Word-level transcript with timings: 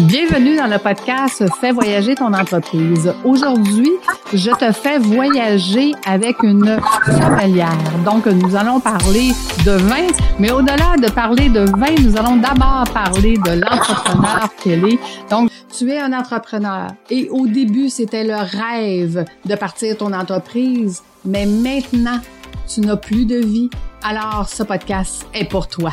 Bienvenue 0.00 0.56
dans 0.56 0.66
le 0.66 0.76
podcast 0.76 1.42
Fais 1.58 1.72
voyager 1.72 2.14
ton 2.14 2.34
entreprise. 2.34 3.14
Aujourd'hui, 3.24 3.90
je 4.30 4.50
te 4.50 4.70
fais 4.70 4.98
voyager 4.98 5.92
avec 6.04 6.42
une 6.42 6.78
sommelière. 7.06 7.78
Donc, 8.04 8.26
nous 8.26 8.54
allons 8.54 8.78
parler 8.78 9.30
de 9.64 9.70
vin, 9.70 10.06
mais 10.38 10.52
au-delà 10.52 10.96
de 11.00 11.10
parler 11.10 11.48
de 11.48 11.60
vin, 11.60 11.94
nous 12.02 12.14
allons 12.14 12.36
d'abord 12.36 12.84
parler 12.92 13.38
de 13.38 13.52
l'entrepreneur 13.52 14.50
qu'elle 14.62 14.84
est. 14.84 14.98
Donc, 15.30 15.50
tu 15.74 15.90
es 15.90 15.98
un 15.98 16.12
entrepreneur 16.12 16.88
et 17.08 17.30
au 17.30 17.46
début, 17.46 17.88
c'était 17.88 18.24
le 18.24 18.36
rêve 18.36 19.24
de 19.46 19.54
partir 19.54 19.96
ton 19.96 20.12
entreprise, 20.12 21.02
mais 21.24 21.46
maintenant, 21.46 22.20
tu 22.66 22.80
n'as 22.80 22.96
plus 22.96 23.26
de 23.26 23.36
vie, 23.36 23.70
alors 24.02 24.48
ce 24.48 24.62
podcast 24.62 25.26
est 25.34 25.48
pour 25.48 25.68
toi. 25.68 25.92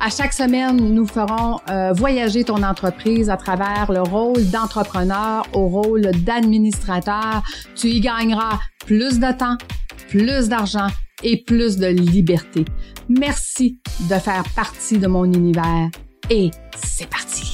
À 0.00 0.10
chaque 0.10 0.32
semaine, 0.32 0.76
nous 0.76 1.06
ferons 1.06 1.58
euh, 1.70 1.92
voyager 1.92 2.44
ton 2.44 2.62
entreprise 2.62 3.30
à 3.30 3.36
travers 3.36 3.90
le 3.90 4.02
rôle 4.02 4.44
d'entrepreneur 4.50 5.46
au 5.52 5.68
rôle 5.68 6.10
d'administrateur. 6.24 7.42
Tu 7.74 7.88
y 7.88 8.00
gagneras 8.00 8.58
plus 8.84 9.18
de 9.18 9.32
temps, 9.36 9.56
plus 10.08 10.48
d'argent 10.48 10.88
et 11.22 11.42
plus 11.42 11.76
de 11.76 11.86
liberté. 11.86 12.64
Merci 13.08 13.78
de 14.10 14.14
faire 14.16 14.44
partie 14.54 14.98
de 14.98 15.06
mon 15.06 15.24
univers 15.24 15.88
et 16.30 16.50
c'est 16.76 17.08
parti. 17.08 17.45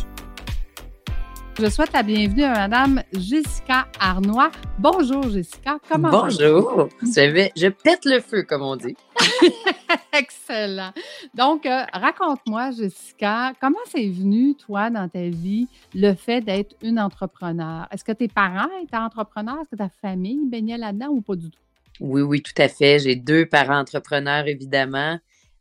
Je 1.58 1.68
souhaite 1.68 1.92
la 1.92 2.02
bienvenue 2.02 2.44
à 2.44 2.66
Madame 2.66 3.02
Jessica 3.12 3.86
Arnois. 4.00 4.50
Bonjour 4.78 5.28
Jessica, 5.28 5.78
comment 5.86 6.10
Bonjour. 6.10 6.88
Je, 7.02 7.50
je 7.54 7.68
pète 7.68 8.06
le 8.06 8.20
feu, 8.20 8.42
comme 8.42 8.62
on 8.62 8.74
dit. 8.74 8.96
Excellent. 10.18 10.92
Donc, 11.34 11.66
euh, 11.66 11.82
raconte-moi, 11.92 12.70
Jessica, 12.70 13.52
comment 13.60 13.76
c'est 13.84 14.08
venu, 14.08 14.54
toi, 14.54 14.88
dans 14.88 15.08
ta 15.10 15.28
vie, 15.28 15.68
le 15.94 16.14
fait 16.14 16.40
d'être 16.40 16.74
une 16.82 16.98
entrepreneur? 16.98 17.86
Est-ce 17.90 18.04
que 18.04 18.12
tes 18.12 18.28
parents 18.28 18.70
étaient 18.82 18.96
entrepreneurs? 18.96 19.58
Est-ce 19.60 19.70
que 19.70 19.76
ta 19.76 19.90
famille 20.00 20.46
baignait 20.46 20.78
là-dedans 20.78 21.08
ou 21.10 21.20
pas 21.20 21.36
du 21.36 21.50
tout? 21.50 21.60
Oui, 22.00 22.22
oui, 22.22 22.40
tout 22.40 22.60
à 22.60 22.68
fait. 22.68 22.98
J'ai 22.98 23.14
deux 23.14 23.44
parents 23.44 23.78
entrepreneurs, 23.78 24.48
évidemment. 24.48 25.18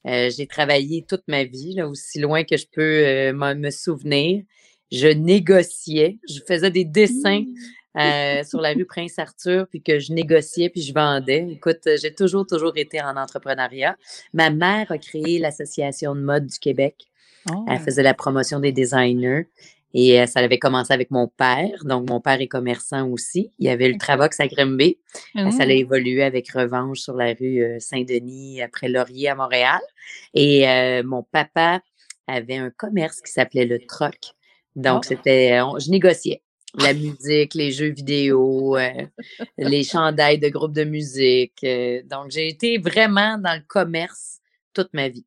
Euh, 0.07 0.29
j'ai 0.35 0.47
travaillé 0.47 1.05
toute 1.07 1.23
ma 1.27 1.43
vie, 1.43 1.75
là, 1.75 1.87
aussi 1.87 2.19
loin 2.19 2.45
que 2.45 2.55
je 2.55 2.65
peux 2.71 2.81
euh, 2.81 3.33
me 3.55 3.69
souvenir 3.69 4.43
je 4.91 5.07
négociais, 5.07 6.19
je 6.29 6.39
faisais 6.45 6.69
des 6.69 6.83
dessins 6.83 7.41
mmh. 7.41 7.99
euh, 7.99 8.43
sur 8.43 8.59
la 8.59 8.73
rue 8.73 8.85
Prince-Arthur, 8.85 9.67
puis 9.69 9.81
que 9.81 9.99
je 9.99 10.11
négociais, 10.11 10.69
puis 10.69 10.81
je 10.81 10.93
vendais. 10.93 11.47
Écoute, 11.49 11.87
j'ai 12.01 12.13
toujours, 12.13 12.45
toujours 12.45 12.73
été 12.75 13.01
en 13.01 13.15
entrepreneuriat. 13.15 13.95
Ma 14.33 14.49
mère 14.49 14.91
a 14.91 14.97
créé 14.97 15.39
l'Association 15.39 16.13
de 16.15 16.21
mode 16.21 16.47
du 16.47 16.59
Québec. 16.59 17.05
Elle 17.47 17.79
oh. 17.79 17.83
faisait 17.83 18.03
la 18.03 18.13
promotion 18.13 18.59
des 18.59 18.71
designers. 18.71 19.47
Et 19.93 20.21
euh, 20.21 20.25
ça 20.25 20.39
avait 20.39 20.59
commencé 20.59 20.93
avec 20.93 21.11
mon 21.11 21.27
père. 21.27 21.83
Donc, 21.83 22.09
mon 22.09 22.21
père 22.21 22.39
est 22.39 22.47
commerçant 22.47 23.09
aussi. 23.09 23.51
Il 23.59 23.65
y 23.65 23.69
avait 23.69 23.89
le 23.89 23.97
Travox 23.97 24.39
à 24.39 24.47
Grimby. 24.47 24.97
Ça 25.35 25.41
a 25.41 25.65
mmh. 25.65 25.71
évolué 25.71 26.23
avec 26.23 26.49
Revanche 26.51 26.99
sur 26.99 27.15
la 27.15 27.33
rue 27.33 27.61
euh, 27.61 27.77
Saint-Denis, 27.79 28.61
après 28.61 28.87
Laurier 28.87 29.29
à 29.29 29.35
Montréal. 29.35 29.81
Et 30.33 30.65
mon 31.03 31.23
papa 31.23 31.81
avait 32.27 32.57
un 32.57 32.69
commerce 32.69 33.21
qui 33.21 33.31
s'appelait 33.31 33.65
le 33.65 33.79
Troc. 33.79 34.33
Donc, 34.75 35.03
ah. 35.05 35.07
c'était, 35.07 35.59
je 35.79 35.89
négociais 35.89 36.41
la 36.75 36.93
musique, 36.93 37.53
les 37.53 37.71
jeux 37.71 37.89
vidéo, 37.89 38.77
euh, 38.77 39.05
les 39.57 39.83
chandails 39.83 40.39
de 40.39 40.49
groupes 40.49 40.73
de 40.73 40.83
musique. 40.83 41.63
Euh, 41.63 42.01
donc, 42.05 42.31
j'ai 42.31 42.47
été 42.47 42.77
vraiment 42.77 43.37
dans 43.37 43.53
le 43.53 43.63
commerce 43.67 44.39
toute 44.73 44.89
ma 44.93 45.09
vie. 45.09 45.25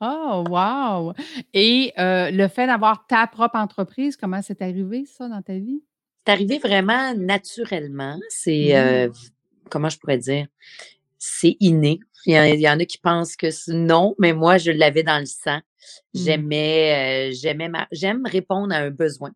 Oh, 0.00 0.44
wow! 0.48 1.14
Et 1.54 1.92
euh, 1.98 2.30
le 2.30 2.48
fait 2.48 2.66
d'avoir 2.66 3.06
ta 3.06 3.26
propre 3.26 3.56
entreprise, 3.56 4.16
comment 4.16 4.42
c'est 4.42 4.60
arrivé 4.60 5.06
ça 5.06 5.28
dans 5.28 5.40
ta 5.40 5.54
vie? 5.54 5.82
C'est 6.26 6.32
arrivé 6.32 6.58
vraiment 6.58 7.14
naturellement. 7.14 8.18
C'est, 8.28 9.08
mmh. 9.08 9.12
comment 9.70 9.88
je 9.88 9.98
pourrais 9.98 10.18
dire, 10.18 10.46
c'est 11.18 11.56
inné. 11.60 12.00
Il 12.26 12.60
y, 12.60 12.68
en, 12.68 12.80
a 12.80 12.84
qui 12.84 12.98
pensent 12.98 13.36
que 13.36 13.48
non, 13.70 14.14
mais 14.18 14.32
moi, 14.32 14.56
je 14.56 14.70
l'avais 14.70 15.02
dans 15.02 15.18
le 15.18 15.26
sang. 15.26 15.58
Mmh. 15.58 15.60
J'aimais, 16.14 17.30
euh, 17.30 17.34
j'aimais 17.34 17.70
j'aime 17.92 18.24
répondre 18.24 18.74
à 18.74 18.78
un 18.78 18.90
besoin. 18.90 19.32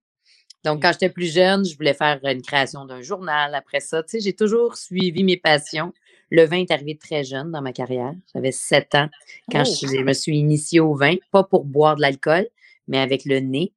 Donc, 0.64 0.82
quand 0.82 0.92
j'étais 0.92 1.10
plus 1.10 1.32
jeune, 1.32 1.64
je 1.64 1.76
voulais 1.76 1.94
faire 1.94 2.18
une 2.24 2.42
création 2.42 2.84
d'un 2.84 3.02
journal. 3.02 3.54
Après 3.54 3.80
ça, 3.80 4.02
tu 4.02 4.10
sais, 4.10 4.20
j'ai 4.20 4.32
toujours 4.32 4.76
suivi 4.76 5.22
mes 5.22 5.36
passions. 5.36 5.92
Le 6.30 6.44
vin 6.44 6.58
est 6.58 6.70
arrivé 6.70 6.96
très 6.96 7.24
jeune 7.24 7.52
dans 7.52 7.62
ma 7.62 7.72
carrière. 7.72 8.12
J'avais 8.34 8.52
sept 8.52 8.94
ans 8.94 9.08
quand 9.50 9.64
oh! 9.66 9.86
je, 9.86 10.02
me 10.02 10.12
suis 10.12 10.36
initiée 10.38 10.80
au 10.80 10.94
vin, 10.94 11.14
pas 11.30 11.44
pour 11.44 11.64
boire 11.64 11.96
de 11.96 12.02
l'alcool, 12.02 12.48
mais 12.86 12.98
avec 12.98 13.24
le 13.24 13.40
nez. 13.40 13.72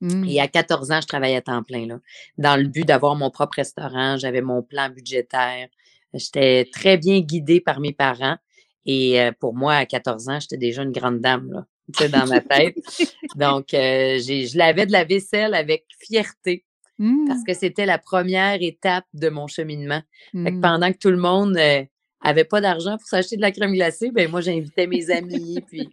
Mmh. 0.00 0.24
Et 0.28 0.40
à 0.40 0.48
14 0.48 0.90
ans, 0.90 1.00
je 1.00 1.06
travaillais 1.06 1.36
à 1.36 1.40
temps 1.40 1.62
plein, 1.62 1.86
là, 1.86 2.00
dans 2.36 2.56
le 2.56 2.68
but 2.68 2.84
d'avoir 2.84 3.14
mon 3.16 3.30
propre 3.30 3.56
restaurant. 3.56 4.18
J'avais 4.18 4.42
mon 4.42 4.62
plan 4.62 4.90
budgétaire. 4.90 5.68
J'étais 6.12 6.68
très 6.70 6.98
bien 6.98 7.20
guidée 7.20 7.60
par 7.60 7.80
mes 7.80 7.92
parents. 7.92 8.36
Et 8.86 9.20
euh, 9.20 9.32
pour 9.38 9.54
moi, 9.54 9.74
à 9.74 9.86
14 9.86 10.28
ans, 10.28 10.40
j'étais 10.40 10.56
déjà 10.56 10.82
une 10.82 10.92
grande 10.92 11.20
dame. 11.20 11.50
Là 11.52 11.66
dans 12.10 12.26
ma 12.26 12.40
tête. 12.40 12.76
Donc, 13.36 13.72
euh, 13.74 14.18
je 14.18 14.58
lavais 14.58 14.86
de 14.86 14.92
la 14.92 15.04
vaisselle 15.04 15.54
avec 15.54 15.84
fierté 16.00 16.64
parce 16.98 17.40
mmh. 17.40 17.44
que 17.46 17.54
c'était 17.54 17.84
la 17.84 17.98
première 17.98 18.62
étape 18.62 19.04
de 19.12 19.28
mon 19.28 19.46
cheminement. 19.46 20.02
Mmh. 20.32 20.60
pendant 20.60 20.92
que 20.92 20.98
tout 20.98 21.10
le 21.10 21.18
monde 21.18 21.52
n'avait 21.52 22.40
euh, 22.40 22.44
pas 22.48 22.60
d'argent 22.62 22.96
pour 22.96 23.06
s'acheter 23.06 23.36
de 23.36 23.42
la 23.42 23.52
crème 23.52 23.72
glacée, 23.72 24.10
ben 24.10 24.30
moi, 24.30 24.40
j'invitais 24.40 24.86
mes 24.86 25.10
amis. 25.10 25.58
puis, 25.68 25.88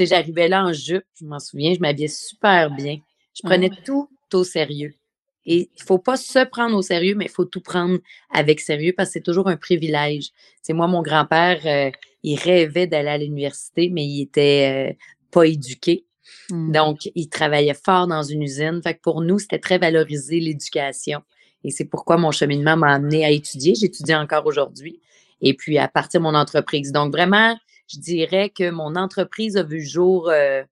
j'arrivais 0.00 0.48
là 0.48 0.64
en 0.64 0.72
jupe, 0.72 1.04
je 1.20 1.24
m'en 1.24 1.38
souviens, 1.38 1.74
je 1.74 1.80
m'habillais 1.80 2.08
super 2.08 2.70
bien. 2.70 2.98
Je 3.34 3.46
prenais 3.46 3.70
tout 3.84 4.08
au 4.32 4.42
sérieux. 4.42 4.94
Et 5.46 5.70
il 5.74 5.82
faut 5.82 5.98
pas 5.98 6.16
se 6.16 6.44
prendre 6.44 6.76
au 6.76 6.82
sérieux, 6.82 7.14
mais 7.14 7.26
il 7.26 7.30
faut 7.30 7.44
tout 7.44 7.60
prendre 7.60 7.98
avec 8.30 8.60
sérieux 8.60 8.92
parce 8.96 9.10
que 9.10 9.12
c'est 9.14 9.20
toujours 9.22 9.48
un 9.48 9.56
privilège. 9.56 10.30
C'est 10.60 10.72
moi, 10.72 10.88
mon 10.88 11.02
grand-père, 11.02 11.60
euh, 11.64 11.90
il 12.24 12.36
rêvait 12.36 12.88
d'aller 12.88 13.08
à 13.08 13.18
l'université, 13.18 13.88
mais 13.88 14.04
il 14.04 14.22
était 14.22 14.90
euh, 14.90 15.04
pas 15.30 15.46
éduqué. 15.46 16.04
Mmh. 16.50 16.72
Donc, 16.72 17.10
il 17.14 17.28
travaillait 17.28 17.74
fort 17.74 18.08
dans 18.08 18.24
une 18.24 18.42
usine. 18.42 18.80
Fait 18.82 18.94
que 18.94 19.00
pour 19.00 19.20
nous, 19.20 19.38
c'était 19.38 19.60
très 19.60 19.78
valorisé 19.78 20.40
l'éducation. 20.40 21.22
Et 21.62 21.70
c'est 21.70 21.84
pourquoi 21.84 22.16
mon 22.16 22.32
cheminement 22.32 22.76
m'a 22.76 22.94
amené 22.94 23.24
à 23.24 23.30
étudier. 23.30 23.74
J'étudie 23.74 24.14
encore 24.14 24.46
aujourd'hui. 24.46 25.00
Et 25.40 25.54
puis, 25.54 25.78
à 25.78 25.86
partir 25.86 26.20
de 26.20 26.24
mon 26.24 26.34
entreprise. 26.34 26.90
Donc, 26.90 27.12
vraiment, 27.12 27.56
je 27.88 28.00
dirais 28.00 28.50
que 28.50 28.70
mon 28.70 28.96
entreprise 28.96 29.56
a 29.56 29.62
vu 29.62 29.78
le 29.78 29.84
jour 29.84 30.28
euh, 30.28 30.64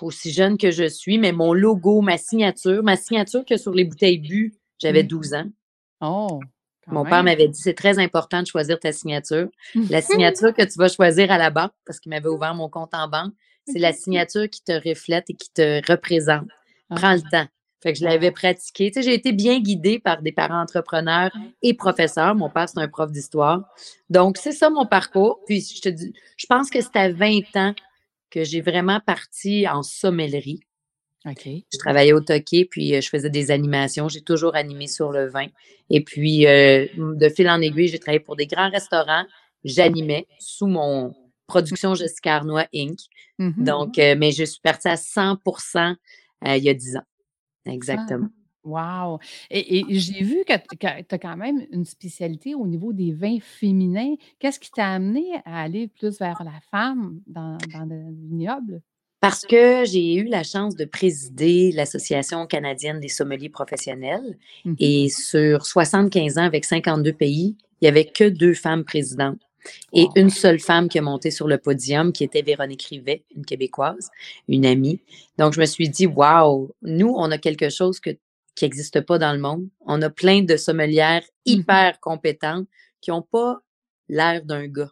aussi 0.00 0.32
jeune 0.32 0.58
que 0.58 0.70
je 0.70 0.88
suis, 0.88 1.18
mais 1.18 1.32
mon 1.32 1.52
logo, 1.52 2.00
ma 2.00 2.18
signature, 2.18 2.82
ma 2.82 2.96
signature 2.96 3.44
que 3.44 3.56
sur 3.56 3.72
les 3.72 3.84
bouteilles 3.84 4.18
bu, 4.18 4.54
j'avais 4.78 5.02
12 5.02 5.32
mmh. 5.32 5.34
ans. 5.36 5.50
Oh! 6.00 6.40
Mon 6.86 7.04
père 7.04 7.24
m'avait 7.24 7.48
dit 7.48 7.58
c'est 7.58 7.74
très 7.74 7.98
important 7.98 8.42
de 8.42 8.46
choisir 8.46 8.78
ta 8.78 8.92
signature. 8.92 9.48
La 9.88 10.02
signature 10.02 10.52
que 10.52 10.62
tu 10.62 10.78
vas 10.78 10.88
choisir 10.88 11.30
à 11.30 11.38
la 11.38 11.50
banque, 11.50 11.72
parce 11.86 11.98
qu'il 11.98 12.10
m'avait 12.10 12.28
ouvert 12.28 12.54
mon 12.54 12.68
compte 12.68 12.92
en 12.92 13.08
banque, 13.08 13.32
c'est 13.66 13.78
la 13.78 13.92
signature 13.92 14.48
qui 14.50 14.62
te 14.62 14.72
reflète 14.72 15.30
et 15.30 15.34
qui 15.34 15.50
te 15.50 15.90
représente. 15.90 16.46
Prends 16.90 17.14
le 17.14 17.22
temps. 17.30 17.46
Fait 17.82 17.92
que 17.92 17.98
je 17.98 18.04
l'avais 18.04 18.30
pratiqué. 18.30 18.90
Tu 18.90 18.94
sais, 18.94 19.02
j'ai 19.02 19.14
été 19.14 19.32
bien 19.32 19.60
guidée 19.60 19.98
par 19.98 20.22
des 20.22 20.32
parents 20.32 20.62
entrepreneurs 20.62 21.30
et 21.60 21.74
professeurs. 21.74 22.34
Mon 22.34 22.48
père, 22.48 22.68
c'est 22.68 22.78
un 22.78 22.88
prof 22.88 23.12
d'histoire. 23.12 23.62
Donc, 24.08 24.38
c'est 24.38 24.52
ça 24.52 24.70
mon 24.70 24.86
parcours. 24.86 25.40
Puis, 25.46 25.60
je 25.60 25.82
te 25.82 25.88
dis, 25.90 26.14
je 26.38 26.46
pense 26.46 26.70
que 26.70 26.80
c'est 26.80 26.96
à 26.96 27.12
20 27.12 27.40
ans 27.56 27.74
que 28.34 28.42
j'ai 28.42 28.60
vraiment 28.60 29.00
parti 29.00 29.68
en 29.68 29.82
sommellerie. 29.82 30.60
Je 31.72 31.78
travaillais 31.78 32.12
au 32.12 32.20
Toqué, 32.20 32.66
puis 32.66 32.94
euh, 32.94 33.00
je 33.00 33.08
faisais 33.08 33.30
des 33.30 33.50
animations. 33.50 34.08
J'ai 34.08 34.20
toujours 34.20 34.56
animé 34.56 34.88
sur 34.88 35.10
le 35.10 35.28
vin. 35.28 35.46
Et 35.88 36.02
puis, 36.02 36.46
euh, 36.46 36.86
de 36.98 37.28
fil 37.28 37.48
en 37.48 37.60
aiguille, 37.60 37.88
j'ai 37.88 37.98
travaillé 37.98 38.20
pour 38.20 38.36
des 38.36 38.46
grands 38.46 38.68
restaurants. 38.68 39.24
J'animais 39.62 40.26
sous 40.38 40.66
mon 40.66 41.14
production 41.46 41.94
Jessica 41.94 42.36
Arnois 42.36 42.66
Inc. 42.74 42.98
Mm-hmm. 43.38 43.64
Donc, 43.64 43.98
euh, 43.98 44.16
mais 44.18 44.32
je 44.32 44.44
suis 44.44 44.60
partie 44.60 44.88
à 44.88 44.96
100% 44.96 45.94
il 46.46 46.62
y 46.62 46.68
a 46.68 46.74
10 46.74 46.96
ans. 46.96 47.06
Exactement. 47.64 48.28
Wow! 48.64 49.18
Et, 49.50 49.84
j'ai 49.90 50.22
vu 50.22 50.44
que 50.46 50.54
tu 50.54 50.86
as 50.86 51.18
quand 51.18 51.36
même 51.36 51.66
une 51.70 51.84
spécialité 51.84 52.54
au 52.54 52.66
niveau 52.66 52.92
des 52.92 53.12
vins 53.12 53.38
féminins. 53.40 54.14
Qu'est-ce 54.38 54.58
qui 54.58 54.70
t'a 54.70 54.88
amené 54.88 55.34
à 55.44 55.62
aller 55.62 55.88
plus 55.88 56.18
vers 56.18 56.42
la 56.42 56.60
femme 56.70 57.20
dans, 57.26 57.58
dans 57.72 57.84
le 57.84 58.10
vignoble? 58.10 58.80
Parce 59.20 59.46
que 59.46 59.84
j'ai 59.86 60.16
eu 60.16 60.24
la 60.24 60.42
chance 60.42 60.76
de 60.76 60.84
présider 60.84 61.72
l'Association 61.72 62.46
canadienne 62.46 63.00
des 63.00 63.08
sommeliers 63.08 63.48
professionnels 63.48 64.36
mmh 64.64 64.74
et 64.78 65.08
sur 65.08 65.64
75 65.64 66.36
ans 66.38 66.44
avec 66.44 66.64
52 66.64 67.12
pays, 67.12 67.56
il 67.80 67.84
n'y 67.84 67.88
avait 67.88 68.04
que 68.04 68.28
deux 68.28 68.52
femmes 68.52 68.84
présidentes 68.84 69.40
et 69.92 70.08
une 70.16 70.30
seule 70.30 70.58
femme 70.58 70.88
qui 70.88 70.98
a 70.98 71.02
monté 71.02 71.30
sur 71.30 71.48
le 71.48 71.58
podium, 71.58 72.12
qui 72.12 72.24
était 72.24 72.42
Véronique 72.42 72.82
Rivet, 72.84 73.24
une 73.34 73.44
Québécoise, 73.44 74.10
une 74.48 74.66
amie. 74.66 75.00
Donc, 75.38 75.54
je 75.54 75.60
me 75.60 75.66
suis 75.66 75.88
dit, 75.88 76.06
waouh, 76.06 76.72
nous, 76.82 77.14
on 77.16 77.30
a 77.30 77.38
quelque 77.38 77.68
chose 77.68 78.00
que, 78.00 78.10
qui 78.54 78.64
n'existe 78.64 79.00
pas 79.00 79.18
dans 79.18 79.32
le 79.32 79.38
monde. 79.38 79.68
On 79.80 80.00
a 80.02 80.10
plein 80.10 80.42
de 80.42 80.56
sommelières 80.56 81.22
mmh 81.22 81.28
hyper 81.46 82.00
compétentes 82.00 82.66
qui 83.02 83.10
n'ont 83.10 83.20
pas 83.20 83.60
l'air 84.08 84.42
d'un 84.44 84.66
gars. 84.66 84.90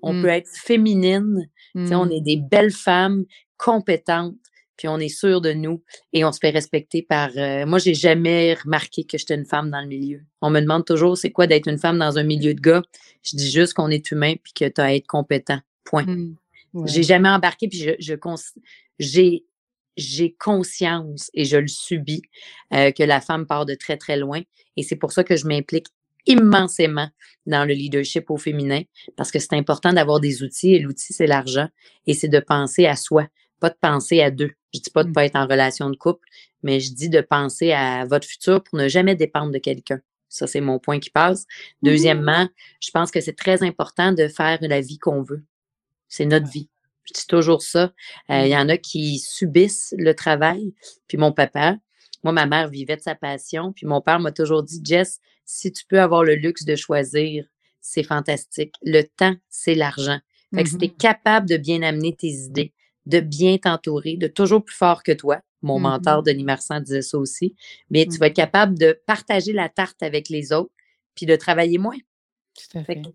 On 0.00 0.12
mmh. 0.12 0.22
peut 0.22 0.28
être 0.28 0.48
féminine, 0.48 1.48
on 1.74 2.08
est 2.08 2.20
des 2.20 2.36
belles 2.36 2.70
femmes 2.70 3.24
compétentes, 3.56 4.36
puis 4.76 4.86
on 4.86 4.98
est 4.98 5.08
sûr 5.08 5.40
de 5.40 5.52
nous 5.52 5.82
et 6.12 6.24
on 6.24 6.30
se 6.30 6.38
fait 6.38 6.50
respecter 6.50 7.02
par. 7.02 7.30
Euh, 7.36 7.66
moi, 7.66 7.78
j'ai 7.78 7.94
jamais 7.94 8.54
remarqué 8.54 9.04
que 9.04 9.18
j'étais 9.18 9.34
une 9.34 9.44
femme 9.44 9.70
dans 9.70 9.80
le 9.80 9.88
milieu. 9.88 10.20
On 10.40 10.50
me 10.50 10.60
demande 10.60 10.84
toujours 10.84 11.18
c'est 11.18 11.32
quoi 11.32 11.48
d'être 11.48 11.68
une 11.68 11.78
femme 11.78 11.98
dans 11.98 12.16
un 12.16 12.22
milieu 12.22 12.54
de 12.54 12.60
gars? 12.60 12.82
Je 13.24 13.36
dis 13.36 13.50
juste 13.50 13.74
qu'on 13.74 13.88
est 13.88 14.08
humain 14.12 14.34
puis 14.42 14.52
que 14.52 14.68
tu 14.68 14.80
as 14.80 14.84
à 14.84 14.94
être 14.94 15.08
compétent. 15.08 15.58
Point. 15.84 16.06
Mmh. 16.06 16.86
J'ai 16.86 17.02
jamais 17.02 17.28
embarqué 17.28 17.66
puis 17.66 17.78
je, 17.78 17.90
je 17.98 18.14
j'ai 19.00 19.44
j'ai 19.98 20.34
conscience 20.38 21.30
et 21.34 21.44
je 21.44 21.58
le 21.58 21.68
subis 21.68 22.22
euh, 22.72 22.90
que 22.92 23.02
la 23.02 23.20
femme 23.20 23.46
part 23.46 23.66
de 23.66 23.74
très 23.74 23.96
très 23.96 24.16
loin 24.16 24.40
et 24.76 24.82
c'est 24.82 24.96
pour 24.96 25.12
ça 25.12 25.24
que 25.24 25.36
je 25.36 25.46
m'implique 25.46 25.88
immensément 26.26 27.08
dans 27.46 27.64
le 27.64 27.74
leadership 27.74 28.30
au 28.30 28.36
féminin 28.36 28.82
parce 29.16 29.30
que 29.30 29.38
c'est 29.38 29.54
important 29.54 29.92
d'avoir 29.92 30.20
des 30.20 30.42
outils 30.42 30.74
et 30.74 30.78
l'outil 30.78 31.12
c'est 31.12 31.26
l'argent 31.26 31.68
et 32.06 32.14
c'est 32.14 32.28
de 32.28 32.40
penser 32.40 32.86
à 32.86 32.96
soi, 32.96 33.26
pas 33.60 33.70
de 33.70 33.76
penser 33.80 34.22
à 34.22 34.30
deux. 34.30 34.50
Je 34.74 34.80
dis 34.80 34.90
pas 34.90 35.04
de 35.04 35.10
mmh. 35.10 35.12
pas 35.12 35.24
être 35.24 35.36
en 35.36 35.46
relation 35.46 35.90
de 35.90 35.96
couple, 35.96 36.26
mais 36.62 36.80
je 36.80 36.92
dis 36.92 37.08
de 37.08 37.20
penser 37.20 37.72
à 37.72 38.04
votre 38.04 38.26
futur 38.26 38.62
pour 38.62 38.78
ne 38.78 38.88
jamais 38.88 39.16
dépendre 39.16 39.52
de 39.52 39.58
quelqu'un. 39.58 40.00
Ça, 40.28 40.46
c'est 40.46 40.60
mon 40.60 40.78
point 40.78 41.00
qui 41.00 41.10
passe. 41.10 41.42
Mmh 41.42 41.86
Deuxièmement, 41.88 42.48
je 42.80 42.90
pense 42.90 43.10
que 43.10 43.20
c'est 43.20 43.36
très 43.36 43.62
important 43.62 44.12
de 44.12 44.28
faire 44.28 44.58
la 44.60 44.80
vie 44.80 44.98
qu'on 44.98 45.22
veut. 45.22 45.42
C'est 46.08 46.26
notre 46.26 46.50
vie. 46.50 46.68
Je 47.08 47.20
dis 47.20 47.26
toujours 47.26 47.62
ça. 47.62 47.92
Euh, 48.30 48.46
il 48.46 48.48
y 48.48 48.56
en 48.56 48.68
a 48.68 48.76
qui 48.76 49.18
subissent 49.18 49.94
le 49.96 50.14
travail. 50.14 50.74
Puis 51.06 51.16
mon 51.16 51.32
papa, 51.32 51.76
moi, 52.22 52.32
ma 52.32 52.46
mère 52.46 52.68
vivait 52.68 52.96
de 52.96 53.02
sa 53.02 53.14
passion. 53.14 53.72
Puis 53.72 53.86
mon 53.86 54.00
père 54.00 54.20
m'a 54.20 54.32
toujours 54.32 54.62
dit, 54.62 54.80
Jess, 54.84 55.20
si 55.44 55.72
tu 55.72 55.84
peux 55.86 56.00
avoir 56.00 56.24
le 56.24 56.34
luxe 56.34 56.64
de 56.64 56.76
choisir, 56.76 57.46
c'est 57.80 58.02
fantastique. 58.02 58.74
Le 58.82 59.02
temps, 59.02 59.34
c'est 59.48 59.74
l'argent. 59.74 60.18
Fait 60.54 60.64
que 60.64 60.70
si 60.70 60.78
tu 60.78 60.86
es 60.86 60.88
capable 60.88 61.48
de 61.48 61.56
bien 61.56 61.82
amener 61.82 62.14
tes 62.16 62.28
idées, 62.28 62.72
de 63.06 63.20
bien 63.20 63.58
t'entourer, 63.58 64.16
de 64.16 64.26
toujours 64.26 64.64
plus 64.64 64.76
fort 64.76 65.02
que 65.02 65.12
toi. 65.12 65.40
Mon 65.62 65.78
mentor, 65.78 66.22
mm-hmm. 66.22 66.26
Denis 66.26 66.44
Marsan, 66.44 66.80
disait 66.80 67.02
ça 67.02 67.18
aussi. 67.18 67.54
Mais 67.90 68.06
tu 68.06 68.18
vas 68.18 68.26
être 68.26 68.32
mm-hmm. 68.32 68.36
capable 68.36 68.78
de 68.78 69.00
partager 69.06 69.52
la 69.52 69.68
tarte 69.68 70.02
avec 70.02 70.28
les 70.28 70.52
autres, 70.52 70.72
puis 71.14 71.26
de 71.26 71.36
travailler 71.36 71.78
moins. 71.78 71.96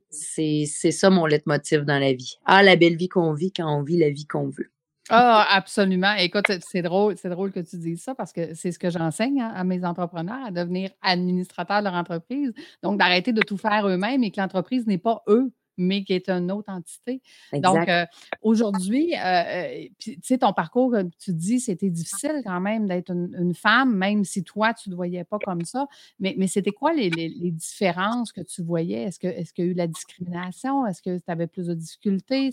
C'est 0.09 0.91
ça 0.91 1.09
mon 1.09 1.25
leitmotiv 1.25 1.81
dans 1.81 1.99
la 1.99 2.13
vie. 2.13 2.37
Ah, 2.45 2.63
la 2.63 2.75
belle 2.75 2.95
vie 2.95 3.09
qu'on 3.09 3.33
vit 3.33 3.51
quand 3.51 3.67
on 3.67 3.83
vit 3.83 3.97
la 3.97 4.09
vie 4.09 4.25
qu'on 4.25 4.49
veut. 4.49 4.71
Ah, 5.09 5.45
absolument. 5.51 6.13
Écoute, 6.13 6.45
c'est 6.61 6.81
drôle, 6.81 7.17
c'est 7.17 7.29
drôle 7.29 7.51
que 7.51 7.59
tu 7.59 7.77
dises 7.77 8.03
ça 8.03 8.15
parce 8.15 8.31
que 8.31 8.53
c'est 8.53 8.71
ce 8.71 8.79
que 8.79 8.89
j'enseigne 8.89 9.41
hein, 9.41 9.51
à 9.53 9.63
mes 9.63 9.83
entrepreneurs, 9.83 10.45
à 10.45 10.51
devenir 10.51 10.91
administrateurs 11.01 11.79
de 11.79 11.85
leur 11.85 11.93
entreprise. 11.93 12.53
Donc, 12.81 12.97
d'arrêter 12.97 13.33
de 13.33 13.41
tout 13.41 13.57
faire 13.57 13.87
eux-mêmes 13.87 14.23
et 14.23 14.31
que 14.31 14.39
l'entreprise 14.39 14.87
n'est 14.87 14.97
pas 14.97 15.21
eux 15.27 15.51
mais 15.77 16.03
qui 16.03 16.13
est 16.13 16.29
une 16.29 16.51
autre 16.51 16.71
entité. 16.71 17.21
Donc, 17.53 17.87
euh, 17.87 18.05
aujourd'hui, 18.41 19.13
euh, 19.15 19.19
euh, 19.19 19.87
tu 19.99 20.17
sais, 20.21 20.37
ton 20.37 20.53
parcours, 20.53 20.95
tu 21.19 21.33
dis, 21.33 21.59
c'était 21.59 21.89
difficile 21.89 22.41
quand 22.45 22.59
même 22.59 22.87
d'être 22.87 23.11
une, 23.11 23.53
femme, 23.53 23.95
même 23.95 24.23
si 24.23 24.43
toi, 24.43 24.73
tu 24.73 24.89
ne 24.89 24.93
te 24.93 24.95
voyais 24.95 25.23
pas 25.23 25.39
comme 25.39 25.63
ça. 25.65 25.87
Mais, 26.19 26.35
mais 26.37 26.47
c'était 26.47 26.71
quoi 26.71 26.93
les, 26.93 27.09
différences 27.51 28.31
que 28.31 28.41
tu 28.41 28.61
voyais? 28.63 29.03
Est-ce 29.03 29.19
qu'il 29.19 29.29
est 29.29 29.57
y 29.57 29.61
a 29.61 29.65
eu 29.65 29.73
la 29.73 29.87
discrimination? 29.87 30.85
Est-ce 30.85 31.01
que 31.01 31.17
tu 31.17 31.23
avais 31.27 31.47
plus 31.47 31.67
de 31.67 31.73
difficultés? 31.73 32.51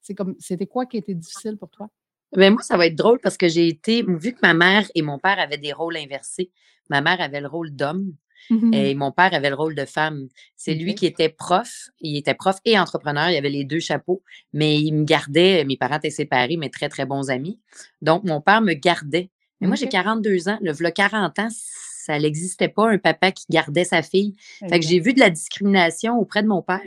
C'est 0.00 0.14
comme, 0.14 0.34
c'était 0.38 0.66
quoi 0.66 0.86
qui 0.86 0.96
était 0.96 1.14
difficile 1.14 1.56
pour 1.56 1.70
toi? 1.70 1.88
Ben 2.34 2.52
moi, 2.52 2.62
ça 2.62 2.78
va 2.78 2.86
être 2.86 2.96
drôle 2.96 3.18
parce 3.20 3.36
que 3.36 3.48
j'ai 3.48 3.68
été, 3.68 4.02
vu 4.02 4.32
que 4.32 4.38
ma 4.42 4.54
mère 4.54 4.90
et 4.94 5.02
mon 5.02 5.18
père 5.18 5.38
avaient 5.38 5.58
des 5.58 5.72
rôles 5.72 5.98
inversés, 5.98 6.50
ma 6.88 7.02
mère 7.02 7.20
avait 7.20 7.42
le 7.42 7.48
rôle 7.48 7.70
d'homme, 7.70 8.14
Mmh 8.50 8.74
et 8.74 8.94
mon 8.94 9.12
père 9.12 9.32
avait 9.34 9.50
le 9.50 9.56
rôle 9.56 9.74
de 9.74 9.84
femme. 9.84 10.28
C'est 10.56 10.74
lui 10.74 10.94
qui 10.94 11.06
était 11.06 11.28
prof. 11.28 11.90
Il 12.00 12.16
était 12.16 12.34
prof 12.34 12.56
et 12.64 12.78
entrepreneur. 12.78 13.30
Il 13.30 13.36
avait 13.36 13.50
les 13.50 13.64
deux 13.64 13.80
chapeaux, 13.80 14.22
mais 14.52 14.80
il 14.80 14.92
me 14.92 15.04
gardait. 15.04 15.64
Mes 15.64 15.76
parents 15.76 15.96
étaient 15.96 16.10
séparés, 16.10 16.56
mais 16.56 16.68
très, 16.68 16.88
très 16.88 17.06
bons 17.06 17.30
amis. 17.30 17.60
Donc, 18.00 18.24
mon 18.24 18.40
père 18.40 18.60
me 18.60 18.74
gardait. 18.74 19.30
Mais 19.60 19.68
moi, 19.68 19.76
j'ai 19.76 19.88
42 19.88 20.48
ans. 20.48 20.58
Le 20.60 20.90
40 20.90 21.38
ans, 21.38 21.48
ça 21.50 22.18
n'existait 22.18 22.68
pas, 22.68 22.90
un 22.90 22.98
papa 22.98 23.30
qui 23.30 23.44
gardait 23.48 23.84
sa 23.84 24.02
fille. 24.02 24.34
Fait 24.68 24.80
que 24.80 24.86
j'ai 24.86 24.98
vu 24.98 25.14
de 25.14 25.20
la 25.20 25.30
discrimination 25.30 26.18
auprès 26.18 26.42
de 26.42 26.48
mon 26.48 26.62
père. 26.62 26.80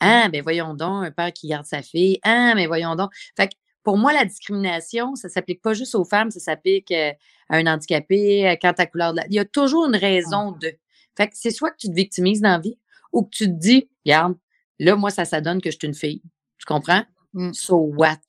Ah, 0.00 0.28
ben 0.28 0.42
voyons 0.42 0.74
donc, 0.74 1.06
un 1.06 1.10
père 1.10 1.32
qui 1.32 1.48
garde 1.48 1.66
sa 1.66 1.82
fille. 1.82 2.18
Ah, 2.22 2.52
mais 2.54 2.66
voyons 2.66 2.94
donc. 2.94 3.10
Fait 3.36 3.48
que 3.48 3.54
pour 3.82 3.96
moi, 3.96 4.12
la 4.12 4.24
discrimination, 4.24 5.14
ça 5.14 5.28
ne 5.28 5.32
s'applique 5.32 5.62
pas 5.62 5.72
juste 5.72 5.94
aux 5.94 6.04
femmes, 6.04 6.30
ça 6.30 6.40
s'applique 6.40 6.90
euh, 6.90 7.12
à 7.48 7.56
un 7.56 7.66
handicapé, 7.66 8.46
euh, 8.46 8.56
quand 8.60 8.74
ta 8.74 8.86
couleur 8.86 9.12
de 9.12 9.18
la... 9.18 9.26
Il 9.28 9.34
y 9.34 9.38
a 9.38 9.46
toujours 9.46 9.86
une 9.86 9.96
raison 9.96 10.52
de. 10.52 10.72
Fait 11.18 11.26
que 11.26 11.34
c'est 11.34 11.50
soit 11.50 11.72
que 11.72 11.78
tu 11.78 11.88
te 11.88 11.94
victimises 11.94 12.40
dans 12.40 12.52
la 12.52 12.58
vie 12.60 12.78
ou 13.12 13.24
que 13.24 13.30
tu 13.30 13.46
te 13.46 13.58
dis, 13.58 13.90
regarde, 14.06 14.36
là, 14.78 14.94
moi, 14.94 15.10
ça, 15.10 15.24
ça 15.24 15.40
donne 15.40 15.60
que 15.60 15.68
je 15.72 15.76
suis 15.76 15.88
une 15.88 15.94
fille. 15.94 16.22
Tu 16.58 16.64
comprends? 16.64 17.02
Mm. 17.32 17.52
So 17.54 17.76
what? 17.76 18.20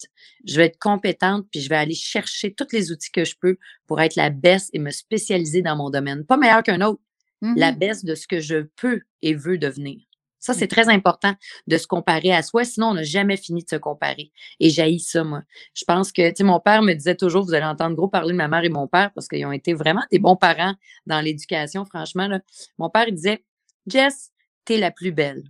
Je 0.43 0.57
vais 0.57 0.65
être 0.65 0.79
compétente 0.79 1.45
puis 1.51 1.61
je 1.61 1.69
vais 1.69 1.75
aller 1.75 1.93
chercher 1.93 2.51
tous 2.51 2.67
les 2.71 2.91
outils 2.91 3.11
que 3.11 3.25
je 3.25 3.35
peux 3.39 3.57
pour 3.85 4.01
être 4.01 4.15
la 4.15 4.31
baisse 4.31 4.71
et 4.73 4.79
me 4.79 4.89
spécialiser 4.89 5.61
dans 5.61 5.75
mon 5.75 5.91
domaine. 5.91 6.25
Pas 6.25 6.37
meilleur 6.37 6.63
qu'un 6.63 6.81
autre. 6.81 6.99
La 7.41 7.71
mm-hmm. 7.71 7.77
baisse 7.77 8.03
de 8.03 8.15
ce 8.15 8.27
que 8.27 8.39
je 8.39 8.67
peux 8.75 9.01
et 9.21 9.35
veux 9.35 9.59
devenir. 9.59 10.01
Ça, 10.39 10.53
c'est 10.53 10.67
très 10.67 10.87
important 10.87 11.33
de 11.67 11.77
se 11.77 11.85
comparer 11.85 12.31
à 12.31 12.41
soi, 12.41 12.63
sinon 12.63 12.87
on 12.87 12.93
n'a 12.93 13.03
jamais 13.03 13.37
fini 13.37 13.63
de 13.63 13.69
se 13.69 13.75
comparer. 13.75 14.31
Et 14.59 14.69
j'haïs 14.69 14.99
ça, 14.99 15.23
moi. 15.23 15.43
Je 15.73 15.83
pense 15.85 16.11
que, 16.11 16.29
tu 16.29 16.37
sais, 16.37 16.43
mon 16.43 16.59
père 16.59 16.81
me 16.81 16.93
disait 16.93 17.15
toujours, 17.15 17.43
vous 17.43 17.53
allez 17.53 17.65
entendre 17.65 17.95
gros 17.95 18.07
parler 18.07 18.31
de 18.31 18.37
ma 18.37 18.47
mère 18.47 18.63
et 18.63 18.69
mon 18.69 18.87
père 18.87 19.11
parce 19.13 19.27
qu'ils 19.27 19.45
ont 19.45 19.51
été 19.51 19.73
vraiment 19.73 20.03
des 20.11 20.19
bons 20.19 20.37
parents 20.37 20.73
dans 21.05 21.19
l'éducation, 21.19 21.85
franchement. 21.85 22.27
Là. 22.27 22.39
Mon 22.77 22.89
père, 22.89 23.05
il 23.07 23.15
disait, 23.15 23.43
Jess, 23.87 24.31
t'es 24.65 24.77
la 24.77 24.91
plus 24.91 25.11
belle. 25.11 25.43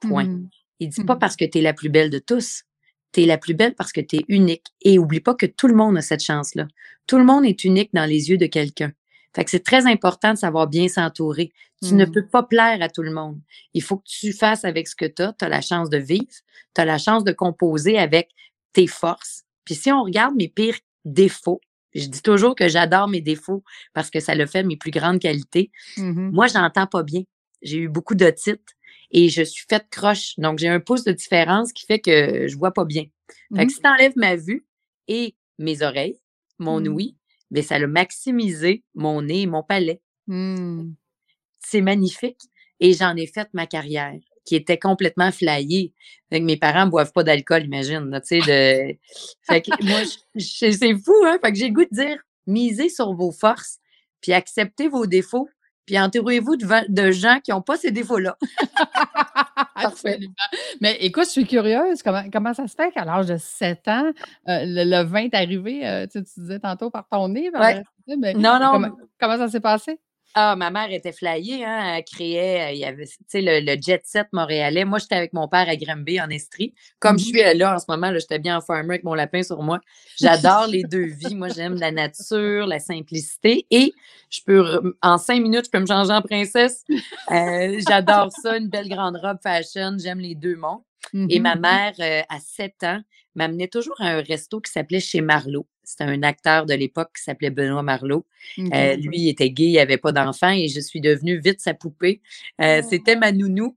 Point. 0.00 0.24
Mmh 0.24 0.48
il 0.82 0.88
dit 0.88 1.04
pas 1.04 1.14
mmh 1.14 1.18
parce 1.18 1.36
que 1.36 1.44
t'es 1.44 1.60
la 1.60 1.74
plus 1.74 1.90
belle 1.90 2.08
de 2.08 2.18
tous. 2.18 2.62
T'es 3.12 3.26
la 3.26 3.36
plus 3.36 3.52
belle 3.52 3.74
parce 3.74 3.92
que 3.92 4.00
t'es 4.00 4.24
unique. 4.28 4.64
Et 4.80 4.98
oublie 4.98 5.20
pas 5.20 5.34
que 5.34 5.44
tout 5.44 5.68
le 5.68 5.74
monde 5.74 5.98
a 5.98 6.00
cette 6.00 6.22
chance-là. 6.22 6.66
Tout 7.06 7.18
le 7.18 7.24
monde 7.24 7.44
est 7.44 7.64
unique 7.64 7.90
dans 7.92 8.06
les 8.06 8.30
yeux 8.30 8.38
de 8.38 8.46
quelqu'un. 8.46 8.92
Fait 9.34 9.44
que 9.44 9.50
c'est 9.50 9.64
très 9.64 9.86
important 9.86 10.32
de 10.32 10.38
savoir 10.38 10.66
bien 10.66 10.88
s'entourer. 10.88 11.52
Tu 11.82 11.94
ne 11.94 12.04
mmh. 12.04 12.12
peux 12.12 12.26
pas 12.26 12.42
plaire 12.42 12.82
à 12.82 12.88
tout 12.88 13.02
le 13.02 13.12
monde. 13.12 13.40
Il 13.74 13.82
faut 13.82 13.98
que 13.98 14.08
tu 14.08 14.32
fasses 14.32 14.64
avec 14.64 14.88
ce 14.88 14.96
que 14.96 15.06
tu 15.06 15.22
as. 15.22 15.32
Tu 15.38 15.44
as 15.44 15.48
la 15.48 15.60
chance 15.60 15.88
de 15.88 15.98
vivre. 15.98 16.26
Tu 16.74 16.80
as 16.80 16.84
la 16.84 16.98
chance 16.98 17.24
de 17.24 17.32
composer 17.32 17.98
avec 17.98 18.30
tes 18.72 18.86
forces. 18.86 19.44
Puis 19.64 19.74
si 19.74 19.92
on 19.92 20.02
regarde 20.02 20.34
mes 20.34 20.48
pires 20.48 20.78
défauts, 21.04 21.60
je 21.94 22.06
dis 22.06 22.22
toujours 22.22 22.54
que 22.54 22.68
j'adore 22.68 23.08
mes 23.08 23.20
défauts 23.20 23.64
parce 23.94 24.10
que 24.10 24.20
ça 24.20 24.34
le 24.34 24.46
fait 24.46 24.62
mes 24.62 24.76
plus 24.76 24.90
grandes 24.90 25.20
qualités. 25.20 25.70
Mmh 25.96 26.30
Moi, 26.32 26.46
j'entends 26.46 26.86
pas 26.86 27.02
bien. 27.02 27.22
J'ai 27.62 27.78
eu 27.78 27.88
beaucoup 27.88 28.14
de 28.14 28.30
titres 28.30 28.72
et 29.10 29.28
je 29.28 29.42
suis 29.42 29.64
faite 29.68 29.86
croche. 29.90 30.34
Donc, 30.38 30.58
j'ai 30.58 30.68
un 30.68 30.80
pouce 30.80 31.04
de 31.04 31.12
différence 31.12 31.72
qui 31.72 31.84
fait 31.86 31.98
que 31.98 32.46
je 32.46 32.56
vois 32.56 32.72
pas 32.72 32.84
bien. 32.84 33.04
Fait 33.54 33.66
que 33.66 33.70
mmh. 33.70 33.74
si 33.74 33.80
tu 33.80 33.88
enlèves 33.88 34.16
ma 34.16 34.36
vue 34.36 34.66
et 35.08 35.34
mes 35.58 35.82
oreilles, 35.82 36.18
mon 36.58 36.84
ouïe, 36.86 37.16
mais 37.50 37.62
ça 37.62 37.76
a 37.76 37.86
maximisé 37.86 38.84
mon 38.94 39.22
nez 39.22 39.42
et 39.42 39.46
mon 39.46 39.62
palais. 39.62 40.00
Mmh. 40.26 40.92
C'est 41.58 41.80
magnifique. 41.80 42.40
Et 42.80 42.94
j'en 42.94 43.14
ai 43.16 43.26
fait 43.26 43.48
ma 43.52 43.66
carrière, 43.66 44.14
qui 44.44 44.56
était 44.56 44.78
complètement 44.78 45.30
flyée. 45.32 45.92
mes 46.32 46.56
parents 46.56 46.86
ne 46.86 46.90
boivent 46.90 47.12
pas 47.12 47.22
d'alcool, 47.22 47.64
imagine. 47.64 48.10
Tu 48.26 48.40
sais, 48.40 48.98
fait 49.42 49.60
que 49.60 49.84
moi, 49.84 50.00
c'est 50.38 50.94
fou, 50.94 51.14
hein? 51.26 51.38
Fait 51.44 51.52
que 51.52 51.58
j'ai 51.58 51.68
le 51.68 51.74
goût 51.74 51.84
de 51.84 51.94
dire, 51.94 52.18
misez 52.46 52.88
sur 52.88 53.12
vos 53.12 53.32
forces, 53.32 53.78
puis 54.22 54.32
acceptez 54.32 54.88
vos 54.88 55.06
défauts, 55.06 55.48
puis 55.84 55.98
entourez-vous 55.98 56.56
de, 56.56 56.66
de, 56.88 57.10
gens 57.10 57.40
qui 57.42 57.50
n'ont 57.50 57.62
pas 57.62 57.76
ces 57.76 57.90
défauts-là. 57.90 58.38
Absolument. 59.74 60.34
Mais 60.80 60.96
écoute, 61.00 61.24
je 61.26 61.30
suis 61.30 61.46
curieuse, 61.46 62.02
comment, 62.02 62.24
comment 62.32 62.54
ça 62.54 62.66
se 62.66 62.74
fait 62.74 62.90
qu'à 62.92 63.04
l'âge 63.04 63.26
de 63.26 63.36
7 63.36 63.88
ans, 63.88 64.10
euh, 64.48 64.60
le, 64.64 65.02
vin 65.04 65.24
est 65.24 65.34
arrivé, 65.34 65.86
euh, 65.86 66.06
tu, 66.06 66.22
disais 66.22 66.58
tantôt 66.58 66.90
par 66.90 67.06
ton 67.08 67.28
nez, 67.28 67.50
non, 68.36 68.58
non. 68.58 68.96
comment 69.18 69.38
ça 69.38 69.48
s'est 69.48 69.60
passé? 69.60 70.00
Ah, 70.34 70.54
ma 70.54 70.70
mère 70.70 70.92
était 70.92 71.12
flyée, 71.12 71.64
hein, 71.64 71.96
elle 71.96 72.04
créait, 72.04 72.68
euh, 72.68 72.72
il 72.72 72.78
y 72.78 72.84
avait, 72.84 73.06
tu 73.06 73.14
sais, 73.26 73.40
le, 73.42 73.76
jet 73.80 74.00
set 74.04 74.28
montréalais. 74.32 74.84
Moi, 74.84 74.98
j'étais 75.00 75.16
avec 75.16 75.32
mon 75.32 75.48
père 75.48 75.68
à 75.68 75.74
Granby, 75.74 76.20
en 76.20 76.30
Estrie. 76.30 76.72
Comme 77.00 77.18
je 77.18 77.24
mmh 77.24 77.28
suis 77.28 77.58
là 77.58 77.74
en 77.74 77.78
ce 77.80 77.86
moment, 77.88 78.12
j'étais 78.14 78.38
bien 78.38 78.58
en 78.58 78.60
farmer 78.60 78.90
avec 78.90 79.04
mon 79.04 79.14
lapin 79.14 79.42
sur 79.42 79.60
moi. 79.62 79.80
J'adore 80.20 80.68
les 80.68 80.84
deux 80.84 81.06
vies. 81.06 81.34
Moi, 81.34 81.48
j'aime 81.48 81.74
la 81.74 81.90
nature, 81.90 82.66
la 82.66 82.78
simplicité 82.78 83.66
et 83.70 83.92
je 84.30 84.40
peux, 84.46 84.94
en 85.02 85.18
cinq 85.18 85.42
minutes, 85.42 85.64
je 85.64 85.70
peux 85.70 85.80
me 85.80 85.86
changer 85.86 86.12
en 86.12 86.22
princesse. 86.22 86.84
Euh, 87.30 87.80
j'adore 87.88 88.30
ça, 88.42 88.56
une 88.56 88.68
belle 88.68 88.88
grande 88.88 89.16
robe 89.16 89.38
fashion. 89.42 89.96
J'aime 89.98 90.20
les 90.20 90.34
deux 90.34 90.56
mondes. 90.56 90.82
Et 91.28 91.40
ma 91.40 91.56
mmh 91.56 91.60
mère, 91.60 91.94
euh, 92.00 92.22
à 92.28 92.38
sept 92.40 92.84
ans, 92.84 93.00
m'amenait 93.34 93.68
toujours 93.68 94.00
à 94.00 94.08
un 94.08 94.22
resto 94.22 94.60
qui 94.60 94.70
s'appelait 94.70 95.00
Chez 95.00 95.20
Marlot. 95.20 95.66
C'était 95.90 96.04
un 96.04 96.22
acteur 96.22 96.66
de 96.66 96.74
l'époque 96.74 97.10
qui 97.16 97.22
s'appelait 97.22 97.50
Benoît 97.50 97.82
Marlot. 97.82 98.26
Euh, 98.58 98.96
lui, 98.96 99.18
il 99.18 99.28
était 99.28 99.50
gay, 99.50 99.70
il 99.70 99.74
n'avait 99.74 99.98
pas 99.98 100.12
d'enfant 100.12 100.50
et 100.50 100.68
je 100.68 100.80
suis 100.80 101.00
devenue 101.00 101.40
vite 101.40 101.60
sa 101.60 101.74
poupée. 101.74 102.20
Euh, 102.60 102.82
c'était 102.88 103.16
ma 103.16 103.32
nounou. 103.32 103.76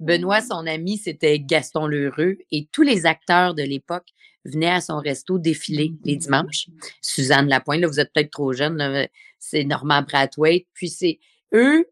Benoît, 0.00 0.40
oh. 0.42 0.46
son 0.50 0.66
ami, 0.66 0.98
c'était 0.98 1.38
Gaston 1.40 1.86
Lheureux 1.86 2.38
et 2.50 2.68
tous 2.70 2.82
les 2.82 3.06
acteurs 3.06 3.54
de 3.54 3.62
l'époque 3.62 4.08
venaient 4.44 4.70
à 4.70 4.80
son 4.80 4.98
resto 4.98 5.38
défiler 5.38 5.94
les 6.04 6.16
dimanches. 6.16 6.66
Suzanne 7.00 7.48
Lapointe, 7.48 7.80
là, 7.80 7.86
vous 7.86 8.00
êtes 8.00 8.12
peut-être 8.12 8.30
trop 8.30 8.52
jeune, 8.52 9.08
c'est 9.38 9.64
Normand 9.64 10.02
Brathwaite. 10.02 10.66
Puis 10.74 10.90
c'est 10.90 11.18
eux 11.54 11.86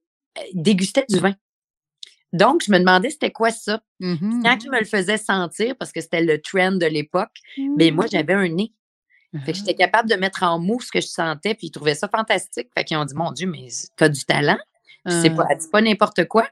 dégustaient 0.53 1.07
du 1.09 1.19
vin. 1.19 1.35
Donc, 2.33 2.63
je 2.67 2.73
me 2.73 2.79
demandais 2.79 3.11
c'était 3.11 3.31
quoi 3.31 3.51
ça? 3.51 3.83
Quand 4.01 4.59
ils 4.65 4.71
me 4.71 4.79
le 4.79 4.87
faisaient 4.87 5.19
sentir, 5.19 5.77
parce 5.77 5.93
que 5.93 6.01
c'était 6.01 6.23
le 6.23 6.41
trend 6.41 6.73
de 6.73 6.87
l'époque, 6.87 7.37
mais 7.59 7.91
ben, 7.91 7.95
moi, 7.95 8.07
j'avais 8.11 8.33
un 8.33 8.49
nez. 8.49 8.73
Fait 9.45 9.53
que 9.53 9.59
j'étais 9.59 9.75
capable 9.75 10.11
de 10.11 10.15
mettre 10.17 10.43
en 10.43 10.59
mots 10.59 10.81
ce 10.81 10.91
que 10.93 11.01
je 11.01 11.07
sentais, 11.07 11.55
puis 11.55 11.69
ils 11.69 11.71
trouvaient 11.71 11.95
ça 11.95 12.09
fantastique. 12.09 12.69
Fait 12.77 12.85
qu'ils 12.85 12.97
ont 12.99 13.05
dit, 13.05 13.15
mon 13.15 13.33
Dieu, 13.33 13.47
mais 13.47 13.69
t'as 13.97 14.09
du 14.09 14.25
talent. 14.25 14.59
C'est 15.09 15.31
pas, 15.31 15.47
Ah. 15.51 15.55
pas 15.73 15.81
n'importe 15.81 16.27
quoi. 16.27 16.47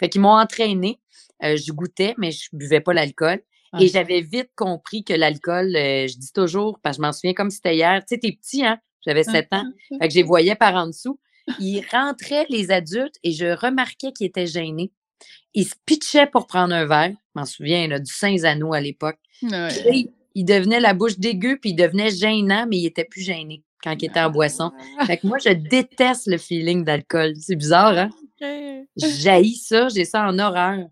Fait 0.00 0.08
qu'ils 0.08 0.20
m'ont 0.22 0.36
entraîné. 0.36 0.98
Euh, 1.44 1.56
je 1.56 1.72
goûtais, 1.72 2.14
mais 2.18 2.30
je 2.32 2.48
buvais 2.52 2.80
pas 2.80 2.92
l'alcool. 2.94 3.40
Et 3.80 3.88
j'avais 3.88 4.20
vite 4.20 4.50
compris 4.56 5.02
que 5.04 5.12
l'alcool, 5.14 5.74
euh, 5.76 6.06
je 6.06 6.16
dis 6.18 6.32
toujours, 6.32 6.78
parce 6.82 6.96
que 6.96 7.02
je 7.02 7.06
m'en 7.06 7.12
souviens 7.12 7.32
comme 7.34 7.48
si 7.50 7.56
c'était 7.56 7.74
hier. 7.76 8.00
Tu 8.00 8.14
sais, 8.14 8.18
t'es 8.18 8.32
petit, 8.32 8.64
hein? 8.64 8.78
J'avais 9.06 9.24
7 9.24 9.48
ans. 9.52 9.64
Fait 10.00 10.08
que 10.08 10.10
je 10.14 10.18
les 10.18 10.22
voyais 10.24 10.54
par 10.56 10.74
en 10.74 10.86
dessous. 10.88 11.18
Ils 11.60 11.84
rentraient, 11.90 12.46
les 12.50 12.70
adultes, 12.70 13.16
et 13.22 13.32
je 13.32 13.46
remarquais 13.46 14.12
qu'ils 14.12 14.26
étaient 14.26 14.46
gênés. 14.46 14.92
Ils 15.54 15.64
se 15.66 15.74
pitchaient 15.86 16.26
pour 16.26 16.46
prendre 16.46 16.74
un 16.74 16.86
verre. 16.86 17.10
Je 17.34 17.40
m'en 17.40 17.44
souviens, 17.46 17.88
là, 17.88 17.98
du 17.98 18.12
Saint-Zano 18.12 18.72
à 18.74 18.80
l'époque. 18.80 19.18
Puis 19.40 19.50
Ouais. 19.50 20.12
Il, 20.34 20.44
devenait 20.44 20.80
la 20.80 20.94
bouche 20.94 21.18
dégueu, 21.18 21.58
puis 21.60 21.70
il 21.70 21.76
devenait 21.76 22.10
gênant, 22.10 22.66
mais 22.68 22.78
il 22.78 22.86
était 22.86 23.04
plus 23.04 23.22
gêné 23.22 23.62
quand 23.82 23.94
il 24.00 24.06
était 24.06 24.20
en 24.20 24.30
boisson. 24.30 24.70
Fait 25.06 25.16
que 25.16 25.26
moi, 25.26 25.38
je 25.38 25.50
déteste 25.50 26.26
le 26.28 26.38
feeling 26.38 26.84
d'alcool. 26.84 27.34
C'est 27.40 27.56
bizarre, 27.56 27.96
hein? 27.98 28.10
Ok. 28.40 28.48
J'haïs 28.96 29.56
ça, 29.56 29.88
j'ai 29.88 30.04
ça 30.04 30.26
en 30.28 30.38
horreur. 30.38 30.86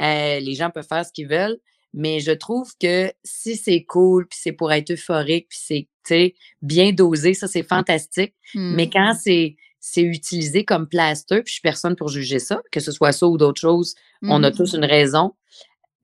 Euh, 0.00 0.40
les 0.40 0.54
gens 0.54 0.70
peuvent 0.70 0.86
faire 0.86 1.04
ce 1.04 1.12
qu'ils 1.12 1.28
veulent, 1.28 1.58
mais 1.94 2.20
je 2.20 2.32
trouve 2.32 2.70
que 2.80 3.10
si 3.24 3.56
c'est 3.56 3.84
cool, 3.84 4.26
puis 4.28 4.38
c'est 4.42 4.52
pour 4.52 4.72
être 4.72 4.90
euphorique, 4.92 5.48
puis 5.48 5.88
c'est, 6.04 6.34
bien 6.62 6.92
dosé, 6.92 7.34
ça, 7.34 7.48
c'est 7.48 7.62
fantastique. 7.64 8.34
Mais 8.54 8.86
Hmm. 8.86 8.90
quand 8.92 9.14
c'est 9.20 9.56
c'est 9.80 10.02
utilisé 10.02 10.64
comme 10.64 10.88
plaster, 10.88 11.36
puis 11.42 11.48
je 11.50 11.52
suis 11.54 11.60
personne 11.62 11.94
pour 11.94 12.08
juger 12.08 12.40
ça, 12.40 12.60
que 12.72 12.80
ce 12.80 12.90
soit 12.90 13.12
ça 13.12 13.28
ou 13.28 13.38
d'autres 13.38 13.60
choses, 13.60 13.94
on 14.22 14.42
a 14.42 14.50
Mhm. 14.50 14.56
tous 14.56 14.74
une 14.74 14.84
raison. 14.84 15.32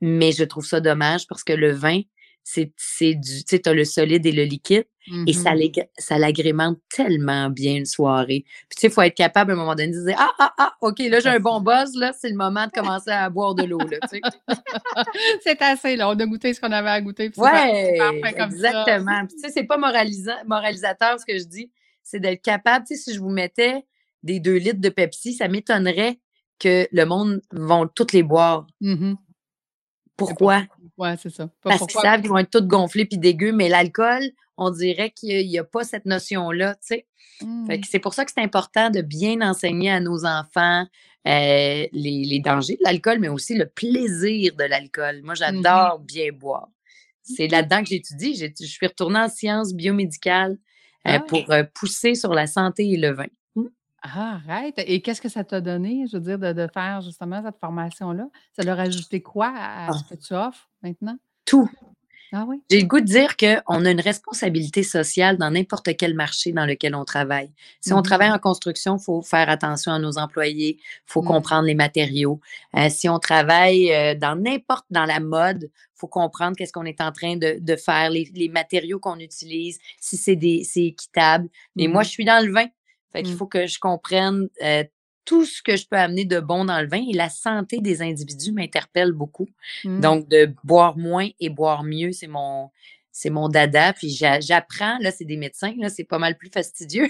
Mais 0.01 0.31
je 0.31 0.45
trouve 0.45 0.65
ça 0.65 0.81
dommage 0.81 1.27
parce 1.27 1.43
que 1.43 1.53
le 1.53 1.73
vin, 1.73 2.01
c'est 2.45 2.73
c'est 2.77 3.15
du, 3.15 3.45
tu 3.45 3.57
sais, 3.57 3.59
t'as 3.61 3.73
le 3.73 3.85
solide 3.85 4.27
et 4.27 4.33
le 4.33 4.45
liquide, 4.45 4.85
et 5.27 5.33
ça 5.33 5.51
Mhm. 5.53 5.59
l'ég- 5.59 5.89
ça 5.99 6.17
l'agrémente 6.19 6.79
tellement 6.89 7.51
bien 7.51 7.75
une 7.77 7.85
soirée. 7.87 8.45
Puis 8.69 8.77
tu 8.77 8.81
sais, 8.83 8.87
il 8.87 8.93
faut 8.93 9.03
être 9.03 9.17
capable 9.17 9.51
à 9.51 9.55
un 9.55 9.57
moment 9.57 9.75
donné 9.75 9.89
de 9.93 10.05
dire, 10.05 10.17
ah, 10.19 10.31
ah, 10.39 10.53
ah, 10.59 10.75
OK, 10.81 10.99
là, 11.01 11.19
j'ai 11.21 11.29
un 11.29 11.41
bon 11.41 11.61
buzz, 11.61 11.95
là, 11.97 12.13
c'est 12.13 12.29
le 12.29 12.37
moment 12.37 12.67
de 12.67 12.71
commencer 12.73 13.11
à 13.11 13.29
boire 13.31 13.55
de 13.55 13.65
l'eau, 13.65 13.79
là, 13.79 13.99
tu 14.09 14.19
sais. 14.19 14.21
C'est 15.43 15.61
assez, 15.63 15.97
là. 15.97 16.09
On 16.11 16.13
a 16.19 16.27
goûté 16.27 16.53
ce 16.55 16.61
qu'on 16.61 16.71
avait 16.73 16.91
à 16.91 17.01
goûter. 17.01 17.31
puis 17.31 17.41
Ouais, 17.41 17.51
par- 17.51 17.67
c'est 17.67 17.95
parfait 17.99 18.37
comme 18.39 18.51
ça. 18.51 18.57
exactement. 18.69 19.27
Puis, 19.27 19.37
tu 19.37 19.41
sais, 19.43 19.49
c'est 19.53 19.65
pas 19.65 19.77
moralisant, 19.77 20.37
moralisateur 20.47 21.19
ce 21.19 21.27
que 21.27 21.37
je 21.39 21.45
dis, 21.45 21.71
c'est 22.03 22.21
d'être 22.21 22.43
capable. 22.43 22.87
Tu 22.87 22.97
sais, 22.97 23.03
si 23.11 23.15
je 23.15 23.21
vous 23.21 23.31
mettais 23.31 23.85
des 24.23 24.39
deux 24.41 24.57
litres 24.57 24.81
de 24.81 24.89
Pepsi, 24.89 25.35
ça 25.35 25.49
m'étonnerait 25.49 26.19
que 26.59 26.87
le 26.93 27.05
monde 27.05 27.41
vont 27.53 27.89
toutes 27.89 28.13
les 28.13 28.23
boire. 28.23 28.67
Mhm. 28.81 29.17
Pourquoi? 30.17 30.63
Ouais, 30.99 31.17
c'est 31.17 31.31
ça. 31.31 31.49
Pas 31.63 31.71
Parce 31.71 31.87
qu'ils 31.87 32.01
savent 32.01 32.21
qu'ils 32.21 32.31
vont 32.31 32.39
être 32.39 32.51
toutes 32.51 32.67
gonflées 32.67 33.07
puis 33.07 33.19
dégueu, 33.19 33.53
mais 33.53 33.69
l'alcool, 33.69 34.23
on 34.57 34.71
dirait 34.71 35.11
qu'il 35.11 35.47
n'y 35.49 35.59
a, 35.59 35.65
pas 35.65 35.85
cette 35.85 36.05
notion-là, 36.07 36.75
tu 36.75 36.81
sais. 36.83 37.07
Que 37.41 37.87
c'est 37.91 37.99
pour 37.99 38.15
ça 38.15 38.25
que 38.25 38.31
c'est 38.33 38.43
important 38.43 38.91
de 38.91 39.01
bien 39.01 39.41
enseigner 39.41 39.91
à 39.91 39.99
nos 39.99 40.25
enfants 40.25 40.87
euh, 41.27 41.87
les, 41.93 42.25
les 42.25 42.41
dangers 42.41 42.75
de 42.75 42.85
l'alcool, 42.85 43.19
mais 43.19 43.29
aussi 43.29 43.55
le 43.55 43.67
plaisir 43.67 44.55
de 44.55 44.65
l'alcool. 44.65 45.23
Moi, 45.25 45.35
j'adore 45.35 45.99
bien 46.01 46.31
boire. 46.33 46.69
C'est 47.23 47.49
là-dedans 47.49 47.83
que 47.83 47.89
j'étudie. 47.89 48.35
Je 48.37 48.65
suis 48.65 48.87
retournée 48.87 49.21
en 49.21 49.29
sciences 49.29 49.75
biomédicales 49.75 50.59
euh, 51.07 51.17
Ah. 51.17 51.21
pour 51.21 51.51
euh, 51.51 51.65
pousser 51.75 52.15
sur 52.15 52.33
la 52.33 52.47
santé 52.47 52.89
et 52.89 52.97
le 52.97 53.13
vin. 53.13 53.27
Ah, 54.03 54.41
arrête. 54.49 54.75
Et 54.79 55.01
qu'est-ce 55.01 55.21
que 55.23 55.29
ça 55.29 55.45
t'a 55.45 55.61
donné, 55.61 56.07
je 56.11 56.17
veux 56.17 56.23
dire, 56.23 56.39
de, 56.39 56.53
de 56.53 56.67
faire 56.73 57.01
justement 57.03 57.41
cette 57.45 57.59
formation-là? 57.61 58.29
Ça 58.57 58.63
leur 58.65 58.79
a 58.81 58.83
ajouté 58.83 59.23
quoi 59.23 59.53
à, 59.55 59.89
Ah. 59.89 59.93
ce 59.93 60.15
que 60.15 60.21
tu 60.21 60.35
offres 60.35 60.69
maintenant? 60.83 61.17
Tout. 61.45 61.71
Ah 62.35 62.45
oui? 62.49 62.63
J'ai 62.71 62.81
le 62.81 62.87
goût 62.87 63.01
de 63.01 63.05
dire 63.05 63.37
qu'on 63.37 63.85
a 63.85 63.91
une 63.91 64.01
responsabilité 64.01 64.83
sociale 64.83 65.37
dans 65.37 65.51
n'importe 65.51 65.95
quel 65.99 66.15
marché 66.15 66.51
dans 66.53 66.65
lequel 66.65 66.95
on 66.95 67.05
travaille. 67.05 67.53
Si 67.83 67.93
on 67.93 67.99
Mhm. 67.99 68.03
travaille 68.05 68.31
en 68.31 68.39
construction, 68.39 68.97
il 68.97 69.03
faut 69.05 69.21
faire 69.21 69.51
attention 69.51 69.93
à 69.93 69.99
nos 69.99 70.17
employés, 70.19 70.79
il 70.81 71.03
faut 71.05 71.21
Mhm. 71.21 71.29
comprendre 71.29 71.67
les 71.67 71.75
matériaux. 71.75 72.41
Euh, 72.75 72.89
si 72.89 73.07
on 73.09 73.19
travaille 73.19 73.93
euh, 73.93 74.15
dans 74.15 74.35
n'importe, 74.35 74.87
dans 74.91 75.05
la 75.05 75.21
mode, 75.21 75.65
il 75.65 75.71
faut 75.95 76.09
comprendre 76.09 76.57
qu'est-ce 76.57 76.73
qu'on 76.73 76.87
est 76.87 77.03
en 77.03 77.13
train 77.13 77.37
de, 77.37 77.59
de 77.61 77.77
faire, 77.77 78.09
les, 78.09 78.25
les 78.35 78.49
matériaux 78.49 78.99
qu'on 78.99 79.19
utilise, 79.19 79.79
si 80.01 80.17
c'est 80.17 80.35
des- 80.37 80.65
c'est 80.65 80.87
équitable. 80.87 81.49
Et 81.77 81.87
moi, 81.87 82.01
Mhm. 82.01 82.05
je 82.07 82.11
suis 82.11 82.25
dans 82.25 82.45
le 82.45 82.51
vin. 82.51 82.67
Fait 83.13 83.23
qu'il 83.23 83.33
Mhm. 83.33 83.39
faut 83.39 83.47
que 83.47 83.67
je 83.67 83.79
comprenne 83.79 84.49
euh, 84.63 84.85
tout 85.25 85.45
ce 85.45 85.63
que 85.63 85.77
je 85.77 85.87
peux 85.87 85.97
amener 85.97 86.25
de 86.25 86.41
bon 86.41 86.65
dans 86.65 86.81
le 86.81 86.89
vin 86.89 87.05
et 87.09 87.13
la 87.13 87.29
santé 87.29 87.79
des 87.81 88.03
individus 88.03 88.53
m'interpelle 88.53 89.13
beaucoup. 89.13 89.49
Hmm. 89.85 90.01
Donc, 90.01 90.29
de 90.29 90.53
boire 90.65 90.97
moins 90.99 91.29
et 91.39 91.49
boire 91.49 91.85
mieux, 91.85 92.11
c'est 92.13 92.27
mon, 92.27 92.71
c'est 93.13 93.31
mon 93.31 93.49
dada. 93.49 93.93
Puis 93.93 94.11
j'a- 94.11 94.41
j'apprends, 94.41 94.99
là, 95.01 95.11
c'est 95.13 95.25
des 95.25 95.37
médecins, 95.37 95.75
là, 95.79 95.89
c'est 95.91 96.05
pas 96.05 96.19
mal 96.19 96.37
plus 96.37 96.51
fastidieux. 96.53 97.09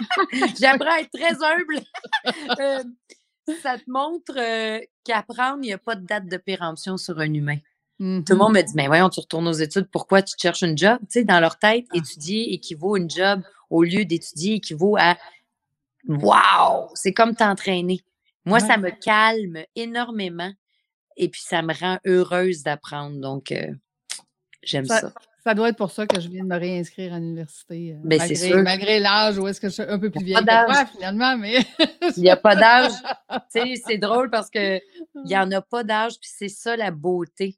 J'apprends 0.60 0.92
à 0.92 1.00
être 1.00 1.10
très 1.12 1.34
humble. 1.44 1.80
Euh, 2.60 2.82
ça 3.62 3.78
te 3.78 3.84
montre 3.90 4.34
euh, 4.36 4.78
qu'apprendre, 5.04 5.58
il 5.62 5.66
n'y 5.68 5.72
a 5.72 5.78
pas 5.78 5.94
de 5.94 6.04
date 6.06 6.26
de 6.26 6.36
péremption 6.36 6.96
sur 6.98 7.18
un 7.18 7.32
humain. 7.32 7.56
Tout 7.98 8.04
le 8.04 8.34
Mhm. 8.34 8.36
monde 8.38 8.52
me 8.54 8.62
dit, 8.62 8.72
mais 8.76 8.86
voyons, 8.86 9.08
tu 9.08 9.20
retournes 9.20 9.48
aux 9.48 9.52
études, 9.52 9.88
pourquoi 9.90 10.22
tu 10.22 10.34
cherches 10.38 10.62
une 10.62 10.76
job? 10.78 10.98
Tu 11.02 11.06
sais, 11.20 11.24
dans 11.24 11.40
leur 11.40 11.58
tête, 11.58 11.86
Ah. 11.90 11.96
étudier 11.96 12.52
équivaut 12.52 12.94
à 12.94 12.98
une 12.98 13.10
job 13.10 13.42
au 13.70 13.82
lieu 13.82 14.04
d'étudier 14.04 14.54
équivaut 14.56 14.96
à 14.98 15.16
Wow! 16.08 16.90
C'est 16.94 17.12
comme 17.12 17.34
t'entraîner. 17.34 18.00
Moi, 18.44 18.58
Ouais. 18.60 18.66
ça 18.66 18.76
me 18.78 18.90
calme 18.90 19.62
énormément 19.76 20.50
et 21.16 21.28
puis 21.28 21.42
ça 21.44 21.62
me 21.62 21.74
rend 21.74 21.98
heureuse 22.06 22.62
d'apprendre. 22.62 23.20
Donc, 23.20 23.52
euh, 23.52 23.66
j'aime 24.62 24.86
ça. 24.86 25.00
Ça, 25.00 25.12
ça 25.44 25.54
doit 25.54 25.68
être 25.70 25.76
pour 25.76 25.90
ça 25.90 26.06
que 26.06 26.20
je 26.20 26.28
viens 26.28 26.44
de 26.44 26.48
me 26.48 26.58
réinscrire 26.58 27.14
à 27.14 27.18
l'université. 27.18 27.92
euh, 27.94 28.00
Ben, 28.04 28.18
c'est 28.20 28.28
malgré, 28.28 28.48
sûr. 28.48 28.62
malgré 28.62 29.00
l'âge 29.00 29.38
où 29.38 29.46
est-ce 29.48 29.60
que 29.60 29.68
je 29.68 29.74
suis 29.74 29.82
un 29.82 29.98
peu 29.98 30.10
plus 30.10 30.24
vieille 30.24 30.44
pas 30.44 30.64
que 30.66 30.72
toi, 30.72 30.86
finalement, 30.86 31.36
mais. 31.36 31.58
Il 32.16 32.22
n'y 32.22 32.30
a 32.30 32.36
pas 32.36 32.56
d'âge. 32.56 32.92
Tu 33.30 33.60
sais, 33.60 33.74
c'est 33.86 33.98
drôle 33.98 34.30
parce 34.30 34.48
que 34.50 34.76
il 34.78 35.24
n'y 35.26 35.36
en 35.36 35.50
a 35.52 35.60
pas 35.60 35.84
d'âge, 35.84 36.18
puis 36.20 36.30
c'est 36.32 36.48
ça 36.48 36.74
la 36.76 36.90
beauté. 36.90 37.56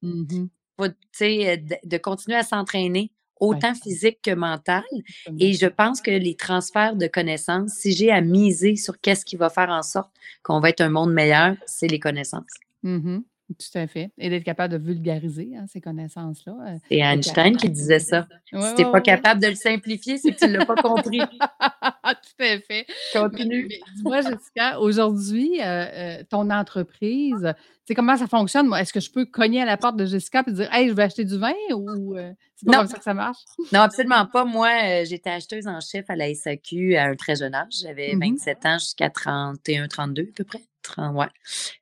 Faut, 0.78 0.86
sais, 1.12 1.50
euh, 1.50 1.56
de, 1.56 1.76
de 1.84 1.96
continuer 1.98 2.36
à 2.36 2.42
s'entraîner, 2.42 3.12
autant 3.40 3.74
physique 3.74 4.18
que 4.22 4.34
mental. 4.34 4.84
Mmh. 5.28 5.36
Et 5.40 5.52
je 5.54 5.66
pense 5.66 6.00
que 6.00 6.10
les 6.10 6.34
transferts 6.36 6.96
de 6.96 7.06
connaissances, 7.06 7.72
si 7.72 7.92
j'ai 7.92 8.10
à 8.10 8.20
miser 8.20 8.76
sur 8.76 9.00
qu'est-ce 9.00 9.24
qui 9.24 9.36
va 9.36 9.50
faire 9.50 9.70
en 9.70 9.82
sorte 9.82 10.10
qu'on 10.42 10.60
va 10.60 10.68
être 10.70 10.80
un 10.82 10.90
monde 10.90 11.12
meilleur, 11.12 11.56
c'est 11.66 11.88
les 11.88 11.98
connaissances. 11.98 12.44
Mhm. 12.82 13.24
Tout 13.58 13.78
à 13.78 13.88
fait. 13.88 14.12
Et 14.16 14.30
d'être 14.30 14.44
capable 14.44 14.78
de 14.78 14.86
vulgariser 14.86 15.50
hein, 15.58 15.64
ces 15.68 15.80
connaissances-là. 15.80 16.54
euh, 16.68 16.76
C'est 16.88 16.98
Einstein 16.98 17.56
qui 17.56 17.68
disait 17.68 17.98
ça. 17.98 18.28
Ouais, 18.52 18.60
Si 18.60 18.74
tu 18.76 18.82
n'es 18.82 18.84
ouais, 18.84 18.92
pas 18.92 18.98
ouais. 18.98 19.02
capable 19.02 19.42
de 19.42 19.48
le 19.48 19.56
simplifier, 19.56 20.18
c'est 20.18 20.30
que 20.30 20.38
tu 20.38 20.46
ne 20.46 20.56
l'as 20.58 20.66
pas 20.66 20.76
compris. 20.76 21.18
Tout 21.60 22.44
à 22.44 22.58
fait. 22.60 22.86
Continue. 23.12 23.66
dis-moi, 23.96 24.20
Jessica, 24.20 24.78
aujourd'hui, 24.80 25.60
euh, 25.60 25.64
euh, 25.64 26.22
ton 26.30 26.48
entreprise, 26.50 27.52
comment 27.94 28.16
ça 28.16 28.26
fonctionne? 28.26 28.66
Moi, 28.68 28.80
Est-ce 28.80 28.92
que 28.92 29.00
je 29.00 29.10
peux 29.10 29.24
cogner 29.24 29.62
à 29.62 29.64
la 29.64 29.76
porte 29.76 29.96
de 29.96 30.06
Jessica 30.06 30.42
et 30.46 30.52
dire 30.52 30.68
Hey, 30.72 30.88
je 30.88 30.94
vais 30.94 31.02
acheter 31.04 31.24
du 31.24 31.38
vin 31.38 31.52
ou 31.74 32.16
euh, 32.16 32.32
c'est 32.56 32.66
pas 32.66 32.72
Non. 32.72 32.78
comme 32.78 32.88
ça 32.88 32.98
que 32.98 33.04
ça 33.04 33.14
marche? 33.14 33.38
Non, 33.72 33.80
absolument 33.80 34.26
pas. 34.26 34.44
Moi, 34.44 34.68
euh, 34.84 35.04
j'étais 35.04 35.30
acheteuse 35.30 35.66
en 35.66 35.80
chef 35.80 36.08
à 36.08 36.16
la 36.16 36.32
SAQ 36.34 36.96
à 36.96 37.04
un 37.04 37.16
très 37.16 37.36
jeune 37.36 37.54
âge. 37.54 37.72
J'avais 37.82 38.14
Mhm. 38.14 38.20
27 38.20 38.66
ans 38.66 38.78
jusqu'à 38.78 39.10
31, 39.10 39.88
32 39.88 40.22
à 40.22 40.36
peu 40.36 40.44
près. 40.44 40.60
30, 40.82 41.14
ouais. 41.16 41.26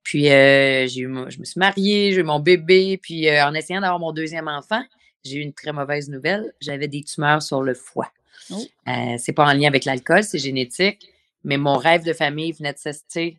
Puis, 0.03 0.29
euh, 0.31 0.87
j'ai 0.89 1.01
eu 1.03 1.15
je 1.29 1.39
me 1.39 1.45
suis 1.45 1.59
mariée, 1.59 2.13
j'ai 2.13 2.21
eu 2.21 2.25
mon 2.25 2.41
bébé. 2.41 2.99
Puis, 3.03 3.31
en 3.41 3.55
essayant 3.55 3.81
d'avoir 3.81 4.01
mon 4.01 4.13
deuxième 4.13 4.49
enfant, 4.49 4.83
j'ai 5.25 5.37
eu 5.37 5.41
une 5.41 5.53
très 5.53 5.73
mauvaise 5.73 6.09
nouvelle. 6.09 6.53
J'avais 6.61 6.89
des 6.89 7.03
tumeurs 7.05 7.43
sur 7.43 7.63
le 7.63 7.75
foie. 7.75 8.11
Oh. 8.51 8.57
C'est 9.19 9.33
pas 9.33 9.45
en 9.47 9.53
lien 9.53 9.69
avec 9.69 9.85
l'alcool, 9.85 10.25
c'est 10.25 10.39
génétique. 10.39 11.07
Mais 11.45 11.57
mon 11.59 11.77
rêve 11.77 12.05
de 12.05 12.13
famille 12.13 12.53
venait 12.53 12.73
de 12.73 12.79
cesser. 12.79 13.39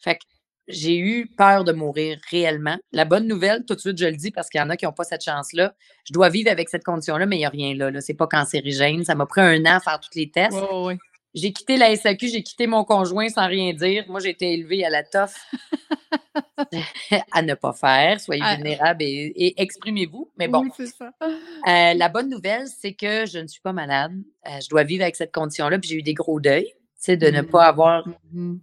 Fait 0.00 0.16
que 0.16 0.22
j'ai 0.68 0.96
eu 0.98 1.26
peur 1.26 1.64
de 1.64 1.72
mourir 1.72 2.18
réellement. 2.30 2.76
La 2.92 3.04
bonne 3.04 3.26
nouvelle, 3.26 3.64
tout 3.66 3.74
de 3.74 3.80
suite, 3.80 3.98
je 3.98 4.06
le 4.06 4.16
dis 4.16 4.30
parce 4.30 4.48
qu'il 4.48 4.60
y 4.60 4.62
en 4.62 4.70
a 4.70 4.76
qui 4.76 4.84
n'ont 4.84 4.92
pas 4.92 5.04
cette 5.04 5.24
chance-là. 5.24 5.74
Je 6.04 6.12
dois 6.12 6.28
vivre 6.28 6.50
avec 6.50 6.68
cette 6.68 6.84
condition-là, 6.84 7.26
mais 7.26 7.36
il 7.36 7.40
n'y 7.40 7.46
a 7.46 7.50
rien 7.50 7.74
là. 7.74 7.90
là. 7.90 8.00
C'est 8.00 8.14
pas 8.14 8.26
cancérigène. 8.26 9.04
Ça 9.04 9.14
m'a 9.14 9.26
pris 9.26 9.40
un 9.40 9.60
an 9.66 9.76
à 9.76 9.80
faire 9.80 9.98
tous 10.00 10.16
les 10.18 10.30
tests. 10.30 10.58
Oui. 10.72 10.94
J'ai 11.34 11.52
quitté 11.52 11.76
la 11.76 11.94
SAQ, 11.94 12.28
j'ai 12.28 12.42
quitté 12.42 12.66
mon 12.66 12.84
conjoint 12.84 13.28
sans 13.28 13.46
rien 13.46 13.72
dire. 13.74 14.04
Moi, 14.08 14.18
j'ai 14.20 14.30
été 14.30 14.52
élevée 14.54 14.84
à 14.84 14.90
la 14.90 15.02
toffe 15.04 15.36
à 17.32 17.42
ne 17.42 17.54
pas 17.54 17.72
faire. 17.72 18.20
Soyez 18.20 18.42
Ah. 18.44 18.56
vulnérables 18.56 19.02
et, 19.02 19.32
et 19.36 19.60
exprimez-vous. 19.62 20.30
Mais 20.38 20.48
bon, 20.48 20.64
Oui, 20.78 20.86
ça. 20.88 21.10
euh, 21.20 21.94
la 21.94 22.08
bonne 22.08 22.28
nouvelle, 22.30 22.66
c'est 22.66 22.94
que 22.94 23.26
je 23.26 23.38
ne 23.38 23.46
suis 23.46 23.60
pas 23.60 23.72
malade. 23.72 24.12
Euh, 24.46 24.50
je 24.62 24.68
dois 24.68 24.84
vivre 24.84 25.02
avec 25.02 25.16
cette 25.16 25.32
condition-là. 25.32 25.78
Puis 25.78 25.90
j'ai 25.90 25.96
eu 25.96 26.02
des 26.02 26.14
gros 26.14 26.40
deuils, 26.40 26.66
tu 26.72 26.74
sais, 26.96 27.16
de 27.16 27.28
ne 27.28 27.42
Mhm. 27.42 27.48
pas 27.48 27.64
avoir 27.66 28.06
Mhm. 28.32 28.60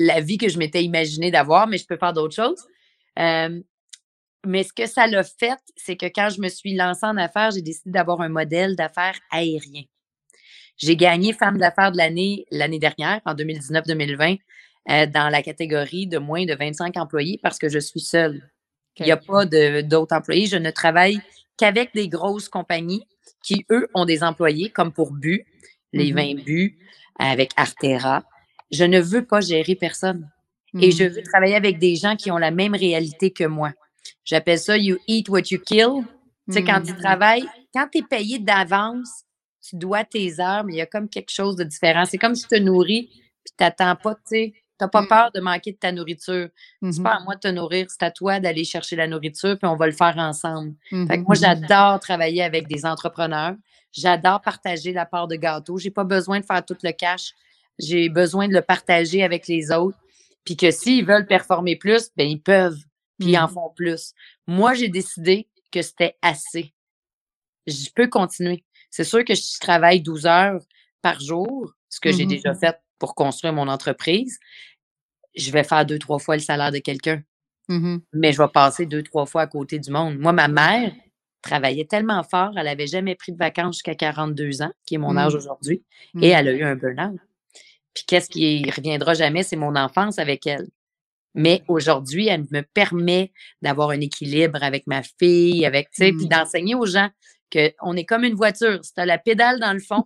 La 0.00 0.20
vie 0.20 0.38
que 0.38 0.48
je 0.48 0.58
m'étais 0.58 0.84
imaginé 0.84 1.30
d'avoir, 1.30 1.66
mais 1.66 1.76
je 1.76 1.86
peux 1.86 1.96
faire 1.96 2.12
d'autres 2.12 2.34
choses. 2.34 2.64
Euh, 3.18 3.60
mais 4.46 4.62
ce 4.62 4.72
que 4.72 4.86
ça 4.86 5.06
l'a 5.08 5.24
fait, 5.24 5.58
c'est 5.76 5.96
que 5.96 6.06
quand 6.06 6.30
je 6.30 6.40
me 6.40 6.48
suis 6.48 6.74
lancée 6.74 7.04
en 7.04 7.16
affaires, 7.16 7.50
j'ai 7.50 7.62
décidé 7.62 7.90
d'avoir 7.90 8.20
un 8.20 8.28
modèle 8.28 8.76
d'affaires 8.76 9.18
aérien. 9.32 9.82
J'ai 10.76 10.94
gagné 10.96 11.32
femme 11.32 11.58
d'affaires 11.58 11.90
de 11.90 11.96
l'année 11.96 12.46
l'année 12.52 12.78
dernière, 12.78 13.20
en 13.26 13.34
2019-2020, 13.34 14.38
euh, 14.90 15.06
dans 15.06 15.28
la 15.28 15.42
catégorie 15.42 16.06
de 16.06 16.18
moins 16.18 16.46
de 16.46 16.54
25 16.54 16.96
employés 16.96 17.40
parce 17.42 17.58
que 17.58 17.68
je 17.68 17.80
suis 17.80 18.00
seule. 18.00 18.48
Il 19.00 19.04
n'y 19.04 19.12
a 19.12 19.16
pas 19.16 19.44
d'autres 19.46 20.14
employés. 20.14 20.46
Je 20.46 20.56
ne 20.56 20.70
travaille 20.70 21.20
qu'avec 21.56 21.92
des 21.94 22.08
grosses 22.08 22.48
compagnies 22.48 23.04
qui, 23.42 23.64
eux, 23.70 23.88
ont 23.94 24.04
des 24.04 24.22
employés, 24.22 24.70
comme 24.70 24.92
pour 24.92 25.12
Bu, 25.12 25.44
les 25.92 26.12
Mhm. 26.12 26.16
20 26.16 26.44
buts 26.44 26.78
avec 27.18 27.50
Artera. 27.56 28.24
Je 28.70 28.84
ne 28.84 29.00
veux 29.00 29.24
pas 29.24 29.40
gérer 29.40 29.74
personne. 29.74 30.28
Et 30.80 30.90
je 30.90 31.04
Mhm. 31.04 31.10
veux 31.10 31.22
travailler 31.22 31.54
avec 31.56 31.78
des 31.78 31.96
gens 31.96 32.14
qui 32.16 32.30
ont 32.30 32.36
la 32.38 32.50
même 32.50 32.74
réalité 32.74 33.30
que 33.30 33.44
moi. 33.44 33.72
J'appelle 34.24 34.58
ça 34.58 34.76
you 34.76 34.98
eat 35.06 35.28
what 35.28 35.42
you 35.50 35.58
kill. 35.58 36.04
Tu 36.46 36.52
sais, 36.54 36.64
quand 36.64 36.82
tu 36.82 36.92
Mhm. 36.92 36.98
travailles, 36.98 37.46
quand 37.74 37.88
tu 37.90 37.98
es 37.98 38.02
payé 38.02 38.38
d'avance, 38.38 39.24
tu 39.66 39.76
dois 39.76 40.04
tes 40.04 40.40
heures, 40.40 40.64
mais 40.64 40.74
il 40.74 40.76
y 40.76 40.80
a 40.80 40.86
comme 40.86 41.08
quelque 41.08 41.30
chose 41.30 41.56
de 41.56 41.64
différent. 41.64 42.04
C'est 42.04 42.18
comme 42.18 42.34
si 42.34 42.42
tu 42.46 42.48
te 42.56 42.60
nourris, 42.60 43.08
puis 43.08 43.52
tu 43.58 43.64
n'attends 43.64 43.96
pas, 43.96 44.14
tu 44.14 44.20
sais, 44.26 44.52
tu 44.54 44.60
n'as 44.84 44.88
pas 44.88 45.02
Mm. 45.02 45.08
peur 45.08 45.30
de 45.34 45.40
manquer 45.40 45.72
de 45.72 45.76
ta 45.78 45.90
nourriture. 45.92 46.48
C'est 46.82 46.98
Mhm. 46.98 47.02
pas 47.02 47.14
à 47.16 47.20
moi 47.20 47.34
de 47.34 47.40
te 47.40 47.48
nourrir, 47.48 47.86
c'est 47.90 48.02
à 48.02 48.10
toi 48.10 48.40
d'aller 48.40 48.64
chercher 48.64 48.96
la 48.96 49.06
nourriture, 49.06 49.58
puis 49.58 49.66
on 49.68 49.76
va 49.76 49.86
le 49.86 49.92
faire 49.92 50.16
ensemble. 50.18 50.74
Fait 51.08 51.18
que 51.18 51.22
moi, 51.24 51.34
j'adore 51.34 52.00
travailler 52.00 52.42
avec 52.42 52.68
des 52.68 52.84
entrepreneurs. 52.86 53.56
J'adore 53.92 54.40
partager 54.42 54.92
la 54.92 55.06
part 55.06 55.26
de 55.28 55.36
gâteau. 55.36 55.78
J'ai 55.78 55.90
pas 55.90 56.04
besoin 56.04 56.40
de 56.40 56.44
faire 56.44 56.64
tout 56.64 56.76
le 56.82 56.92
cash. 56.92 57.32
J'ai 57.78 58.08
besoin 58.08 58.48
de 58.48 58.54
le 58.54 58.62
partager 58.62 59.22
avec 59.22 59.46
les 59.46 59.70
autres. 59.70 59.98
Puis 60.44 60.56
que 60.56 60.70
s'ils 60.70 61.04
veulent 61.04 61.26
performer 61.26 61.76
plus, 61.76 62.10
ben 62.16 62.26
ils 62.28 62.40
peuvent. 62.40 62.78
Puis 63.18 63.30
ils 63.30 63.38
en 63.38 63.48
Mhm. 63.48 63.54
font 63.54 63.70
plus. 63.74 64.12
Moi, 64.46 64.74
j'ai 64.74 64.88
décidé 64.88 65.48
que 65.70 65.82
c'était 65.82 66.16
assez. 66.22 66.72
Je 67.66 67.90
peux 67.94 68.06
continuer. 68.08 68.64
C'est 68.90 69.04
sûr 69.04 69.24
que 69.24 69.34
je 69.34 69.58
travaille 69.60 70.00
12 70.00 70.24
heures 70.26 70.60
par 71.02 71.20
jour, 71.20 71.74
ce 71.88 72.00
que 72.00 72.10
j'ai 72.12 72.24
Mhm. 72.24 72.30
déjà 72.30 72.54
fait 72.54 72.76
pour 72.98 73.14
construire 73.14 73.52
mon 73.52 73.68
entreprise. 73.68 74.38
Je 75.36 75.50
vais 75.50 75.64
faire 75.64 75.84
deux, 75.84 75.98
trois 75.98 76.18
fois 76.18 76.36
le 76.36 76.42
salaire 76.42 76.72
de 76.72 76.78
quelqu'un 76.78 77.22
Mhm. 77.68 78.00
mais 78.14 78.32
je 78.32 78.38
vais 78.40 78.48
passer 78.48 78.86
deux, 78.86 79.02
trois 79.02 79.26
fois 79.26 79.42
à 79.42 79.46
côté 79.46 79.78
du 79.78 79.90
monde. 79.90 80.16
Moi, 80.18 80.32
ma 80.32 80.48
mère 80.48 80.92
travaillait 81.42 81.84
tellement 81.84 82.22
fort, 82.24 82.52
elle 82.56 82.64
n'avait 82.64 82.86
jamais 82.86 83.14
pris 83.14 83.32
de 83.32 83.36
vacances 83.36 83.76
jusqu'à 83.76 83.94
42 83.94 84.62
ans, 84.62 84.72
qui 84.86 84.94
est 84.94 84.98
mon 84.98 85.16
âge 85.18 85.34
Mm. 85.34 85.36
aujourd'hui, 85.36 85.84
Mm. 86.14 86.22
et 86.24 86.28
elle 86.28 86.48
a 86.48 86.52
eu 86.52 86.62
un 86.62 86.74
burn-out. 86.76 87.20
Puis 87.98 88.04
qu'est-ce 88.06 88.30
qui 88.30 88.70
reviendra 88.70 89.14
jamais, 89.14 89.42
c'est 89.42 89.56
mon 89.56 89.74
enfance 89.74 90.20
avec 90.20 90.46
elle. 90.46 90.68
Mais 91.34 91.62
aujourd'hui, 91.66 92.28
elle 92.28 92.44
me 92.52 92.62
permet 92.62 93.32
d'avoir 93.60 93.90
un 93.90 94.00
équilibre 94.00 94.62
avec 94.62 94.86
ma 94.86 95.02
fille, 95.02 95.66
avec, 95.66 95.90
tu 95.90 96.04
sais, 96.04 96.12
puis 96.12 96.26
Mm. 96.26 96.28
d'enseigner 96.28 96.74
aux 96.76 96.86
gens 96.86 97.08
qu'on 97.52 97.96
est 97.96 98.04
comme 98.04 98.22
une 98.24 98.34
voiture. 98.34 98.78
Si 98.84 98.94
tu 98.94 99.00
as 99.00 99.06
la 99.06 99.18
pédale 99.18 99.58
dans 99.58 99.72
le 99.72 99.80
fond, 99.80 100.04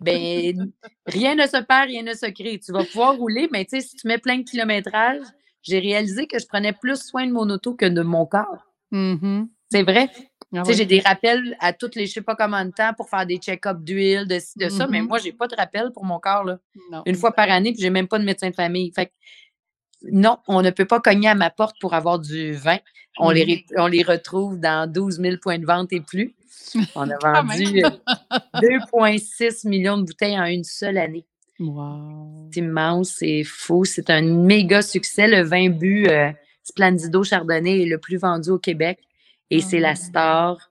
ben 0.00 0.72
rien 1.06 1.34
ne 1.34 1.46
se 1.46 1.60
perd, 1.62 1.88
rien 1.88 2.02
ne 2.02 2.14
se 2.14 2.26
crée. 2.26 2.60
Tu 2.64 2.72
vas 2.72 2.84
pouvoir 2.84 3.16
rouler, 3.16 3.48
mais 3.50 3.64
tu 3.64 3.80
sais, 3.80 3.86
si 3.86 3.96
tu 3.96 4.06
mets 4.06 4.18
plein 4.18 4.38
de 4.38 4.44
kilométrage, 4.44 5.22
j'ai 5.62 5.78
réalisé 5.80 6.26
que 6.26 6.38
je 6.38 6.46
prenais 6.46 6.72
plus 6.72 7.02
soin 7.02 7.26
de 7.26 7.32
mon 7.32 7.48
auto 7.50 7.74
que 7.74 7.86
de 7.86 8.02
mon 8.02 8.26
corps. 8.26 8.64
Mhm. 8.92 9.48
C'est 9.72 9.82
vrai. 9.82 10.08
Ah 10.56 10.62
oui. 10.66 10.74
j'ai 10.74 10.84
des 10.86 11.00
rappels 11.00 11.56
à 11.60 11.72
toutes 11.72 11.94
les, 11.96 12.06
je 12.06 12.12
sais 12.12 12.20
pas 12.22 12.36
combien 12.36 12.64
de 12.64 12.70
temps 12.70 12.92
pour 12.96 13.08
faire 13.08 13.26
des 13.26 13.36
check-ups 13.38 13.80
d'huile, 13.82 14.26
de 14.28 14.38
ci, 14.38 14.58
de 14.58 14.68
ça, 14.68 14.86
mais 14.86 15.00
Mhm. 15.00 15.08
moi, 15.08 15.18
j'ai 15.18 15.32
pas 15.32 15.46
de 15.48 15.56
rappel 15.56 15.90
pour 15.92 16.04
mon 16.04 16.18
corps, 16.20 16.44
là. 16.44 16.58
Non. 16.92 17.02
Une 17.06 17.14
fois 17.16 17.32
par 17.32 17.50
année, 17.50 17.72
puis 17.72 17.80
j'ai 17.82 17.90
même 17.90 18.08
pas 18.08 18.18
de 18.18 18.24
médecin 18.24 18.50
de 18.50 18.54
famille. 18.54 18.92
Fait 18.94 19.06
que, 19.06 19.12
non, 20.12 20.38
on 20.48 20.60
ne 20.62 20.70
peut 20.70 20.84
pas 20.84 21.00
cogner 21.00 21.28
à 21.28 21.34
ma 21.34 21.50
porte 21.50 21.76
pour 21.80 21.94
avoir 21.94 22.18
du 22.18 22.52
vin. 22.52 22.78
On, 23.18 23.30
les, 23.30 23.42
Mhm. 23.44 23.48
ré- 23.50 23.64
on 23.78 23.86
les 23.86 24.02
retrouve 24.02 24.58
dans 24.60 24.90
12 24.90 25.18
000 25.20 25.36
points 25.40 25.58
de 25.58 25.66
vente 25.66 25.92
et 25.92 26.00
plus. 26.00 26.34
On 26.94 27.08
a 27.08 27.16
vendu 27.22 27.82
euh, 27.84 27.90
2,6 28.60 29.64
millions 29.68 29.98
de 29.98 30.02
bouteilles 30.04 30.38
en 30.38 30.44
une 30.46 30.64
seule 30.64 30.98
année. 30.98 31.24
Wow. 31.60 32.48
C'est 32.52 32.60
immense, 32.60 33.14
c'est 33.18 33.44
fou. 33.44 33.84
C'est 33.84 34.10
un 34.10 34.22
méga 34.22 34.82
succès. 34.82 35.28
Le 35.28 35.42
vin 35.42 35.68
bu 35.70 36.08
euh, 36.08 36.30
Splendido 36.64 37.22
Chardonnay 37.22 37.82
est 37.82 37.86
le 37.86 37.98
plus 37.98 38.16
vendu 38.16 38.50
au 38.50 38.58
Québec 38.58 38.98
et 39.50 39.60
c'est 39.60 39.78
Ah. 39.78 39.88
la 39.90 39.94
star. 39.94 40.70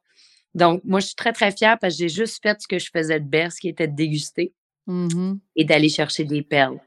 Donc, 0.56 0.82
moi, 0.84 1.00
je 1.00 1.08
suis 1.08 1.16
très, 1.16 1.34
très 1.34 1.52
fière 1.52 1.78
parce 1.80 1.96
que 1.96 2.00
j'ai 2.00 2.10
juste 2.10 2.40
fait 2.44 2.60
ce 2.62 2.68
que 2.68 2.78
je 2.80 2.90
faisais 2.92 3.20
de 3.20 3.26
best, 3.28 3.60
qui 3.60 3.70
était 3.70 3.88
de 3.88 3.96
déguster 3.96 4.54
Mhm. 4.88 5.40
et 5.56 5.66
d'aller 5.66 5.90
chercher 5.90 6.26
des 6.26 6.42
perles. 6.44 6.80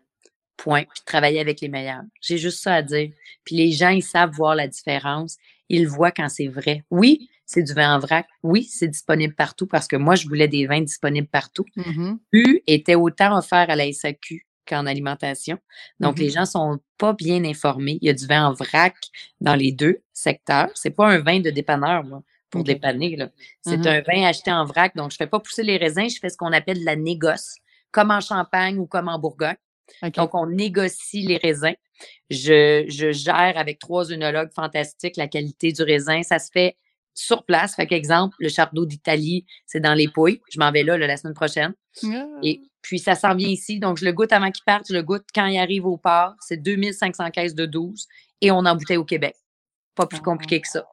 Point. 0.57 0.85
Puis 0.85 1.01
de 1.01 1.05
travailler 1.05 1.41
avec 1.41 1.61
les 1.61 1.69
meilleurs. 1.69 2.03
J'ai 2.23 2.39
juste 2.39 2.63
ça 2.63 2.75
à 2.77 2.83
dire. 2.83 3.11
Puis 3.45 3.57
les 3.57 3.73
gens, 3.73 3.91
ils 3.91 4.03
savent 4.03 4.31
voir 4.31 4.55
la 4.55 4.69
différence. 4.69 5.37
Ils 5.69 5.87
voient 5.87 6.13
quand 6.13 6.29
c'est 6.31 6.47
vrai. 6.49 6.85
Oui, 6.91 7.29
c'est 7.45 7.63
du 7.63 7.75
vin 7.75 7.95
en 7.97 7.99
vrac. 7.99 8.27
Oui, 8.43 8.65
c'est 8.65 8.89
disponible 8.89 9.35
partout 9.35 9.67
parce 9.67 9.87
que 9.87 9.97
moi, 9.97 10.15
je 10.15 10.27
voulais 10.29 10.49
des 10.49 10.67
vins 10.67 10.81
disponibles 10.81 11.29
partout. 11.29 11.65
Mhm. 11.77 12.19
U 12.33 12.61
était 12.67 12.95
autant 12.95 13.37
offert 13.37 13.69
à 13.69 13.77
la 13.77 13.87
SAQ 13.93 14.46
qu'en 14.67 14.87
alimentation. 14.87 15.59
Donc, 16.01 16.17
Mhm. 16.19 16.23
les 16.25 16.31
gens 16.31 16.45
sont 16.47 16.79
pas 16.99 17.13
bien 17.13 17.45
informés. 17.45 17.99
Il 18.03 18.07
y 18.07 18.11
a 18.11 18.15
du 18.15 18.27
vin 18.27 18.47
en 18.49 18.53
vrac 18.53 18.95
dans 19.41 19.55
les 19.55 19.73
deux 19.73 20.03
secteurs. 20.13 20.71
C'est 20.75 20.91
pas 20.91 21.07
un 21.09 21.19
vin 21.19 21.41
de 21.41 21.51
dépanneur, 21.51 22.05
moi, 22.05 22.23
pour 22.51 22.63
dépanner. 22.65 23.17
C'est 23.63 23.79
Mhm. 23.79 23.87
un 23.87 24.01
vin 24.03 24.23
acheté 24.27 24.53
en 24.53 24.65
vrac. 24.65 24.95
Donc, 24.97 25.11
je 25.13 25.17
fais 25.17 25.27
pas 25.27 25.41
pousser 25.41 25.63
les 25.63 25.77
raisins. 25.77 26.09
Je 26.09 26.19
fais 26.19 26.29
ce 26.29 26.37
qu'on 26.37 26.53
appelle 26.53 26.81
de 26.81 26.85
la 26.85 26.97
négoce, 26.97 27.55
comme 27.93 28.11
en 28.11 28.21
Champagne 28.21 28.79
ou 28.79 28.87
comme 28.87 29.09
en 29.09 29.19
Bourgogne. 29.19 29.57
Donc, 30.17 30.35
on 30.35 30.47
négocie 30.47 31.23
les 31.23 31.37
raisins. 31.37 31.75
Je, 32.29 32.85
je 32.89 33.13
gère 33.13 33.55
avec 33.57 33.79
trois 33.79 34.13
œnologues 34.13 34.51
fantastiques 34.55 35.17
la 35.17 35.29
qualité 35.29 35.73
du 35.73 35.83
raisin. 35.83 36.23
Ça 36.23 36.39
se 36.39 36.51
fait 36.53 36.77
sur 37.15 37.45
place. 37.45 37.75
Fait 37.77 37.87
qu'exemple, 37.87 38.35
le 38.41 38.49
Chardot 38.51 38.85
d'Italie, 38.85 39.47
c'est 39.65 39.81
dans 39.81 39.95
les 39.95 40.09
Pouilles. 40.09 40.41
Je 40.51 40.59
m'en 40.59 40.71
vais 40.73 40.83
là, 40.83 40.99
là, 40.99 41.07
la 41.07 41.17
semaine 41.17 41.33
prochaine. 41.35 41.73
Ah. 42.05 42.27
Et 42.43 42.61
puis, 42.89 42.99
ça 42.99 43.15
s'en 43.15 43.35
vient 43.35 43.49
ici. 43.49 43.79
Donc, 43.81 43.99
je 43.99 44.05
le 44.05 44.13
goûte 44.13 44.33
avant 44.33 44.51
qu'il 44.51 44.65
parte. 44.65 44.87
Je 44.89 44.95
le 44.95 45.03
goûte 45.03 45.25
quand 45.35 45.47
il 45.47 45.59
arrive 45.59 45.87
au 45.87 45.97
port. 45.97 46.35
C'est 46.41 46.57
2500 46.57 47.31
caisses 47.31 47.55
de 47.55 47.67
12 47.67 48.07
et 48.41 48.51
on 48.51 48.59
en 48.59 48.75
bouteille 48.77 48.97
au 48.97 49.05
Québec. 49.05 49.35
Pas 49.95 50.07
plus 50.07 50.21
compliqué 50.21 50.61
que 50.61 50.69
ça. 50.69 50.87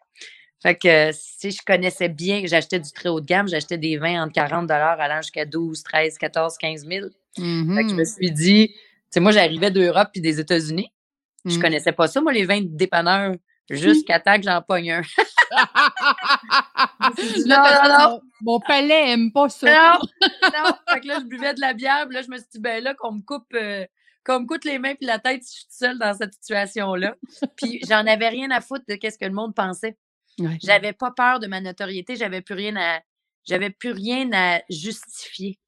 Fait 0.62 0.75
que 0.75 0.88
euh, 0.88 1.12
si 1.13 1.51
je 1.51 1.62
connaissais 1.65 2.08
bien, 2.08 2.43
j'achetais 2.45 2.79
du 2.79 2.89
très 2.93 3.10
haut 3.10 3.19
de 3.19 3.25
gamme, 3.25 3.49
j'achetais 3.49 3.77
des 3.77 3.97
vins 3.97 4.23
entre 4.23 4.32
40 4.34 4.71
allant 4.71 5.21
jusqu'à 5.21 5.45
12, 5.45 5.84
13, 5.84 6.17
14, 6.17 6.58
15 6.58 6.88
000. 6.88 7.08
Fait 7.75 7.84
que 7.84 7.89
je 7.89 7.95
me 7.95 7.99
Mhm. 7.99 8.06
suis 8.06 8.32
dit, 8.32 8.67
tu 8.69 8.75
sais, 9.10 9.19
moi, 9.19 9.32
j'arrivais 9.34 9.71
d'Europe 9.71 10.08
puis 10.13 10.21
des 10.21 10.39
États-Unis. 10.39 10.89
Je 11.45 11.56
Mhm. 11.56 11.62
connaissais 11.62 11.91
pas 11.91 12.08
ça, 12.08 12.21
moi, 12.21 12.32
les 12.32 12.45
vins 12.45 12.62
de 12.62 12.67
dépanneur, 12.69 13.36
jusqu'à 13.69 14.19
temps 14.19 14.38
que 14.38 14.43
j'en 14.43 14.62
pogne 14.62 14.91
un. 14.91 15.02
Non, 17.45 17.58
non, 17.58 17.89
non. 17.89 18.10
Mon, 18.10 18.21
mon 18.41 18.60
palais 18.60 19.12
aime 19.12 19.32
pas 19.32 19.49
ça. 19.49 19.99
Non, 19.99 19.99
non. 20.43 20.76
Fait 20.89 21.02
que 21.02 21.08
là, 21.08 21.19
je 21.19 21.26
buvais 21.26 21.54
de 21.54 21.62
la 21.62 21.73
bière, 21.73 22.06
puis 22.08 22.15
là, 22.15 22.21
je 22.21 22.30
me 22.30 22.38
suis 22.38 22.47
dit, 22.54 22.60
ben 22.60 22.84
là, 22.84 22.93
qu'on 22.93 23.13
me 23.13 23.21
coupe, 23.21 23.54
euh, 23.54 23.86
qu'on 24.26 24.41
me 24.41 24.45
coupe 24.45 24.63
les 24.63 24.80
mains 24.80 24.95
puis 24.95 25.06
la 25.06 25.19
tête 25.19 25.43
si 25.43 25.56
je 25.56 25.60
suis 25.62 25.67
seule 25.69 25.99
dans 25.99 26.13
cette 26.13 26.34
situation-là. 26.34 27.15
Puis 27.56 27.80
j'en 27.88 28.06
avais 28.08 28.30
rien 28.30 28.52
à 28.52 28.62
foutre 28.62 28.86
de 28.88 28.95
qu'est-ce 28.95 29.17
que 29.17 29.26
le 29.26 29.34
monde 29.34 29.54
pensait. 29.54 29.97
Ouais. 30.39 30.58
J'avais 30.63 30.93
pas 30.93 31.12
peur 31.12 31.39
de 31.39 31.47
ma 31.47 31.62
notoriété, 31.62 32.15
j'avais 32.15 32.41
plus 32.41 32.56
rien 32.56 32.76
à, 32.76 33.02
j'avais 33.45 33.69
plus 33.69 33.91
rien 33.91 34.30
à 34.34 34.62
justifier. 34.69 35.60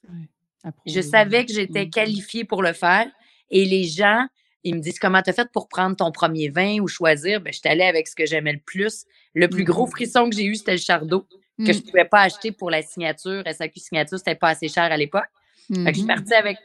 Je 0.88 1.02
savais 1.02 1.46
que 1.46 1.54
j'étais 1.54 1.90
qualifiée 1.90 2.44
pour 2.44 2.64
le 2.64 2.74
faire. 2.74 3.08
Et 3.52 3.66
les 3.66 3.84
gens, 3.84 4.26
ils 4.66 4.76
me 4.76 4.80
disent 4.82 5.00
comment 5.00 5.22
tu 5.22 5.30
as 5.30 5.34
fait 5.34 5.50
pour 5.54 5.70
prendre 5.70 5.96
ton 5.96 6.12
premier 6.12 6.50
vin 6.50 6.80
ou 6.80 6.88
choisir? 6.88 7.40
Ben, 7.40 7.54
je 7.54 7.60
suis 7.60 7.70
allée 7.70 7.84
avec 7.84 8.08
ce 8.10 8.16
que 8.16 8.26
j'aimais 8.26 8.52
le 8.54 8.60
plus. 8.60 9.06
Le 9.34 9.48
plus 9.48 9.64
gros 9.64 9.86
Mhm. 9.86 9.92
frisson 9.92 10.30
que 10.30 10.36
j'ai 10.36 10.44
eu, 10.46 10.56
c'était 10.56 10.74
le 10.74 10.78
Chardot, 10.78 11.26
que 11.66 11.72
je 11.72 11.78
ne 11.80 11.84
pouvais 11.84 12.06
pas 12.06 12.22
acheter 12.22 12.52
pour 12.52 12.70
la 12.70 12.82
signature. 12.82 13.44
SAQ 13.46 13.80
signature, 13.80 14.18
c'était 14.18 14.36
pas 14.36 14.50
assez 14.50 14.68
cher 14.68 14.84
à 14.84 14.98
l'époque. 14.98 15.24
Je 15.70 15.92
suis 15.94 16.02
Mhm. 16.02 16.08
partie 16.08 16.34
avec 16.34 16.58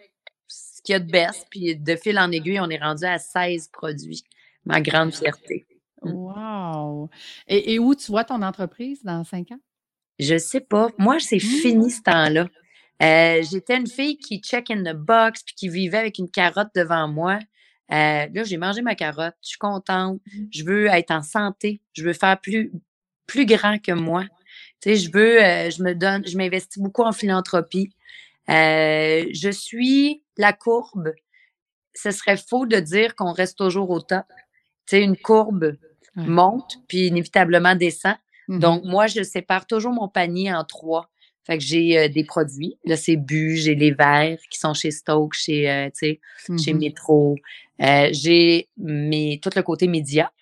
ce 0.49 0.83
qu'il 0.83 0.95
y 0.95 0.97
a 0.97 0.99
de 0.99 1.11
best. 1.11 1.47
Puis 1.51 1.77
de 1.77 1.97
fil 1.97 2.19
en 2.19 2.31
aiguille, 2.33 2.59
on 2.61 2.69
est 2.71 2.79
rendu 2.83 3.05
à 3.05 3.19
16 3.19 3.69
produits. 3.73 4.25
Ma 4.67 4.81
grande 4.81 5.15
fierté. 5.15 5.67
Wow. 6.03 7.11
Et, 7.49 7.75
et 7.75 7.79
où 7.79 7.95
tu 7.95 8.11
vois 8.11 8.25
ton 8.25 8.43
entreprise 8.43 9.03
dans 9.05 9.25
cinq 9.25 9.53
ans? 9.53 9.61
Je 10.19 10.37
sais 10.39 10.61
pas. 10.61 10.89
Moi, 10.99 11.19
c'est 11.19 11.37
Mm. 11.37 11.41
fini 11.41 11.91
ce 11.91 12.03
temps-là. 12.03 12.47
Euh, 13.03 13.43
J'étais 13.51 13.77
une 13.79 13.87
fille 13.87 14.19
qui 14.19 14.41
check 14.41 14.71
in 14.71 14.83
the 14.83 14.95
box 14.95 15.43
puis 15.43 15.55
qui 15.55 15.69
vivait 15.71 15.97
avec 15.99 16.19
une 16.19 16.31
carotte 16.31 16.69
devant 16.75 17.09
moi. 17.09 17.39
Euh, 17.93 18.27
là, 18.33 18.45
j'ai 18.45 18.57
mangé 18.57 18.83
ma 18.83 18.95
carotte. 18.95 19.35
Je 19.43 19.49
suis 19.49 19.59
contente. 19.59 20.21
Je 20.53 20.65
veux 20.65 20.87
être 20.87 21.11
en 21.11 21.23
santé. 21.23 21.81
Je 21.93 22.05
veux 22.05 22.13
faire 22.13 22.41
plus, 22.41 22.73
plus 23.27 23.47
grand 23.47 23.79
que 23.79 23.93
moi. 23.93 24.25
Tu 24.81 24.91
sais, 24.91 24.97
je 24.97 25.11
veux, 25.13 25.43
euh, 25.43 25.71
je 25.71 25.83
me 25.83 25.95
donne, 25.95 26.27
je 26.27 26.37
m'investis 26.37 26.83
beaucoup 26.83 27.03
en 27.03 27.13
philanthropie. 27.13 27.91
Euh, 28.49 29.27
je 29.33 29.51
suis 29.51 30.23
la 30.37 30.53
courbe. 30.53 31.13
Ce 31.95 32.11
serait 32.11 32.37
faux 32.37 32.67
de 32.67 32.79
dire 32.81 33.15
qu'on 33.15 33.33
reste 33.33 33.59
toujours 33.59 33.91
au 33.91 34.01
top. 34.01 34.25
Tu 34.87 34.97
sais, 34.97 35.03
une 35.03 35.17
courbe 35.17 35.77
Ouais. 36.17 36.25
monte 36.27 36.79
puis 36.89 37.07
inévitablement 37.07 37.77
descend. 37.77 38.17
Mhm. 38.49 38.59
Donc, 38.59 38.85
moi, 38.85 39.07
je 39.07 39.23
sépare 39.23 39.65
toujours 39.67 39.93
mon 39.93 40.09
panier 40.09 40.53
en 40.53 40.65
trois. 40.65 41.09
Fait 41.47 41.57
que 41.57 41.63
j'ai 41.63 41.97
euh, 41.99 42.09
des 42.09 42.25
produits. 42.25 42.77
Là, 42.85 42.97
c'est 42.97 43.17
bu, 43.17 43.57
j'ai 43.57 43.77
les 43.77 43.93
verres 43.93 44.39
qui 44.51 44.59
sont 44.59 44.75
chez 44.75 44.91
Stoke, 44.91 45.35
chez, 45.35 45.71
euh, 45.71 45.89
sais, 45.95 46.21
chez. 46.59 46.73
Métro. 46.75 47.37
Euh, 47.83 48.09
j'ai 48.13 48.69
mes, 48.77 49.41
tout 49.43 49.51
le 49.57 49.63
côté 49.63 49.89
média. 49.89 50.33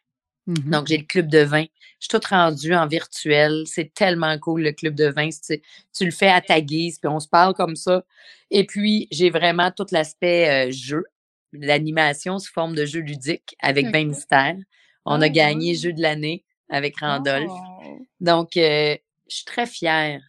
Mhm. 0.47 0.71
Donc, 0.71 0.87
j'ai 0.89 0.99
le 0.99 1.05
club 1.05 1.29
de 1.29 1.39
vin. 1.41 1.63
Je 2.01 2.05
suis 2.07 2.09
toute 2.09 2.27
rendue 2.27 2.75
en 2.75 2.87
virtuel. 2.87 3.65
C'est 3.67 3.93
tellement 3.93 4.39
cool, 4.39 4.63
le 4.63 4.73
club 4.73 4.95
de 4.95 5.07
vin. 5.09 5.29
Tu, 5.29 5.61
tu 5.97 6.05
le 6.05 6.11
fais 6.11 6.29
à 6.31 6.41
ta 6.41 6.61
guise, 6.61 6.99
puis 6.99 7.09
on 7.09 7.21
se 7.21 7.29
parle 7.29 7.55
comme 7.55 7.77
ça. 7.77 8.05
Et 8.51 8.65
puis, 8.65 9.09
j'ai 9.11 9.31
vraiment 9.31 9.71
tout 9.71 9.87
l'aspect 9.93 10.69
euh, 10.69 10.73
jeu, 10.73 11.05
l'animation 11.53 12.39
sous 12.39 12.53
forme 12.53 12.75
de 12.75 12.87
jeu 12.87 13.01
ludique 13.01 13.55
avec 13.61 13.87
Ok. 13.87 13.93
20 13.93 14.05
mystères. 14.05 14.57
On 15.05 15.21
Ah, 15.21 15.25
a 15.27 15.29
gagné 15.29 15.71
ouais. 15.73 15.77
jeu 15.79 15.93
de 15.93 16.01
l'année 16.03 16.45
avec 16.71 17.01
Randolph. 17.01 17.51
Oh. 17.51 17.99
Donc, 18.21 18.57
euh, 18.57 18.97
je 19.29 19.37
suis 19.37 19.45
très 19.45 19.67
fière. 19.67 20.21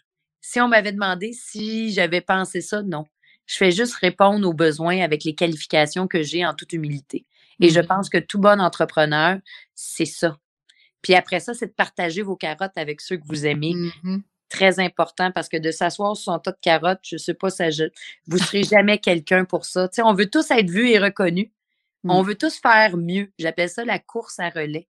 Si 0.42 0.60
on 0.60 0.68
m'avait 0.68 0.92
demandé 0.92 1.32
si 1.34 1.92
j'avais 1.94 2.22
pensé 2.22 2.62
ça, 2.62 2.82
non. 2.84 3.06
Je 3.50 3.58
fais 3.58 3.72
juste 3.72 3.96
répondre 3.96 4.48
aux 4.48 4.54
besoins 4.54 5.02
avec 5.02 5.24
les 5.24 5.34
qualifications 5.34 6.08
que 6.08 6.22
j'ai 6.22 6.46
en 6.46 6.54
toute 6.54 6.72
humilité. 6.72 7.26
Et 7.60 7.70
je 7.70 7.80
mmh 7.80 7.88
pense 7.88 8.08
que 8.08 8.20
tout 8.20 8.38
bon 8.38 8.62
entrepreneur, 8.62 9.40
c'est 9.74 10.06
ça. 10.06 10.38
Puis 11.02 11.16
après 11.16 11.40
ça, 11.40 11.56
c'est 11.56 11.66
de 11.66 11.74
partager 11.74 12.22
vos 12.22 12.36
carottes 12.36 12.78
avec 12.78 13.02
ceux 13.02 13.18
que 13.18 13.26
vous 13.26 13.48
aimez. 13.48 13.74
Mmh 13.74 14.20
Très 14.50 14.80
important 14.80 15.32
parce 15.32 15.48
que 15.48 15.58
de 15.58 15.70
s'asseoir 15.70 16.16
sur 16.16 16.34
son 16.34 16.40
tas 16.40 16.52
de 16.52 16.58
carottes, 16.60 17.02
je 17.04 17.16
ne 17.16 17.20
sais 17.20 17.36
pas, 17.36 17.52
ça, 17.52 17.70
je, 17.70 17.84
vous 18.28 18.38
ne 18.38 18.42
serez 18.42 18.64
jamais 18.64 18.98
quelqu'un 18.98 19.46
pour 19.46 19.66
ça. 19.66 19.90
on 20.04 20.14
veut 20.14 20.30
tous 20.30 20.50
être 20.50 20.70
vus 20.70 20.90
et 20.90 20.98
reconnus. 20.98 21.50
On 22.04 22.24
mmh. 22.24 22.28
veut 22.28 22.36
tous 22.36 22.60
faire 22.60 22.98
mieux. 22.98 23.32
J'appelle 23.38 23.70
ça 23.70 23.86
la 23.86 24.00
course 24.00 24.40
à 24.40 24.50
relais. 24.50 24.88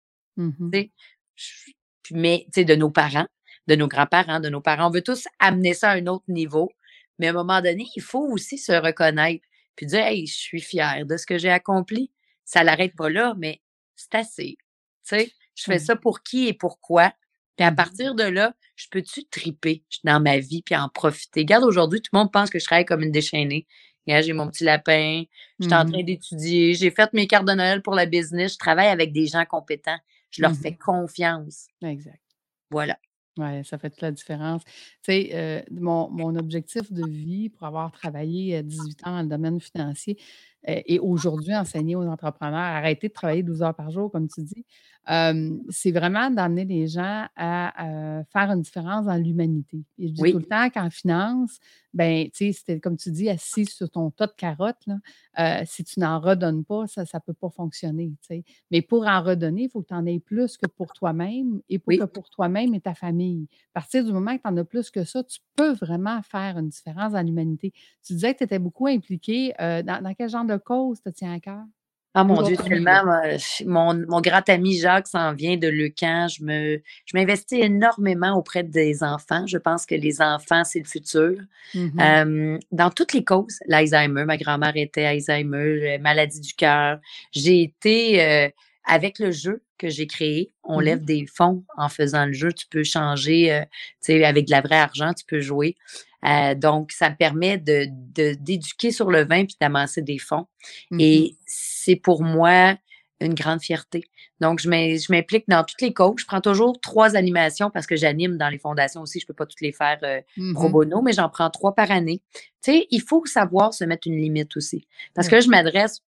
Mais 2.10 2.46
de 2.56 2.74
nos 2.74 2.90
parents, 2.90 3.26
de 3.66 3.74
nos 3.76 3.88
grands-parents, 3.88 4.40
de 4.40 4.48
nos 4.48 4.60
parents, 4.60 4.88
on 4.88 4.90
veut 4.90 5.02
tous 5.02 5.26
amener 5.38 5.74
ça 5.74 5.90
à 5.90 5.94
un 5.96 6.06
autre 6.06 6.24
niveau. 6.28 6.70
Mais 7.18 7.28
à 7.28 7.30
un 7.30 7.34
moment 7.34 7.60
donné, 7.60 7.86
il 7.96 8.02
faut 8.02 8.26
aussi 8.30 8.58
se 8.58 8.72
reconnaître 8.72 9.44
puis 9.76 9.86
dire 9.86 10.00
Hey, 10.00 10.26
je 10.26 10.34
suis 10.34 10.60
fière 10.60 11.04
de 11.06 11.16
ce 11.16 11.26
que 11.26 11.38
j'ai 11.38 11.50
accompli. 11.50 12.10
Ça 12.44 12.64
l'arrête 12.64 12.94
pas 12.96 13.10
là, 13.10 13.34
mais 13.38 13.60
c'est 13.96 14.14
assez. 14.14 14.56
Tu 14.58 15.16
sais, 15.16 15.32
je 15.54 15.64
fais 15.64 15.78
ça 15.78 15.96
pour 15.96 16.22
qui 16.22 16.48
et 16.48 16.52
pourquoi. 16.52 17.12
Puis 17.56 17.64
à 17.64 17.70
mmh 17.70 17.76
partir 17.76 18.14
de 18.14 18.24
là, 18.24 18.54
je 18.74 18.86
peux-tu 18.90 19.24
triper 19.26 19.84
dans 20.02 20.20
ma 20.20 20.38
vie 20.38 20.62
puis 20.62 20.74
en 20.74 20.88
profiter? 20.88 21.40
Regarde, 21.40 21.64
aujourd'hui, 21.64 22.02
tout 22.02 22.10
le 22.12 22.18
monde 22.18 22.32
pense 22.32 22.50
que 22.50 22.58
je 22.58 22.64
travaille 22.64 22.84
comme 22.84 23.02
une 23.02 23.12
déchaînée. 23.12 23.66
j'ai 24.06 24.32
mon 24.32 24.48
petit 24.48 24.64
lapin, 24.64 25.22
je 25.60 25.66
suis 25.66 25.74
en 25.74 25.84
mmh 25.84 25.92
train 25.92 26.02
d'étudier, 26.02 26.74
j'ai 26.74 26.90
fait 26.90 27.12
mes 27.12 27.26
cartes 27.26 27.46
de 27.46 27.52
Noël 27.52 27.80
pour 27.82 27.94
la 27.94 28.06
business, 28.06 28.54
je 28.54 28.58
travaille 28.58 28.88
avec 28.88 29.12
des 29.12 29.26
gens 29.26 29.44
compétents. 29.44 29.98
Je 30.30 30.42
leur 30.42 30.52
fais 30.52 30.72
mmh 30.72 30.78
confiance. 30.78 31.66
Exact. 31.82 32.20
Voilà. 32.70 32.98
Oui, 33.36 33.64
ça 33.64 33.78
fait 33.78 33.90
toute 33.90 34.00
la 34.02 34.12
différence. 34.12 34.62
Tu 34.64 34.72
sais, 35.02 35.30
euh, 35.34 35.60
mon, 35.72 36.08
mon 36.10 36.36
objectif 36.36 36.92
de 36.92 37.04
vie 37.04 37.48
pour 37.48 37.66
avoir 37.66 37.90
travaillé 37.90 38.62
18 38.62 39.04
ans 39.06 39.16
dans 39.16 39.22
le 39.22 39.28
domaine 39.28 39.60
financier 39.60 40.16
euh, 40.20 40.53
et 40.66 40.98
aujourd'hui 40.98 41.54
enseigner 41.54 41.96
aux 41.96 42.06
entrepreneurs, 42.06 42.58
arrêter 42.58 43.08
de 43.08 43.12
travailler 43.12 43.42
12 43.42 43.62
heures 43.62 43.74
par 43.74 43.90
jour, 43.90 44.10
comme 44.10 44.28
tu 44.28 44.42
dis, 44.42 44.64
c'est 45.68 45.90
vraiment 45.90 46.30
d'amener 46.30 46.64
les 46.64 46.86
gens 46.86 47.26
à, 47.36 48.22
faire 48.32 48.50
une 48.50 48.62
différence 48.62 49.06
dans 49.06 49.16
l'humanité. 49.16 49.84
Et 49.98 50.08
je 50.08 50.12
dis 50.14 50.32
tout 50.32 50.38
le 50.38 50.44
temps 50.44 50.70
qu'en 50.70 50.90
finance, 50.90 51.58
ben, 51.92 52.24
tu 52.30 52.46
sais, 52.46 52.52
c'était 52.52 52.80
comme 52.80 52.96
tu 52.96 53.10
dis, 53.10 53.28
assis 53.28 53.66
sur 53.66 53.88
ton 53.88 54.10
tas 54.10 54.26
de 54.26 54.32
carottes, 54.36 54.86
là, 54.86 55.64
si 55.66 55.84
tu 55.84 56.00
n'en 56.00 56.20
redonnes 56.20 56.64
pas, 56.64 56.86
ça 56.86 57.02
ne 57.02 57.18
peut 57.20 57.34
pas 57.34 57.50
fonctionner. 57.50 58.12
Mais 58.70 58.82
pour 58.82 59.06
en 59.06 59.22
redonner, 59.22 59.64
il 59.64 59.70
faut 59.70 59.82
que 59.82 59.88
tu 59.88 59.94
en 59.94 60.06
aies 60.06 60.18
plus 60.18 60.56
que 60.56 60.66
pour 60.66 60.92
toi-même 60.92 61.60
et 61.68 61.78
pour 61.78 61.92
que 61.92 62.04
pour 62.04 62.30
toi-même 62.30 62.74
et 62.74 62.80
ta 62.80 62.94
famille. 62.94 63.46
À 63.74 63.80
partir 63.80 64.04
du 64.04 64.12
moment 64.12 64.36
que 64.36 64.42
tu 64.42 64.48
en 64.48 64.56
as 64.56 64.64
plus 64.64 64.90
que 64.90 65.04
ça, 65.04 65.22
tu 65.22 65.40
peux 65.54 65.72
vraiment 65.72 66.20
faire 66.22 66.58
une 66.58 66.68
différence 66.68 67.12
dans 67.12 67.22
l'humanité. 67.22 67.72
Tu 68.04 68.14
disais 68.14 68.32
que 68.32 68.38
tu 68.38 68.44
étais 68.44 68.58
beaucoup 68.58 68.86
impliqué. 68.86 69.52
dans, 69.58 70.02
dans, 70.02 70.14
quel 70.14 70.28
genre 70.28 70.44
de 70.44 70.53
cause 70.58 71.00
te 71.02 71.10
tient 71.10 71.34
à 71.34 71.40
cœur? 71.40 71.64
Ah 72.16 72.22
mon 72.22 72.42
Dieu, 72.42 72.56
tellement. 72.56 73.02
Mon, 73.66 74.06
mon 74.06 74.20
grand 74.20 74.48
ami 74.48 74.78
Jacques 74.78 75.08
s'en 75.08 75.34
vient 75.34 75.56
de 75.56 75.66
Lecan. 75.66 76.28
Je 76.28 76.44
me, 76.44 76.80
je 77.06 77.16
m'investis 77.16 77.60
énormément 77.60 78.36
auprès 78.36 78.62
des 78.62 79.02
enfants. 79.02 79.48
Je 79.48 79.58
pense 79.58 79.84
que 79.84 79.96
les 79.96 80.22
enfants, 80.22 80.62
c'est 80.62 80.78
le 80.78 80.84
futur. 80.84 81.36
Mmh 81.74 82.58
dans 82.70 82.90
toutes 82.90 83.14
les 83.14 83.24
causes, 83.24 83.58
l'Alzheimer, 83.66 84.24
ma 84.24 84.36
grand-mère 84.36 84.76
était 84.76 85.04
Alzheimer, 85.04 85.98
maladie 85.98 86.40
du 86.40 86.54
cœur. 86.54 87.00
J'ai 87.32 87.62
été 87.62 88.22
euh, 88.22 88.48
avec 88.84 89.18
le 89.18 89.32
jeu 89.32 89.62
que 89.76 89.88
j'ai 89.88 90.06
créé. 90.06 90.52
On 90.62 90.78
mmh 90.78 90.84
lève 90.84 91.04
des 91.04 91.26
fonds 91.26 91.64
en 91.76 91.88
faisant 91.88 92.26
le 92.26 92.32
jeu. 92.32 92.52
Tu 92.52 92.66
peux 92.68 92.84
changer, 92.84 93.52
euh, 93.52 93.62
tu 93.62 94.12
sais, 94.12 94.24
avec 94.24 94.46
de 94.46 94.52
la 94.52 94.60
vraie 94.60 94.78
argent, 94.78 95.12
tu 95.14 95.24
peux 95.26 95.40
jouer. 95.40 95.74
Euh, 96.26 96.54
donc, 96.54 96.92
ça 96.92 97.10
me 97.10 97.16
permet 97.16 97.58
de, 97.58 97.86
d'éduquer 98.34 98.90
sur 98.90 99.10
le 99.10 99.24
vin 99.24 99.44
puis 99.44 99.56
d'amasser 99.60 100.02
des 100.02 100.18
fonds. 100.18 100.46
Mmh 100.90 101.00
Et 101.00 101.36
c'est 101.46 101.96
pour 101.96 102.22
moi 102.22 102.76
une 103.20 103.34
grande 103.34 103.62
fierté. 103.62 104.04
Donc, 104.40 104.60
je 104.60 104.68
m'implique 104.68 105.44
dans 105.48 105.64
toutes 105.64 105.80
les 105.80 105.92
causes. 105.92 106.16
Je 106.18 106.26
prends 106.26 106.40
toujours 106.40 106.78
trois 106.80 107.16
animations 107.16 107.70
parce 107.70 107.86
que 107.86 107.96
j'anime 107.96 108.36
dans 108.36 108.48
les 108.48 108.58
fondations 108.58 109.02
aussi. 109.02 109.20
Je 109.20 109.24
ne 109.24 109.28
peux 109.28 109.34
pas 109.34 109.46
toutes 109.46 109.60
les 109.60 109.72
faire 109.72 109.98
euh, 110.02 110.20
mmh 110.36 110.54
pro 110.54 110.68
bono, 110.68 111.02
mais 111.02 111.12
j'en 111.12 111.28
prends 111.28 111.50
trois 111.50 111.74
par 111.74 111.90
année. 111.90 112.20
Tu 112.62 112.72
sais, 112.72 112.86
il 112.90 113.02
faut 113.02 113.24
savoir 113.26 113.72
se 113.72 113.84
mettre 113.84 114.08
une 114.08 114.16
limite 114.16 114.56
aussi. 114.56 114.86
Parce 115.14 115.28
que 115.28 115.36
là, 115.36 115.40
je 115.40 115.48
m'adresse 115.48 116.00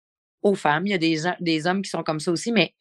aux 0.42 0.54
femmes. 0.54 0.86
Il 0.86 0.90
y 0.90 0.94
a 0.94 0.98
des, 0.98 1.22
des 1.40 1.66
hommes 1.66 1.82
qui 1.82 1.90
sont 1.90 2.02
comme 2.02 2.20
ça 2.20 2.30
aussi, 2.30 2.52
mais 2.52 2.74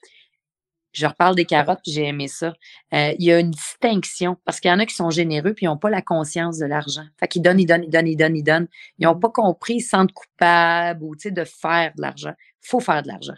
je 0.94 1.08
reparle 1.08 1.36
des 1.36 1.46
carottes, 1.46 1.82
j'ai 1.86 2.06
aimé 2.06 2.28
ça. 2.28 2.54
Euh, 2.94 3.14
il 3.18 3.26
y 3.26 3.32
a 3.32 3.40
une 3.40 3.52
distinction 3.52 4.38
parce 4.46 4.60
qu'il 4.60 4.70
y 4.70 4.74
en 4.74 4.80
a 4.80 4.86
qui 4.86 4.94
sont 4.94 5.10
généreux 5.10 5.54
puis 5.54 5.66
ils 5.66 5.70
n'ont 5.70 5.78
pas 5.78 5.90
la 5.90 6.02
conscience 6.02 6.60
de 6.60 6.66
l'argent. 6.66 7.06
Fait 7.20 7.28
qu'ils 7.28 7.42
donnent, 7.42 7.60
ils 7.60 7.66
donnent, 7.66 7.84
ils 7.84 7.90
donnent, 7.90 8.08
ils 8.08 8.16
donnent, 8.16 8.38
ils 8.38 8.44
donnent. 8.44 8.68
Ils 9.00 9.06
n'ont 9.06 9.20
pas 9.20 9.30
compris, 9.30 9.76
ils 9.76 9.82
se 9.82 9.90
sentent 9.90 10.14
coupables 10.14 11.04
ou 11.04 11.16
de 11.16 11.44
faire 11.44 11.94
de 11.96 12.02
l'argent. 12.02 12.34
Il 12.64 12.70
faut 12.70 12.80
faire 12.80 13.02
de 13.02 13.08
l'argent. 13.08 13.34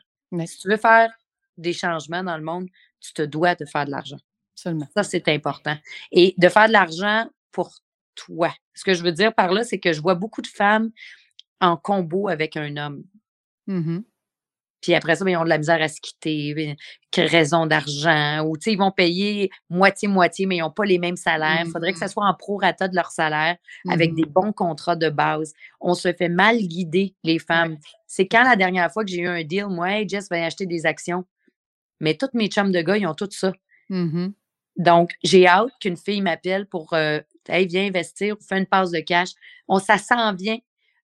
Si 0.45 0.59
tu 0.59 0.69
veux 0.69 0.77
faire 0.77 1.09
des 1.57 1.71
changements 1.71 2.23
dans 2.23 2.37
le 2.37 2.43
monde, 2.43 2.67
tu 2.99 3.13
te 3.13 3.21
dois 3.21 3.55
de 3.55 3.65
faire 3.65 3.85
de 3.85 3.91
l'argent. 3.91 4.17
Seulement. 4.53 4.87
Ça, 4.95 5.03
c'est 5.03 5.27
important. 5.29 5.77
Et 6.11 6.35
de 6.37 6.49
faire 6.49 6.67
de 6.67 6.73
l'argent 6.73 7.29
pour 7.51 7.73
toi. 8.15 8.53
Ce 8.73 8.83
que 8.83 8.93
je 8.93 9.03
veux 9.03 9.11
dire 9.11 9.33
par 9.33 9.51
là, 9.53 9.63
c'est 9.63 9.79
que 9.79 9.93
je 9.93 10.01
vois 10.01 10.15
beaucoup 10.15 10.41
de 10.41 10.47
femmes 10.47 10.91
en 11.61 11.77
combo 11.77 12.27
avec 12.27 12.57
un 12.57 12.75
homme. 12.77 13.03
Mm 13.67 13.99
puis 14.85 14.93
après 14.93 15.15
ça, 15.15 15.25
ben, 15.25 15.31
ils 15.31 15.37
ont 15.37 15.43
de 15.43 15.49
la 15.49 15.57
misère 15.57 15.81
à 15.81 15.87
se 15.87 15.99
quitter, 15.99 16.77
raison 17.17 17.65
d'argent, 17.65 18.45
ou 18.45 18.55
ils 18.67 18.77
vont 18.77 18.91
payer 18.91 19.49
moitié-moitié, 19.67 20.45
mais 20.45 20.57
ils 20.57 20.59
n'ont 20.59 20.69
pas 20.69 20.85
les 20.85 20.99
mêmes 20.99 21.15
salaires. 21.15 21.63
Il 21.65 21.71
faudrait 21.71 21.91
que 21.91 21.97
ça 21.97 22.05
mmh. 22.05 22.09
soit 22.09 22.27
en 22.27 22.35
prorata 22.35 22.87
de 22.87 22.95
leur 22.95 23.09
salaire, 23.09 23.57
avec 23.89 24.13
des 24.13 24.25
mmh 24.25 24.33
bons 24.33 24.51
contrats 24.51 24.95
de 24.95 25.09
base. 25.09 25.53
On 25.81 25.95
se 25.95 26.13
fait 26.13 26.29
mal 26.29 26.59
guider, 26.59 27.15
les 27.23 27.39
femmes. 27.39 27.77
C'est 28.05 28.27
quand 28.27 28.43
la 28.43 28.55
dernière 28.55 28.91
fois 28.91 29.03
que 29.03 29.09
j'ai 29.09 29.21
eu 29.21 29.27
un 29.27 29.43
deal, 29.43 29.65
moi, 29.69 29.89
hey, 29.89 30.07
Jess, 30.07 30.29
va 30.29 30.45
acheter 30.45 30.67
des 30.67 30.85
actions. 30.85 31.25
Mais 31.99 32.13
toutes 32.13 32.35
mes 32.35 32.47
chums 32.47 32.71
de 32.71 32.81
gars, 32.83 32.97
ils 32.97 33.07
ont 33.07 33.15
tout 33.15 33.27
ça. 33.31 33.53
Mmh 33.89 34.27
Donc, 34.77 35.13
j'ai 35.23 35.47
hâte 35.47 35.71
qu'une 35.81 35.97
fille 35.97 36.21
m'appelle 36.21 36.67
pour 36.67 36.93
euh, 36.93 37.21
Hey, 37.49 37.65
viens 37.65 37.87
investir, 37.87 38.35
fais 38.47 38.59
une 38.59 38.67
passe 38.67 38.91
de 38.91 38.99
cash. 38.99 39.29
On, 39.67 39.79
ça 39.79 39.97
s'en 39.97 40.35
vient. 40.35 40.59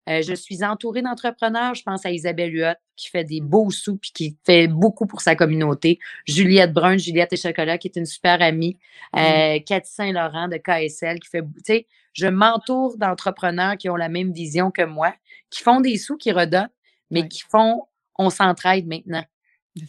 Euh, 0.09 0.21
je 0.21 0.33
suis 0.33 0.63
entourée 0.63 1.01
d'entrepreneurs. 1.01 1.75
Je 1.75 1.83
pense 1.83 2.05
à 2.05 2.11
Isabelle 2.11 2.53
Huot, 2.53 2.75
qui 2.95 3.09
fait 3.09 3.23
des 3.23 3.39
beaux 3.41 3.69
sous 3.69 3.95
et 3.95 4.11
qui 4.13 4.37
fait 4.45 4.67
beaucoup 4.67 5.05
pour 5.05 5.21
sa 5.21 5.35
communauté. 5.35 5.99
Juliette 6.25 6.73
Brun, 6.73 6.97
Juliette 6.97 7.33
et 7.33 7.37
Chocolat, 7.37 7.77
qui 7.77 7.87
est 7.87 7.95
une 7.95 8.05
super 8.05 8.41
amie. 8.41 8.77
Euh, 9.15 9.59
Cathy 9.65 9.91
Saint-Laurent 9.91 10.47
de 10.47 10.57
KSL, 10.57 11.19
qui 11.19 11.29
fait. 11.29 11.41
Tu 11.41 11.61
sais, 11.65 11.87
je 12.13 12.27
m'entoure 12.27 12.97
d'entrepreneurs 12.97 13.77
qui 13.77 13.89
ont 13.89 13.95
la 13.95 14.09
même 14.09 14.31
vision 14.31 14.71
que 14.71 14.83
moi, 14.83 15.13
qui 15.49 15.61
font 15.61 15.81
des 15.81 15.97
sous, 15.97 16.17
qui 16.17 16.31
redonnent, 16.31 16.69
mais 17.09 17.27
qui 17.27 17.41
font. 17.41 17.83
On 18.17 18.29
s'entraide 18.29 18.87
maintenant, 18.87 19.23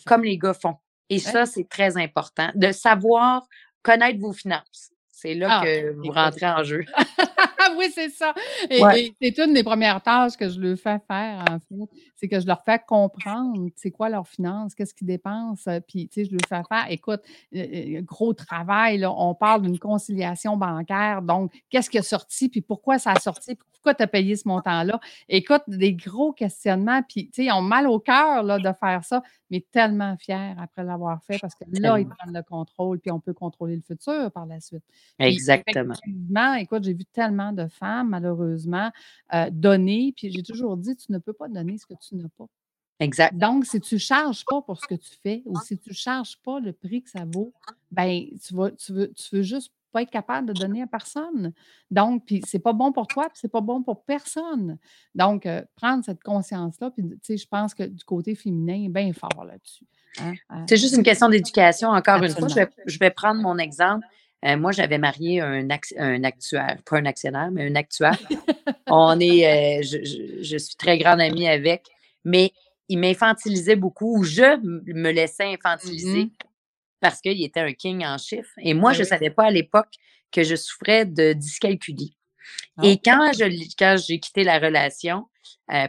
comme 0.06 0.24
les 0.24 0.38
gars 0.38 0.54
font. 0.54 0.76
Et 1.10 1.18
ça, 1.18 1.44
c'est 1.44 1.68
très 1.68 1.98
important. 1.98 2.50
De 2.54 2.72
savoir 2.72 3.46
connaître 3.82 4.18
vos 4.20 4.32
finances. 4.32 4.92
C'est 5.10 5.34
là 5.34 5.60
ah, 5.60 5.64
que 5.64 5.92
vous 5.92 6.10
rentrez 6.10 6.46
en 6.46 6.62
jeu. 6.62 6.84
oui, 7.76 7.86
c'est 7.94 8.10
ça. 8.10 8.34
Et, 8.70 9.14
c'est 9.20 9.38
une 9.38 9.54
des 9.54 9.62
premières 9.62 10.02
tâches 10.02 10.36
que 10.36 10.48
je 10.48 10.60
leur 10.60 10.78
fais 10.78 10.98
faire, 11.06 11.44
en 11.50 11.58
fait. 11.58 11.90
C'est 12.16 12.28
que 12.28 12.40
je 12.40 12.46
leur 12.46 12.62
fais 12.64 12.80
comprendre 12.86 13.68
c'est 13.76 13.90
quoi 13.90 14.08
leurs 14.08 14.28
finances, 14.28 14.74
qu'est-ce 14.74 14.94
qu'ils 14.94 15.06
dépensent. 15.06 15.70
Euh, 15.70 15.80
puis, 15.80 16.08
tu 16.08 16.24
sais, 16.24 16.30
je 16.30 16.32
leur 16.32 16.40
fais 16.48 16.62
faire, 16.68 16.86
écoute, 16.90 17.20
euh, 17.54 17.58
euh, 17.58 18.00
gros 18.02 18.32
travail, 18.32 18.98
là, 18.98 19.12
on 19.12 19.34
parle 19.34 19.62
d'une 19.62 19.78
conciliation 19.78 20.56
bancaire. 20.56 21.22
Donc, 21.22 21.52
qu'est-ce 21.70 21.90
qui 21.90 21.98
a 21.98 22.02
sorti, 22.02 22.48
puis 22.48 22.60
pourquoi 22.60 22.98
ça 22.98 23.12
a 23.12 23.20
sorti, 23.20 23.56
pourquoi 23.72 23.94
tu 23.94 24.02
as 24.02 24.06
payé 24.06 24.36
ce 24.36 24.46
montant-là? 24.46 25.00
Écoute, 25.28 25.62
des 25.66 25.94
gros 25.94 26.32
questionnements, 26.32 27.02
puis, 27.02 27.26
tu 27.26 27.42
sais, 27.42 27.44
ils 27.46 27.52
ont 27.52 27.62
mal 27.62 27.86
au 27.86 27.98
cœur 27.98 28.42
là, 28.42 28.58
de 28.58 28.70
faire 28.78 29.04
ça, 29.04 29.22
mais 29.52 29.60
tellement 29.70 30.16
fiers 30.16 30.54
après 30.56 30.82
l'avoir 30.82 31.22
fait 31.24 31.38
parce 31.38 31.54
que 31.54 31.64
là, 31.78 32.00
ils 32.00 32.08
prennent 32.08 32.34
le 32.34 32.42
contrôle, 32.42 32.98
puis 32.98 33.10
on 33.10 33.20
peut 33.20 33.34
contrôler 33.34 33.76
le 33.76 33.82
futur 33.82 34.32
par 34.32 34.46
la 34.46 34.60
suite. 34.60 34.82
Exactement. 35.18 35.94
écoute, 36.58 36.84
j'ai 36.84 36.94
vu 36.94 37.04
tellement 37.04 37.52
de 37.52 37.66
femmes, 37.68 38.08
malheureusement, 38.08 38.90
euh, 39.34 39.50
donner. 39.52 40.14
Puis 40.16 40.32
j'ai 40.32 40.42
toujours 40.42 40.78
dit, 40.78 40.96
tu 40.96 41.12
ne 41.12 41.18
peux 41.18 41.34
pas 41.34 41.48
donner 41.48 41.76
ce 41.76 41.84
que 41.84 41.92
tu 42.00 42.16
n'as 42.16 42.30
pas. 42.38 42.46
Exact. 42.98 43.36
Donc, 43.36 43.66
si 43.66 43.78
tu 43.78 43.96
ne 43.96 44.00
charges 44.00 44.42
pas 44.48 44.62
pour 44.62 44.78
ce 44.78 44.86
que 44.86 44.94
tu 44.94 45.10
fais 45.22 45.42
ou 45.44 45.60
si 45.60 45.76
tu 45.76 45.90
ne 45.90 45.94
charges 45.94 46.38
pas 46.38 46.58
le 46.58 46.72
prix 46.72 47.02
que 47.02 47.10
ça 47.10 47.26
vaut, 47.26 47.52
ben 47.90 48.24
tu, 48.42 48.54
vas, 48.54 48.70
tu, 48.70 48.94
veux, 48.94 49.12
tu 49.12 49.36
veux 49.36 49.42
juste 49.42 49.70
pas 49.92 50.02
être 50.02 50.10
capable 50.10 50.48
de 50.48 50.52
donner 50.52 50.82
à 50.82 50.86
personne. 50.86 51.52
Donc, 51.90 52.24
puis 52.26 52.42
c'est 52.46 52.58
pas 52.58 52.72
bon 52.72 52.92
pour 52.92 53.06
toi, 53.06 53.24
puis 53.24 53.38
c'est 53.40 53.52
pas 53.52 53.60
bon 53.60 53.82
pour 53.82 54.04
personne. 54.04 54.78
Donc, 55.14 55.46
euh, 55.46 55.62
prendre 55.76 56.04
cette 56.04 56.22
conscience-là, 56.22 56.90
puis 56.90 57.04
tu 57.08 57.18
sais, 57.22 57.36
je 57.36 57.46
pense 57.46 57.74
que 57.74 57.84
du 57.84 58.04
côté 58.04 58.34
féminin, 58.34 58.88
bien 58.88 59.12
fort 59.12 59.44
là-dessus. 59.44 59.86
Hein, 60.20 60.34
euh, 60.52 60.56
c'est 60.68 60.76
juste 60.76 60.96
une 60.96 61.02
question 61.02 61.28
d'éducation. 61.28 61.88
Encore 61.90 62.22
une 62.22 62.30
fois, 62.30 62.48
je 62.48 62.54
vais, 62.54 62.68
je 62.86 62.98
vais, 62.98 63.10
prendre 63.10 63.40
mon 63.40 63.58
exemple. 63.58 64.06
Euh, 64.44 64.56
moi, 64.56 64.72
j'avais 64.72 64.98
marié 64.98 65.40
un, 65.40 65.68
un, 65.98 66.24
actuaire, 66.24 66.76
pas 66.84 66.98
un 66.98 67.06
actionnaire, 67.06 67.50
mais 67.52 67.68
un 67.70 67.76
actuaire. 67.76 68.18
On 68.88 69.18
est, 69.20 69.80
euh, 69.80 69.82
je, 70.42 70.56
suis 70.58 70.76
très 70.76 70.98
grande 70.98 71.20
amie 71.20 71.48
avec, 71.48 71.86
mais 72.24 72.52
il 72.88 72.98
m'infantilisait 72.98 73.76
beaucoup, 73.76 74.18
ou 74.18 74.24
je 74.24 74.58
me 74.62 75.12
laissais 75.12 75.44
infantiliser 75.44 76.24
mm-hmm. 76.24 76.41
Parce 77.02 77.20
qu'il 77.20 77.42
était 77.44 77.60
un 77.60 77.72
king 77.72 78.04
en 78.06 78.16
chiffres. 78.16 78.48
Et 78.62 78.72
moi, 78.72 78.92
ben 78.92 78.96
je 78.98 79.02
ne 79.02 79.06
savais 79.06 79.30
pas 79.30 79.44
à 79.46 79.50
l'époque 79.50 79.90
que 80.30 80.42
je 80.44 80.56
souffrais 80.56 81.04
de 81.04 81.34
dyscalculie. 81.34 82.16
Et 82.82 82.98
quand 83.04 83.32
je 83.34 83.44
quand 83.78 83.96
j'ai 83.98 84.18
quitté 84.18 84.44
la 84.44 84.58
relation, 84.58 85.26
euh, 85.72 85.86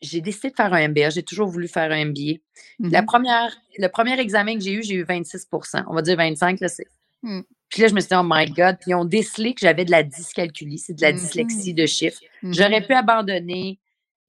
j'ai 0.00 0.20
décidé 0.20 0.50
de 0.50 0.54
faire 0.54 0.72
un 0.72 0.88
MBA. 0.88 1.10
J'ai 1.10 1.22
toujours 1.22 1.48
voulu 1.48 1.66
faire 1.68 1.90
un 1.90 2.04
MBA. 2.06 2.38
La 2.78 3.02
première, 3.02 3.54
le 3.78 3.88
premier 3.88 4.18
examen 4.20 4.54
que 4.54 4.60
j'ai 4.60 4.72
eu, 4.72 4.82
j'ai 4.82 4.94
eu 4.94 5.04
26% 5.04 5.84
On 5.88 5.94
va 5.94 6.02
dire 6.02 6.16
25, 6.16 6.60
là, 6.60 6.68
c'est. 6.68 6.86
Mm. 7.22 7.40
Puis 7.68 7.82
là, 7.82 7.88
je 7.88 7.94
me 7.94 8.00
suis 8.00 8.08
dit, 8.08 8.14
oh 8.16 8.22
my 8.24 8.46
God. 8.50 8.76
Puis 8.80 8.90
ils 8.90 8.94
ont 8.94 9.04
décelé 9.04 9.52
que 9.54 9.60
j'avais 9.60 9.84
de 9.84 9.90
la 9.90 10.02
dyscalculie, 10.02 10.78
c'est 10.78 10.94
de 10.94 11.02
la 11.02 11.12
Mhm. 11.12 11.18
dyslexie 11.18 11.74
de 11.74 11.86
chiffres. 11.86 12.20
J'aurais 12.42 12.84
pu 12.86 12.94
abandonner. 12.94 13.78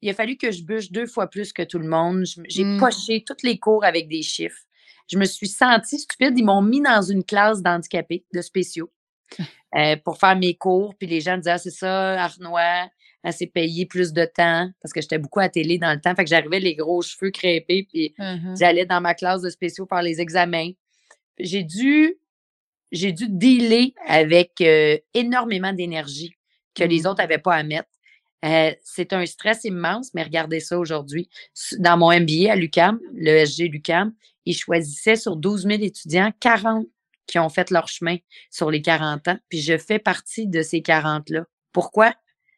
Il 0.02 0.10
a 0.10 0.14
fallu 0.14 0.36
que 0.36 0.52
je 0.52 0.64
bûche 0.64 0.92
deux 0.92 1.06
fois 1.06 1.28
plus 1.28 1.54
que 1.54 1.62
tout 1.62 1.80
le 1.80 1.88
monde. 1.88 2.26
J'ai 2.50 2.64
poché 2.80 3.24
tous 3.26 3.44
les 3.44 3.58
cours 3.60 3.86
avec 3.86 4.08
des 4.08 4.22
chiffres. 4.24 4.62
Je 5.10 5.18
me 5.18 5.26
suis 5.26 5.48
sentie 5.48 6.00
stupide. 6.00 6.38
Ils 6.38 6.46
m'ont 6.46 6.62
mis 6.62 6.82
dans 6.82 7.02
une 7.02 7.24
classe 7.24 7.62
d'handicapés, 7.62 8.26
de 8.34 8.42
spéciaux, 8.42 8.92
euh, 9.76 9.96
pour 10.04 10.18
faire 10.18 10.36
mes 10.36 10.56
cours. 10.56 10.96
Puis 10.96 11.08
les 11.08 11.22
gens 11.22 11.38
disaient, 11.38 11.52
ah, 11.52 11.58
c'est 11.58 11.70
ça, 11.72 12.22
Arnois, 12.24 12.90
elle 13.24 13.34
s'est 13.34 13.48
payée 13.48 13.86
plus 13.86 14.14
de 14.14 14.26
temps 14.26 14.70
parce 14.82 14.92
que 14.94 15.02
j'étais 15.02 15.20
beaucoup 15.20 15.40
à 15.42 15.50
télé 15.50 15.78
dans 15.78 15.94
le 15.94 16.02
temps. 16.02 16.16
Fait 16.16 16.24
que 16.24 16.30
j'arrivais 16.30 16.60
les 16.60 16.76
gros 16.76 17.02
cheveux 17.02 17.30
crêpés, 17.32 17.86
puis 17.92 18.14
Mhm. 18.18 18.56
j'allais 18.60 18.86
dans 18.86 19.00
ma 19.02 19.14
classe 19.14 19.42
de 19.42 19.50
spéciaux 19.50 19.86
faire 19.88 20.02
les 20.02 20.20
examens. 20.22 20.72
J'ai 21.40 21.64
dû, 21.64 22.16
j'ai 22.92 23.12
dû 23.12 23.28
dealer 23.30 23.94
avec 24.08 24.60
euh, 24.62 24.98
énormément 25.14 25.72
d'énergie 25.74 26.34
que 26.74 26.84
les 26.84 27.02
Mhm. 27.02 27.06
autres 27.08 27.22
n'avaient 27.22 27.38
pas 27.38 27.56
à 27.56 27.64
mettre. 27.64 27.90
Euh, 28.44 28.72
c'est 28.84 29.14
un 29.14 29.26
stress 29.26 29.64
immense, 29.66 30.14
mais 30.14 30.24
regardez 30.24 30.60
ça 30.60 30.80
aujourd'hui. 30.80 31.30
Dans 31.80 31.98
mon 31.98 32.12
MBA 32.12 32.52
à 32.52 32.56
l'UCAM, 32.56 33.00
le 33.14 33.46
SG 33.46 33.68
l'UCAM, 33.68 34.14
ils 34.46 34.56
choisissaient 34.58 35.16
sur 35.16 35.36
12 35.36 35.68
000 35.68 35.82
étudiants 35.84 36.32
40 36.40 36.88
qui 37.28 37.38
ont 37.40 37.50
fait 37.50 37.70
leur 37.70 37.88
chemin 37.88 38.18
sur 38.50 38.72
les 38.72 38.82
40 38.82 39.28
ans. 39.28 39.38
Puis 39.50 39.62
je 39.62 39.78
fais 39.78 40.00
partie 40.00 40.48
de 40.48 40.62
ces 40.64 40.82
40-là. 40.82 41.46
Pourquoi? 41.72 42.14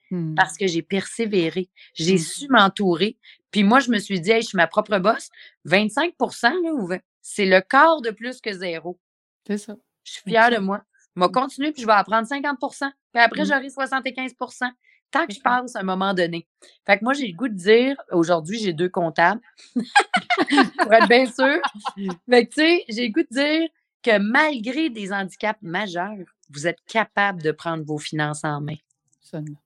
Mhm. 0.09 0.35
Parce 0.35 0.57
que 0.57 0.67
j'ai 0.67 0.81
persévéré. 0.81 1.69
J'ai 1.93 2.15
Mm. 2.15 2.19
su 2.19 2.47
m'entourer. 2.47 3.17
Puis 3.51 3.63
moi, 3.63 3.79
je 3.81 3.89
me 3.91 3.99
suis 3.99 4.19
dit, 4.21 4.31
hey, 4.31 4.41
je 4.41 4.47
suis 4.47 4.55
ma 4.57 4.67
propre 4.67 4.97
boss. 4.99 5.29
25% 5.65 6.53
là, 6.89 6.99
c'est 7.21 7.45
le 7.45 7.61
quart 7.61 8.01
de 8.01 8.11
plus 8.11 8.39
que 8.41 8.51
zéro. 8.53 8.99
C'est 9.45 9.57
ça. 9.57 9.75
Je 10.05 10.11
suis 10.13 10.21
fière 10.23 10.49
de 10.49 10.57
moi. 10.57 10.83
Je 11.15 11.21
vais 11.21 11.29
continuer, 11.29 11.71
puis 11.71 11.81
je 11.83 11.87
vais 11.87 11.93
apprendre 11.93 12.27
50% 12.27 12.89
Puis 13.13 13.21
après, 13.21 13.43
Mm. 13.43 13.45
j'aurai 13.47 13.69
75 13.69 14.33
tant 15.13 15.27
que 15.27 15.33
je 15.33 15.39
passe 15.39 15.75
à 15.75 15.79
un 15.79 15.83
moment 15.83 16.13
donné. 16.13 16.47
Fait 16.85 16.97
que 16.97 17.03
moi, 17.03 17.13
j'ai 17.13 17.27
le 17.27 17.35
goût 17.35 17.47
de 17.47 17.53
dire, 17.53 17.95
aujourd'hui, 18.11 18.59
j'ai 18.59 18.73
deux 18.73 18.89
comptables, 18.89 19.39
pour 19.75 20.93
être 20.93 21.07
bien 21.07 21.25
sûr. 21.25 21.61
Fait 22.29 22.45
que, 22.45 22.53
tu 22.53 22.61
sais, 22.61 22.85
j'ai 22.89 23.07
le 23.07 23.13
goût 23.13 23.21
de 23.21 23.33
dire 23.33 23.69
que 24.01 24.17
malgré 24.17 24.89
des 24.89 25.13
handicaps 25.13 25.61
majeurs, 25.61 26.25
vous 26.49 26.67
êtes 26.67 26.79
capable 26.87 27.41
de 27.41 27.51
prendre 27.51 27.83
vos 27.83 27.97
finances 27.97 28.43
en 28.43 28.59
main. 28.59 28.75
Absolument. 29.21 29.59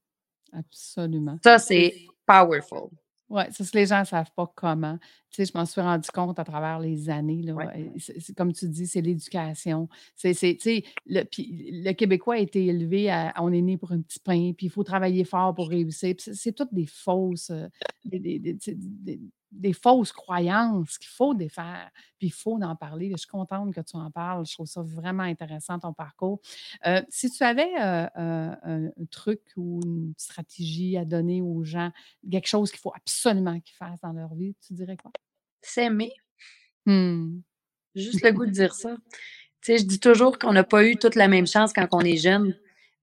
Absolument. 0.52 1.38
Ça, 1.42 1.58
c'est 1.58 2.06
powerful. 2.26 2.90
Oui, 3.30 3.42
ça, 3.50 3.64
les 3.74 3.86
gens 3.86 4.00
ne 4.00 4.04
savent 4.04 4.30
pas 4.34 4.50
comment. 4.54 4.96
Tu 5.30 5.36
sais, 5.36 5.44
je 5.44 5.52
m'en 5.58 5.66
suis 5.66 5.80
rendu 5.82 6.08
compte 6.10 6.38
à 6.38 6.44
travers 6.44 6.78
les 6.80 7.10
années. 7.10 7.42
Là, 7.42 7.54
Ouais. 7.54 7.92
comme 8.36 8.52
tu 8.54 8.66
dis, 8.68 8.86
c'est 8.86 9.02
l'éducation. 9.02 9.88
C'est, 10.16 10.32
tu 10.34 10.58
sais, 10.60 10.84
le, 11.06 11.22
le 11.36 11.92
Québécois 11.92 12.36
a 12.36 12.38
été 12.38 12.66
élevé 12.66 13.10
à 13.10 13.34
on 13.40 13.52
est 13.52 13.60
né 13.60 13.76
pour 13.76 13.92
un 13.92 14.00
petit 14.00 14.18
pain, 14.20 14.52
puis 14.56 14.66
il 14.66 14.70
faut 14.70 14.84
travailler 14.84 15.24
fort 15.24 15.54
pour 15.54 15.68
réussir. 15.68 16.14
C'est, 16.18 16.52
toutes 16.52 16.72
des 16.72 16.86
fausses, 16.86 17.50
euh, 17.50 17.66
des, 18.04 18.18
des- 18.18 18.38
des- 18.38 18.56
tu 18.56 18.72
sais, 18.72 19.18
des- 19.50 19.72
fausses 19.72 20.12
croyances 20.12 20.98
qu'il 20.98 21.08
faut 21.08 21.34
défaire. 21.34 21.90
Puis 22.18 22.28
il 22.28 22.32
faut 22.32 22.60
en 22.62 22.76
parler. 22.76 23.10
Je 23.10 23.16
suis 23.16 23.28
contente 23.28 23.74
que 23.74 23.80
tu 23.80 23.96
en 23.96 24.10
parles. 24.10 24.46
Je 24.46 24.54
trouve 24.54 24.66
ça 24.66 24.82
vraiment 24.82 25.22
intéressant, 25.22 25.78
ton 25.78 25.92
parcours. 25.92 26.40
Euh, 26.86 27.02
si 27.08 27.30
tu 27.30 27.42
avais 27.42 27.70
euh, 27.80 28.06
euh, 28.18 28.54
un, 28.62 29.04
truc 29.10 29.40
ou 29.56 29.80
une 29.84 30.14
stratégie 30.16 30.96
à 30.96 31.04
donner 31.04 31.42
aux 31.42 31.64
gens, 31.64 31.90
quelque 32.30 32.48
chose 32.48 32.70
qu'il 32.70 32.80
faut 32.80 32.92
absolument 32.94 33.60
qu'ils 33.60 33.76
fassent 33.76 34.00
dans 34.00 34.12
leur 34.12 34.34
vie, 34.34 34.54
tu 34.66 34.74
dirais 34.74 34.96
quoi? 34.96 35.12
S'aimer. 35.62 36.12
Hmm. 36.86 37.40
Juste 37.94 38.22
le 38.24 38.32
goût 38.32 38.46
de 38.46 38.50
dire 38.50 38.74
ça. 38.74 38.96
Tu 39.60 39.72
sais, 39.72 39.78
je 39.78 39.84
dis 39.84 40.00
toujours 40.00 40.38
qu'on 40.38 40.52
n'a 40.52 40.64
pas 40.64 40.84
eu 40.84 40.96
toute 40.96 41.16
la 41.16 41.28
même 41.28 41.46
chance 41.46 41.72
quand 41.72 41.88
on 41.92 42.00
est 42.00 42.16
jeune. 42.16 42.54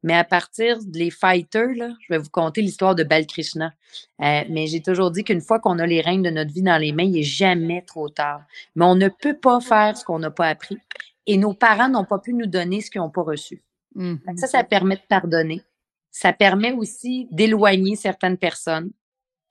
Mais 0.06 0.14
à 0.14 0.24
partir 0.24 0.78
des 0.84 1.10
fighters, 1.10 1.74
là, 1.76 1.90
je 2.00 2.14
vais 2.14 2.20
vous 2.20 2.30
conter 2.30 2.62
l'histoire 2.62 2.94
de 2.94 3.04
Balkrishna. 3.04 3.74
Euh, 4.22 4.44
mais 4.52 4.68
j'ai 4.68 4.80
toujours 4.80 5.10
dit 5.10 5.24
qu'une 5.24 5.42
fois 5.42 5.60
qu'on 5.60 5.80
a 5.80 5.88
les 5.88 6.00
règnes 6.00 6.22
de 6.22 6.30
notre 6.30 6.54
vie 6.54 6.62
dans 6.62 6.78
les 6.78 6.92
mains, 6.92 7.06
il 7.06 7.14
n'est 7.14 7.24
jamais 7.24 7.82
trop 7.82 8.08
tard. 8.08 8.44
Mais 8.76 8.86
on 8.86 8.94
ne 8.94 9.08
peut 9.08 9.36
pas 9.36 9.60
faire 9.60 9.98
ce 9.98 10.06
qu'on 10.06 10.20
n'a 10.20 10.30
pas 10.30 10.48
appris. 10.48 10.78
Et 11.26 11.38
nos 11.38 11.56
parents 11.56 11.90
n'ont 11.90 12.06
pas 12.06 12.20
pu 12.20 12.34
nous 12.34 12.46
donner 12.46 12.82
ce 12.82 12.92
qu'ils 12.92 13.02
n'ont 13.02 13.10
pas 13.10 13.24
reçu. 13.24 13.64
Fait 13.98 14.34
que 14.36 14.40
Ça, 14.40 14.46
ça 14.46 14.64
permet 14.64 14.98
de 14.98 15.02
pardonner. 15.10 15.64
Ça 16.12 16.34
permet 16.34 16.72
aussi 16.72 17.28
d'éloigner 17.32 17.96
certaines 17.96 18.38
personnes. 18.38 18.92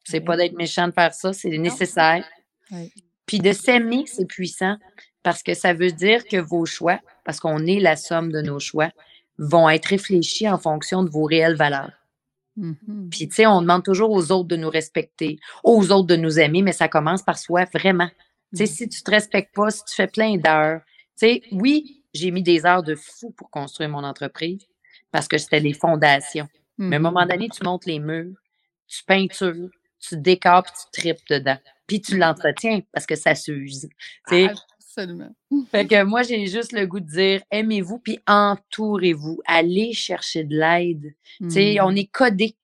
C'est 0.05 0.21
pas 0.21 0.37
d'être 0.37 0.57
méchant 0.57 0.87
de 0.87 0.93
faire 0.93 1.15
ça, 1.15 1.33
c'est 1.33 1.59
nécessaire. 1.59 2.25
Puis 3.27 3.41
de 3.41 3.51
s'aimer, 3.51 4.05
c'est 4.07 4.27
puissant 4.27 4.77
parce 5.25 5.43
que 5.43 5.55
ça 5.55 5.75
veut 5.75 5.91
dire 5.91 6.25
que 6.25 6.37
vos 6.37 6.65
choix, 6.65 7.01
parce 7.25 7.41
qu'on 7.41 7.67
est 7.67 7.81
la 7.81 7.97
somme 7.97 8.31
de 8.31 8.41
nos 8.41 8.61
choix, 8.61 8.91
vont 9.39 9.69
être 9.69 9.87
réfléchis 9.87 10.49
en 10.49 10.59
fonction 10.59 11.03
de 11.03 11.11
vos 11.11 11.25
réelles 11.25 11.57
valeurs. 11.57 11.93
Mhm. 12.57 13.09
Puis, 13.11 13.29
tu 13.29 13.37
sais, 13.37 13.47
on 13.47 13.63
demande 13.63 13.83
toujours 13.85 14.11
aux 14.13 14.31
autres 14.31 14.49
de 14.49 14.57
nous 14.57 14.71
respecter, 14.71 15.39
aux 15.65 15.91
autres 15.91 16.07
de 16.07 16.17
nous 16.17 16.39
aimer, 16.39 16.63
mais 16.63 16.73
ça 16.73 16.89
commence 16.89 17.23
par 17.23 17.39
soi, 17.39 17.65
vraiment. 17.75 18.09
Tu 18.57 18.59
sais, 18.59 18.65
Mhm. 18.65 18.77
si 18.77 18.89
tu 18.89 19.03
te 19.03 19.11
respectes 19.11 19.55
pas, 19.55 19.71
si 19.71 19.85
tu 19.85 19.95
fais 19.95 20.07
plein 20.07 20.37
d'heures, 20.37 20.81
tu 21.19 21.27
sais, 21.27 21.43
oui, 21.53 22.03
j'ai 22.15 22.31
mis 22.31 22.43
des 22.43 22.65
heures 22.65 22.85
de 22.85 22.95
fou 22.95 23.31
pour 23.33 23.51
construire 23.51 23.89
mon 23.91 24.05
entreprise 24.05 24.67
parce 25.11 25.27
que 25.27 25.37
c'était 25.39 25.61
les 25.61 25.73
fondations. 25.75 26.49
Mais 26.79 26.97
à 26.97 26.99
un 26.99 27.03
moment 27.03 27.27
donné, 27.27 27.49
tu 27.49 27.65
montes 27.65 27.87
les 27.87 27.99
murs, 27.99 28.35
tu 28.87 29.03
peintures, 29.05 29.71
tu 30.01 30.17
décores, 30.17 30.63
puis 30.65 30.73
tu 30.93 31.01
tripes 31.01 31.27
dedans. 31.31 31.59
Puis 31.87 32.01
tu 32.01 32.17
l'entretiens 32.17 32.81
parce 32.93 33.07
que 33.07 33.17
ça 33.17 33.35
s'use. 33.35 33.89
Tu 34.29 34.35
sais. 34.47 34.51
Absolument. 34.97 35.35
Fait 35.71 35.87
que 35.87 36.03
moi, 36.05 36.23
j'ai 36.23 36.47
juste 36.47 36.73
le 36.73 36.87
goût 36.87 37.01
de 37.01 37.07
dire 37.11 37.43
aimez-vous, 37.51 37.99
puis 37.99 38.19
entourez-vous. 38.27 39.41
Allez 39.47 39.93
chercher 39.93 40.45
de 40.45 40.57
l'aide. 40.57 41.15
Tu 41.41 41.51
sais, 41.51 41.81
on 41.81 41.91
est 41.97 42.11
codé, 42.11 42.57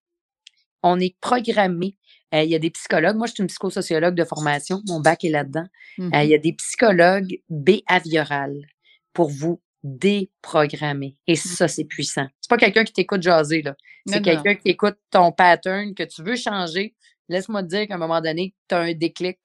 on 0.83 1.01
est 1.01 1.17
programmé. 1.21 1.97
Euh, 2.33 2.43
Il 2.45 2.51
y 2.51 2.55
a 2.55 2.61
des 2.61 2.71
psychologues. 2.71 3.17
Moi, 3.17 3.27
je 3.27 3.33
suis 3.33 3.43
une 3.43 3.49
psychosociologue 3.49 4.15
de 4.15 4.25
formation. 4.25 4.81
Mon 4.87 5.01
bac 5.01 5.25
est 5.25 5.31
là-dedans. 5.31 5.67
Euh, 5.99 6.23
Il 6.23 6.29
y 6.31 6.35
a 6.35 6.39
des 6.39 6.53
psychologues 6.53 7.41
behaviorales 7.49 8.67
pour 9.13 9.29
vous 9.29 9.61
déprogrammer. 9.83 11.17
Et 11.27 11.35
ça, 11.35 11.67
c'est 11.67 11.85
puissant. 11.85 12.27
C'est 12.41 12.49
pas 12.51 12.59
quelqu'un 12.59 12.85
qui 12.85 12.93
t'écoute 12.93 13.23
jaser, 13.23 13.63
là. 13.63 13.75
C'est 14.07 14.23
quelqu'un 14.23 14.55
qui 14.55 14.69
écoute 14.69 14.97
ton 15.11 15.33
pattern, 15.33 15.95
que 15.95 16.05
tu 16.05 16.23
veux 16.23 16.37
changer. 16.37 16.95
Laisse-moi 17.29 17.63
te 17.63 17.69
dire 17.69 17.87
qu'à 17.89 17.95
un 17.95 17.99
moment 17.99 18.21
donné, 18.21 18.55
tu 18.69 18.75
as 18.75 18.79
un 18.81 18.93
déclic, 18.93 19.39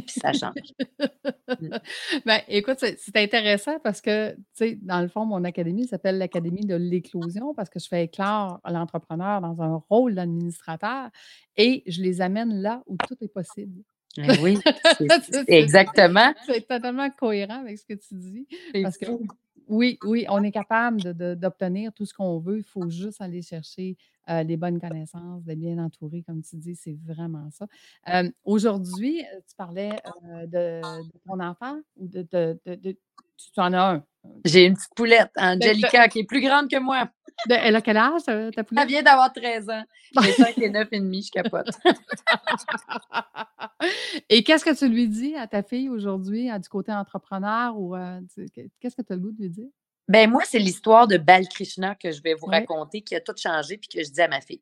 puis 0.00 0.20
ça 0.20 0.32
change. 0.32 0.54
Ben, 2.26 2.40
écoute, 2.48 2.78
c'est 2.80 3.16
intéressant 3.16 3.78
parce 3.80 4.00
que, 4.00 4.32
tu 4.32 4.38
sais, 4.54 4.78
dans 4.82 5.00
le 5.00 5.08
fond, 5.08 5.24
mon 5.24 5.44
académie 5.44 5.86
s'appelle 5.86 6.18
l'Académie 6.18 6.64
de 6.64 6.74
l'éclosion 6.74 7.54
parce 7.54 7.68
que 7.70 7.78
je 7.78 7.88
fais 7.88 8.04
éclore 8.04 8.60
l'entrepreneur 8.68 9.40
dans 9.40 9.60
un 9.62 9.82
rôle 9.90 10.14
d'administrateur 10.14 11.10
et 11.56 11.82
je 11.86 12.02
les 12.02 12.20
amène 12.20 12.60
là 12.62 12.82
où 12.86 12.96
tout 13.06 13.16
est 13.20 13.28
possible. 13.32 13.82
Ben 14.16 14.36
oui, 14.42 14.58
c'est- 14.98 15.44
exactement. 15.48 16.32
C'est 16.46 16.66
totalement 16.66 17.08
cohérent 17.10 17.60
avec 17.60 17.78
ce 17.78 17.86
que 17.86 17.94
tu 17.94 18.14
dis. 18.14 18.46
Parce 18.82 18.98
que. 18.98 19.06
Oui, 19.68 19.98
oui, 20.04 20.26
on 20.28 20.42
est 20.42 20.50
capable 20.52 21.14
d'obtenir 21.36 21.92
tout 21.92 22.04
ce 22.06 22.14
qu'on 22.14 22.38
veut. 22.38 22.58
Il 22.58 22.64
faut 22.64 22.88
juste 22.90 23.20
aller 23.20 23.42
chercher 23.42 23.96
euh, 24.28 24.42
les 24.42 24.56
bonnes 24.56 24.80
connaissances, 24.80 25.42
d'être 25.44 25.58
bien 25.58 25.78
entouré, 25.78 26.22
comme 26.22 26.42
tu 26.42 26.56
dis, 26.56 26.76
c'est 26.76 26.96
vraiment 27.04 27.50
ça. 27.50 27.66
Euh, 28.08 28.30
Aujourd'hui, 28.44 29.20
euh, 29.22 29.40
tu 29.48 29.54
parlais 29.56 29.90
euh, 30.30 30.46
de, 30.46 31.02
de 31.02 31.18
ton 31.26 31.40
enfant 31.40 31.80
ou 31.96 32.06
de, 32.08 32.22
de- 32.30 32.58
de- 32.66 32.74
de- 32.76 32.96
tu 33.36 33.60
en 33.60 33.72
as 33.72 33.94
un? 33.94 34.04
J'ai 34.44 34.66
une 34.66 34.74
petite 34.74 34.94
poulette, 34.94 35.32
Angelica, 35.36 36.08
qui 36.08 36.20
est 36.20 36.24
plus 36.24 36.40
grande 36.40 36.68
que 36.68 36.78
moi. 36.78 37.08
De- 37.48 37.54
elle 37.54 37.76
a 37.76 37.80
quel 37.80 37.96
âge, 37.96 38.22
ta, 38.24 38.50
ta 38.50 38.60
Elle 38.60 38.64
poulette? 38.64 38.88
vient 38.88 39.02
d'avoir 39.02 39.32
13 39.32 39.70
ans. 39.70 39.82
J'ai 40.22 40.32
5 40.32 40.58
et 40.58 40.70
9 40.70 40.88
et 40.92 41.00
demi, 41.00 41.22
je 41.22 41.30
capote. 41.30 41.68
Et 44.28 44.42
qu'est-ce 44.42 44.64
que 44.64 44.76
tu 44.76 44.88
lui 44.88 45.08
dis 45.08 45.34
à 45.36 45.46
ta 45.46 45.62
fille 45.62 45.88
aujourd'hui, 45.88 46.50
euh, 46.50 46.58
du 46.58 46.68
côté 46.68 46.92
entrepreneur 46.92 47.78
ou 47.78 47.96
euh, 47.96 48.20
qu'est-ce 48.80 48.96
que 48.96 49.02
tu 49.02 49.12
as 49.12 49.16
le 49.16 49.22
goût 49.22 49.32
de 49.32 49.42
lui 49.42 49.50
dire? 49.50 49.68
Ben 50.08 50.28
moi, 50.30 50.42
c'est 50.44 50.58
l'histoire 50.58 51.06
de 51.06 51.16
Balkrishna 51.16 51.94
que 51.94 52.10
je 52.10 52.22
vais 52.22 52.34
vous 52.34 52.46
raconter, 52.46 53.02
qui 53.02 53.14
a 53.14 53.20
tout 53.20 53.34
changé, 53.36 53.78
puis 53.78 53.88
que 53.88 54.04
je 54.04 54.10
dis 54.10 54.20
à 54.20 54.28
ma 54.28 54.40
fille. 54.40 54.60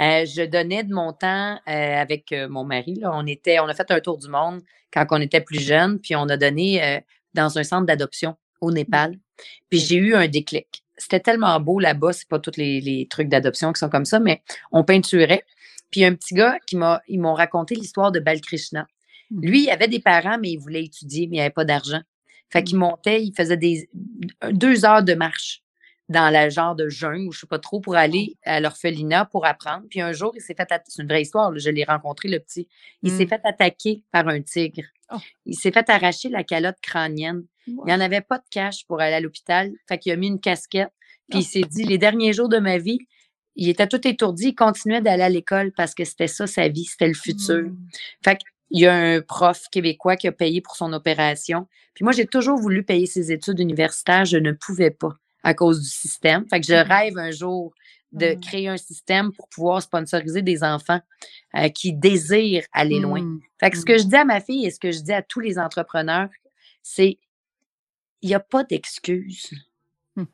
Euh, 0.00 0.24
je 0.24 0.42
donnais 0.42 0.82
de 0.82 0.92
mon 0.94 1.12
temps 1.12 1.58
euh, 1.68 2.00
avec 2.00 2.32
euh, 2.32 2.48
mon 2.48 2.64
mari. 2.64 2.94
Là. 2.94 3.10
On, 3.14 3.26
était, 3.26 3.60
on 3.60 3.66
a 3.68 3.74
fait 3.74 3.90
un 3.90 4.00
tour 4.00 4.18
du 4.18 4.28
monde 4.28 4.62
quand 4.92 5.06
on 5.10 5.20
était 5.20 5.40
plus 5.40 5.60
jeune, 5.60 6.00
puis 6.00 6.16
on 6.16 6.28
a 6.28 6.36
donné 6.36 6.82
euh, 6.82 7.00
dans 7.34 7.58
un 7.58 7.62
centre 7.62 7.86
d'adoption 7.86 8.36
au 8.60 8.72
Népal. 8.72 9.16
Puis 9.68 9.78
j'ai 9.78 9.96
eu 9.96 10.14
un 10.14 10.26
déclic. 10.28 10.84
C'était 11.00 11.20
tellement 11.20 11.58
beau 11.60 11.80
là-bas, 11.80 12.12
c'est 12.12 12.28
pas 12.28 12.38
tous 12.38 12.56
les, 12.56 12.80
les 12.80 13.08
trucs 13.08 13.28
d'adoption 13.28 13.72
qui 13.72 13.80
sont 13.80 13.88
comme 13.88 14.04
ça, 14.04 14.20
mais 14.20 14.42
on 14.70 14.84
peinturait. 14.84 15.44
Puis 15.90 16.04
un 16.04 16.14
petit 16.14 16.34
gars 16.34 16.56
qui 16.66 16.76
m'a, 16.76 17.00
ils 17.08 17.20
m'ont 17.20 17.34
raconté 17.34 17.74
l'histoire 17.74 18.12
de 18.12 18.20
Balkrishna. 18.20 18.86
Mhm. 19.30 19.40
Lui, 19.42 19.64
il 19.64 19.70
avait 19.70 19.88
des 19.88 20.00
parents, 20.00 20.38
mais 20.40 20.50
il 20.50 20.58
voulait 20.58 20.84
étudier, 20.84 21.26
mais 21.26 21.36
il 21.36 21.40
n'avait 21.40 21.50
pas 21.50 21.64
d'argent. 21.64 22.00
Fait 22.50 22.64
qu'il 22.64 22.78
montait, 22.78 23.22
il 23.22 23.32
faisait 23.34 23.56
des 23.56 23.88
deux 24.50 24.84
heures 24.84 25.04
de 25.04 25.14
marche 25.14 25.62
dans 26.10 26.28
la 26.28 26.48
genre 26.48 26.74
de 26.74 26.88
jeûne 26.88 27.28
ou 27.28 27.32
je 27.32 27.38
sais 27.38 27.46
pas 27.46 27.60
trop 27.60 27.78
pour 27.78 27.94
aller 27.94 28.36
à 28.42 28.58
l'orphelinat 28.58 29.26
pour 29.26 29.46
apprendre. 29.46 29.86
Puis 29.88 30.00
un 30.00 30.10
jour, 30.10 30.32
il 30.34 30.40
s'est 30.40 30.56
fait, 30.56 30.68
c'est 30.88 31.02
une 31.02 31.08
vraie 31.08 31.22
histoire, 31.22 31.56
je 31.56 31.70
l'ai 31.70 31.84
rencontré 31.84 32.28
le 32.28 32.40
petit. 32.40 32.66
Il 33.04 33.12
s'est 33.12 33.26
mmh. 33.26 33.28
fait 33.28 33.40
attaquer 33.44 34.02
par 34.10 34.26
un 34.26 34.42
tigre. 34.42 34.82
Oh. 35.12 35.18
Il 35.46 35.54
s'est 35.54 35.70
fait 35.70 35.88
arracher 35.88 36.28
la 36.28 36.42
calotte 36.42 36.80
crânienne. 36.82 37.44
Il 37.68 37.78
n'y 37.86 37.92
en 37.92 38.00
avait 38.00 38.22
pas 38.22 38.38
de 38.38 38.44
cash 38.50 38.84
pour 38.88 39.00
aller 39.00 39.14
à 39.14 39.20
l'hôpital. 39.20 39.70
Fait 39.88 39.98
qu'il 39.98 40.10
a 40.10 40.16
mis 40.16 40.26
une 40.26 40.40
casquette. 40.40 40.90
Puis 41.30 41.40
il 41.40 41.44
s'est 41.44 41.62
dit, 41.62 41.84
les 41.84 41.96
derniers 41.96 42.32
jours 42.32 42.48
de 42.48 42.58
ma 42.58 42.78
vie, 42.78 42.98
il 43.54 43.68
était 43.68 43.86
tout 43.86 44.04
étourdi. 44.04 44.48
Il 44.48 44.54
continuait 44.56 45.00
d'aller 45.00 45.22
à 45.22 45.28
l'école 45.28 45.70
parce 45.76 45.94
que 45.94 46.04
c'était 46.04 46.26
ça 46.26 46.48
sa 46.48 46.66
vie, 46.66 46.86
c'était 46.86 47.06
le 47.06 47.14
futur. 47.14 47.62
Mmh. 47.62 47.76
Fait 48.24 48.36
qu'il 48.36 48.80
y 48.80 48.86
a 48.86 48.94
un 48.94 49.20
prof 49.20 49.68
québécois 49.70 50.16
qui 50.16 50.26
a 50.26 50.32
payé 50.32 50.60
pour 50.60 50.74
son 50.74 50.92
opération. 50.92 51.68
Puis 51.94 52.02
moi, 52.02 52.12
j'ai 52.12 52.26
toujours 52.26 52.58
voulu 52.58 52.82
payer 52.82 53.06
ses 53.06 53.30
études 53.30 53.60
universitaires. 53.60 54.24
Je 54.24 54.38
ne 54.38 54.50
pouvais 54.50 54.90
pas 54.90 55.14
à 55.42 55.54
cause 55.54 55.80
du 55.82 55.88
système. 55.88 56.46
Fait 56.48 56.60
que 56.60 56.66
je 56.66 56.74
mmh. 56.74 56.88
rêve 56.88 57.18
un 57.18 57.30
jour 57.30 57.72
de 58.12 58.34
mmh. 58.34 58.40
créer 58.40 58.68
un 58.68 58.76
système 58.76 59.32
pour 59.32 59.48
pouvoir 59.48 59.82
sponsoriser 59.82 60.42
des 60.42 60.62
enfants 60.62 61.00
euh, 61.56 61.68
qui 61.68 61.92
désirent 61.92 62.66
aller 62.72 62.98
loin. 62.98 63.38
Fait 63.58 63.70
que 63.70 63.78
ce 63.78 63.84
que 63.84 63.98
je 63.98 64.04
dis 64.04 64.16
à 64.16 64.24
ma 64.24 64.40
fille 64.40 64.66
et 64.66 64.70
ce 64.70 64.80
que 64.80 64.90
je 64.90 65.00
dis 65.00 65.12
à 65.12 65.22
tous 65.22 65.40
les 65.40 65.58
entrepreneurs, 65.58 66.28
c'est 66.82 67.18
il 68.22 68.28
n'y 68.28 68.34
a 68.34 68.40
pas 68.40 68.64
d'excuses. 68.64 69.50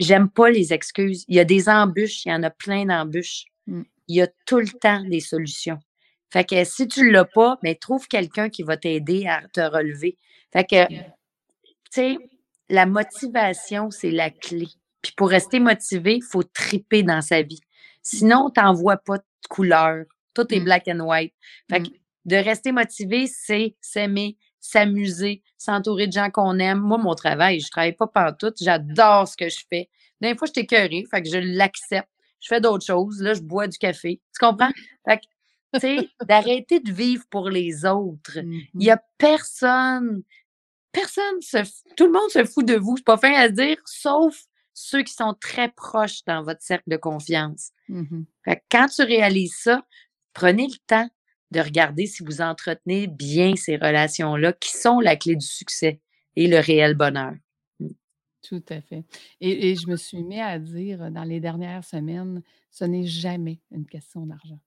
J'aime 0.00 0.28
pas 0.30 0.50
les 0.50 0.72
excuses. 0.72 1.24
Il 1.28 1.36
y 1.36 1.40
a 1.40 1.44
des 1.44 1.68
embûches, 1.68 2.24
il 2.26 2.30
y 2.30 2.34
en 2.34 2.42
a 2.42 2.50
plein 2.50 2.86
d'embûches. 2.86 3.44
Il 3.66 4.16
y 4.16 4.20
a 4.20 4.26
tout 4.46 4.58
le 4.58 4.68
temps 4.68 5.02
des 5.04 5.20
solutions. 5.20 5.78
Fait 6.30 6.44
que 6.44 6.64
si 6.64 6.88
tu 6.88 7.02
ne 7.06 7.12
l'as 7.12 7.24
pas, 7.24 7.58
mais 7.62 7.76
trouve 7.76 8.08
quelqu'un 8.08 8.48
qui 8.48 8.64
va 8.64 8.76
t'aider 8.76 9.26
à 9.26 9.42
te 9.52 9.60
relever. 9.60 10.18
Fait 10.52 10.64
que, 10.64 10.88
tu 10.88 11.02
sais, 11.90 12.18
la 12.68 12.86
motivation, 12.86 13.90
c'est 13.90 14.10
la 14.10 14.30
clé. 14.30 14.66
Puis 15.02 15.12
pour 15.16 15.28
rester 15.28 15.60
motivé, 15.60 16.16
il 16.16 16.22
faut 16.22 16.42
triper 16.42 17.02
dans 17.02 17.20
sa 17.20 17.42
vie. 17.42 17.60
Sinon, 18.02 18.50
tu 18.50 18.60
n'en 18.62 18.74
pas 18.96 19.18
de 19.18 19.48
couleur. 19.48 20.04
Tout 20.34 20.52
est 20.52 20.60
mm. 20.60 20.64
black 20.64 20.88
and 20.88 21.00
white. 21.00 21.34
Fait 21.70 21.82
que 21.82 21.88
mm. 21.88 21.92
de 22.26 22.36
rester 22.36 22.72
motivé, 22.72 23.26
c'est 23.26 23.76
s'aimer, 23.80 24.36
s'amuser, 24.60 25.42
s'entourer 25.58 26.06
de 26.06 26.12
gens 26.12 26.30
qu'on 26.30 26.58
aime. 26.58 26.80
Moi, 26.80 26.98
mon 26.98 27.14
travail, 27.14 27.60
je 27.60 27.68
travaille 27.70 27.94
pas 27.94 28.06
partout. 28.06 28.52
J'adore 28.60 29.28
ce 29.28 29.36
que 29.36 29.48
je 29.48 29.58
fais. 29.68 29.90
Des 30.20 30.34
fois, 30.36 30.46
je 30.46 30.52
t'écœurée, 30.52 31.04
fait 31.10 31.22
que 31.22 31.28
je 31.28 31.38
l'accepte. 31.38 32.08
Je 32.40 32.48
fais 32.48 32.60
d'autres 32.60 32.84
choses. 32.84 33.20
Là, 33.20 33.34
je 33.34 33.40
bois 33.40 33.68
du 33.68 33.78
café. 33.78 34.20
Tu 34.34 34.44
comprends? 34.44 34.70
Fait 35.06 35.18
que, 35.18 35.24
tu 35.74 35.80
sais, 35.80 36.08
d'arrêter 36.26 36.80
de 36.80 36.92
vivre 36.92 37.24
pour 37.30 37.50
les 37.50 37.84
autres. 37.84 38.38
Il 38.38 38.68
n'y 38.74 38.90
a 38.90 39.02
personne, 39.18 40.22
personne 40.94 41.40
se, 41.40 41.58
tout 41.96 42.06
le 42.06 42.12
monde 42.12 42.30
se 42.30 42.44
fout 42.44 42.64
de 42.64 42.76
vous. 42.76 42.96
C'est 42.96 43.04
pas 43.04 43.18
fin 43.18 43.34
à 43.34 43.48
dire, 43.48 43.76
sauf 43.84 44.44
ceux 44.72 45.02
qui 45.02 45.12
sont 45.12 45.34
très 45.38 45.70
proches 45.70 46.24
dans 46.26 46.42
votre 46.42 46.62
cercle 46.62 46.88
de 46.88 46.96
confiance. 46.96 47.70
Mm-hmm. 47.90 48.24
Fait 48.44 48.56
que 48.56 48.62
quand 48.70 48.86
tu 48.88 49.02
réalises 49.02 49.56
ça, 49.56 49.84
prenez 50.32 50.66
le 50.66 50.78
temps 50.86 51.08
de 51.50 51.60
regarder 51.60 52.06
si 52.06 52.22
vous 52.24 52.40
entretenez 52.40 53.06
bien 53.06 53.54
ces 53.56 53.76
relations-là 53.76 54.52
qui 54.54 54.76
sont 54.76 55.00
la 55.00 55.16
clé 55.16 55.36
du 55.36 55.46
succès 55.46 56.00
et 56.36 56.48
le 56.48 56.58
réel 56.58 56.94
bonheur. 56.94 57.34
Mmh. 57.78 57.88
Tout 58.42 58.64
à 58.68 58.80
fait. 58.80 59.04
Et, 59.40 59.76
je 59.76 59.88
me 59.88 59.96
suis 59.96 60.22
mis 60.22 60.40
à 60.40 60.58
dire 60.58 61.10
dans 61.10 61.22
les 61.22 61.40
dernières 61.40 61.84
semaines, 61.84 62.42
ce 62.70 62.84
n'est 62.84 63.06
jamais 63.06 63.60
une 63.70 63.86
question 63.86 64.26
d'argent. 64.26 64.58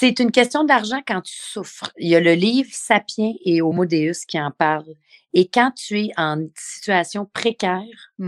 C'est 0.00 0.18
une 0.18 0.30
question 0.30 0.64
d'argent 0.64 1.02
quand 1.06 1.20
tu 1.20 1.36
souffres. 1.36 1.92
Il 1.98 2.08
y 2.08 2.16
a 2.16 2.20
le 2.20 2.32
livre 2.32 2.70
Sapiens 2.72 3.34
et 3.44 3.60
Homo 3.60 3.84
Deus 3.84 4.24
qui 4.26 4.40
en 4.40 4.50
parle. 4.50 4.94
Et 5.34 5.46
quand 5.46 5.72
tu 5.72 6.00
es 6.00 6.10
en 6.16 6.46
situation 6.56 7.26
précaire, 7.26 7.82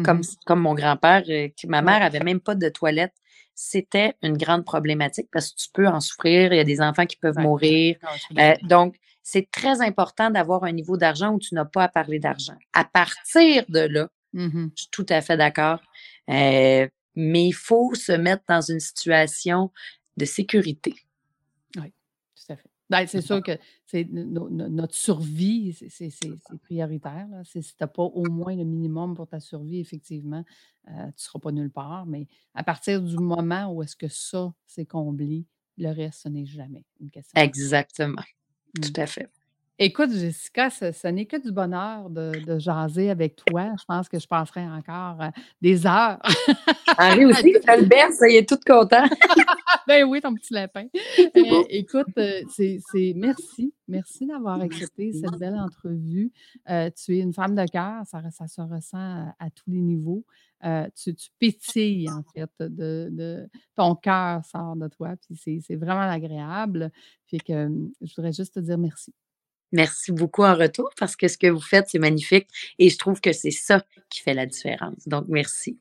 comme, 0.04 0.18
mmh 0.18 0.36
comme 0.44 0.60
mon 0.60 0.74
grand-père, 0.74 1.22
euh, 1.30 1.48
ma 1.66 1.80
mère 1.80 2.02
avait 2.02 2.20
même 2.20 2.40
pas 2.40 2.54
de 2.54 2.68
toilette 2.68 3.14
c'était 3.54 4.14
une 4.22 4.36
grande 4.36 4.64
problématique 4.64 5.28
parce 5.32 5.50
que 5.50 5.56
tu 5.56 5.68
peux 5.72 5.86
en 5.86 6.00
souffrir. 6.00 6.52
Il 6.52 6.56
y 6.56 6.60
a 6.60 6.64
des 6.64 6.80
enfants 6.80 7.06
qui 7.06 7.16
peuvent 7.16 7.38
mourir. 7.38 7.96
Euh, 8.38 8.54
donc, 8.62 8.96
c'est 9.22 9.50
très 9.50 9.80
important 9.80 10.30
d'avoir 10.30 10.64
un 10.64 10.72
niveau 10.72 10.96
d'argent 10.96 11.32
où 11.32 11.38
tu 11.38 11.54
n'as 11.54 11.64
pas 11.64 11.84
à 11.84 11.88
parler 11.88 12.18
d'argent. 12.18 12.56
À 12.72 12.84
partir 12.84 13.64
de 13.68 13.80
là, 13.80 14.08
mmh 14.32 14.68
je 14.74 14.82
suis 14.82 14.90
tout 14.90 15.06
à 15.08 15.20
fait 15.20 15.36
d'accord. 15.36 15.80
Euh, 16.28 16.86
mais 17.14 17.46
il 17.46 17.54
faut 17.54 17.94
se 17.94 18.12
mettre 18.12 18.42
dans 18.48 18.62
une 18.62 18.80
situation 18.80 19.70
de 20.16 20.24
sécurité. 20.24 20.94
Oui, 21.76 21.92
tout 22.34 22.52
à 22.52 22.56
fait. 22.56 22.70
Ben, 22.92 23.06
c'est 23.06 23.22
sûr 23.22 23.42
que 23.42 23.52
c'est 23.86 24.06
notre 24.10 24.94
survie, 24.94 25.72
c'est 25.88 26.10
prioritaire. 26.60 27.26
Si 27.42 27.62
tu 27.62 27.72
n'as 27.80 27.86
pas 27.86 28.02
au 28.02 28.28
moins 28.30 28.54
le 28.54 28.64
minimum 28.64 29.14
pour 29.14 29.26
ta 29.26 29.40
survie, 29.40 29.80
effectivement, 29.80 30.44
euh, 30.88 30.90
tu 30.90 31.06
ne 31.06 31.12
seras 31.16 31.38
pas 31.38 31.52
nulle 31.52 31.70
part. 31.70 32.04
Mais 32.04 32.26
à 32.54 32.62
partir 32.62 33.00
du 33.00 33.16
moment 33.16 33.72
où 33.72 33.82
est-ce 33.82 33.96
que 33.96 34.08
ça, 34.08 34.52
c'est 34.66 34.84
comblé, 34.84 35.46
le 35.78 35.88
reste, 35.88 36.24
ce 36.24 36.28
n'est 36.28 36.44
jamais 36.44 36.84
une 37.00 37.10
question. 37.10 37.40
Exactement. 37.40 38.22
Tout 38.74 38.92
mmh. 38.94 39.00
à 39.00 39.06
fait. 39.06 39.30
Écoute, 39.78 40.10
Jessica, 40.12 40.68
ce, 40.68 41.08
n'est 41.08 41.24
que 41.24 41.40
du 41.42 41.50
bonheur 41.50 42.10
de, 42.10 42.58
jaser 42.58 43.10
avec 43.10 43.36
toi. 43.36 43.72
Je 43.78 43.84
pense 43.84 44.08
que 44.08 44.18
je 44.18 44.28
passerai 44.28 44.62
encore 44.62 45.20
euh, 45.22 45.30
des 45.62 45.86
heures. 45.86 46.20
Henri 46.98 47.24
aussi, 47.26 47.56
Albert, 47.66 48.12
ça 48.12 48.28
y 48.28 48.36
est 48.36 48.48
tout 48.48 48.58
content. 48.66 49.04
ben 49.88 50.04
oui, 50.04 50.20
ton 50.20 50.34
petit 50.34 50.52
lapin. 50.54 50.86
Euh, 51.34 51.64
écoute, 51.70 52.06
euh, 52.18 52.42
c'est 52.48 53.14
merci. 53.16 53.72
Merci 53.88 54.26
d'avoir 54.26 54.60
accepté 54.60 55.12
cette 55.12 55.38
belle 55.38 55.56
entrevue. 55.56 56.30
tu 56.66 57.16
es 57.16 57.20
une 57.20 57.32
femme 57.32 57.54
de 57.54 57.64
cœur, 57.66 58.02
ça, 58.06 58.46
se 58.46 58.60
ressent 58.60 59.32
à, 59.38 59.50
tous 59.50 59.70
les 59.70 59.80
niveaux. 59.80 60.24
tu, 60.94 61.14
pétilles, 61.38 62.10
en 62.10 62.22
fait, 62.34 62.50
de, 62.60 63.48
ton 63.74 63.94
cœur 63.94 64.44
sort 64.44 64.76
de 64.76 64.88
toi, 64.88 65.14
puis 65.16 65.62
c'est 65.66 65.76
vraiment 65.76 66.08
agréable. 66.08 66.90
Puis 67.26 67.38
que 67.38 67.68
je 68.00 68.14
voudrais 68.14 68.32
juste 68.32 68.54
te 68.54 68.60
dire 68.60 68.78
merci. 68.78 69.12
Merci 69.72 70.12
beaucoup 70.12 70.44
en 70.44 70.54
retour 70.54 70.90
parce 70.98 71.16
que 71.16 71.28
ce 71.28 71.38
que 71.38 71.46
vous 71.48 71.60
faites, 71.60 71.88
c'est 71.88 71.98
magnifique 71.98 72.48
et 72.78 72.90
je 72.90 72.98
trouve 72.98 73.20
que 73.20 73.32
c'est 73.32 73.50
ça 73.50 73.82
qui 74.10 74.20
fait 74.20 74.34
la 74.34 74.46
différence. 74.46 75.08
Donc, 75.08 75.24
merci. 75.28 75.78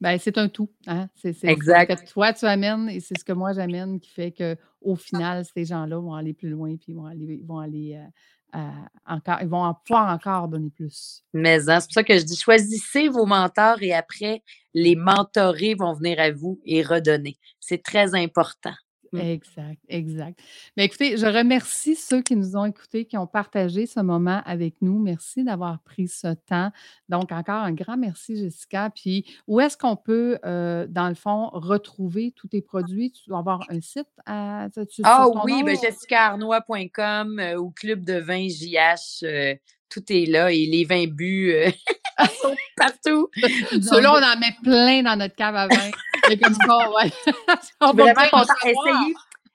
Ben, 0.00 0.18
c'est 0.18 0.36
un 0.38 0.48
tout. 0.48 0.68
Hein? 0.86 1.08
C'est, 1.14 1.44
exact. 1.44 1.98
Ce 1.98 2.04
que 2.04 2.10
toi, 2.10 2.32
tu 2.32 2.44
amènes 2.44 2.88
et 2.88 3.00
c'est 3.00 3.16
ce 3.16 3.24
que 3.24 3.32
moi, 3.32 3.52
j'amène 3.52 4.00
qui 4.00 4.10
fait 4.10 4.32
qu'au 4.32 4.96
final, 4.96 5.44
ces 5.44 5.64
gens-là 5.64 5.98
vont 5.98 6.14
aller 6.14 6.34
plus 6.34 6.50
loin 6.50 6.76
puis 6.76 6.92
vont 6.92 7.06
aller, 7.06 7.40
vont 7.44 7.58
aller 7.58 7.94
euh, 7.94 8.58
euh, 8.58 8.68
encore, 9.06 9.38
ils 9.40 9.48
vont 9.48 9.74
pouvoir 9.86 10.12
encore 10.12 10.48
donner 10.48 10.70
plus. 10.70 11.22
Mais 11.32 11.68
hein, 11.70 11.80
c'est 11.80 11.86
pour 11.86 11.94
ça 11.94 12.02
que 12.02 12.18
je 12.18 12.24
dis 12.24 12.36
choisissez 12.36 13.08
vos 13.08 13.26
mentors 13.26 13.80
et 13.80 13.94
après, 13.94 14.42
les 14.74 14.96
mentorés 14.96 15.74
vont 15.74 15.94
venir 15.94 16.18
à 16.18 16.32
vous 16.32 16.60
et 16.64 16.82
redonner. 16.82 17.38
C'est 17.60 17.82
très 17.82 18.14
important. 18.14 18.74
Mmh. 19.12 19.18
Exact, 19.18 19.80
exact. 19.88 20.40
Mais 20.76 20.86
écoutez, 20.86 21.18
je 21.18 21.26
remercie 21.26 21.94
ceux 21.96 22.22
qui 22.22 22.34
nous 22.34 22.56
ont 22.56 22.64
écoutés, 22.64 23.04
qui 23.04 23.18
ont 23.18 23.26
partagé 23.26 23.86
ce 23.86 24.00
moment 24.00 24.40
avec 24.46 24.80
nous. 24.80 24.98
Merci 24.98 25.44
d'avoir 25.44 25.80
pris 25.80 26.08
ce 26.08 26.32
temps. 26.32 26.70
Donc, 27.10 27.30
encore 27.30 27.62
un 27.62 27.72
grand 27.72 27.98
merci, 27.98 28.36
Jessica. 28.36 28.90
Puis, 28.90 29.26
où 29.46 29.60
est-ce 29.60 29.76
qu'on 29.76 29.96
peut, 29.96 30.38
euh, 30.46 30.86
dans 30.88 31.08
le 31.08 31.14
fond, 31.14 31.50
retrouver 31.52 32.32
tous 32.34 32.48
tes 32.48 32.62
produits? 32.62 33.12
Tu 33.12 33.28
dois 33.28 33.40
avoir 33.40 33.66
un 33.68 33.80
site 33.82 34.08
à. 34.24 34.68
Ah 35.04 35.28
oui, 35.44 35.62
ben, 35.62 35.76
jessicaarnois.com 35.76 37.38
euh, 37.38 37.56
ou 37.56 37.70
Club 37.70 38.04
de 38.04 38.14
vin 38.14 38.48
JH. 38.48 39.24
Euh, 39.24 39.54
tout 39.92 40.02
est 40.10 40.26
là 40.26 40.50
et 40.50 40.66
les 40.66 40.84
vins 40.84 41.06
bu 41.06 41.54
sont 42.42 42.54
partout. 42.76 43.28
Ceux-là, 43.70 44.12
on 44.12 44.22
en 44.22 44.38
met 44.38 44.54
plein 44.62 45.02
dans 45.02 45.16
notre 45.16 45.34
cave 45.34 45.56
à 45.56 45.68
vin. 45.68 45.90
vraiment 47.94 48.44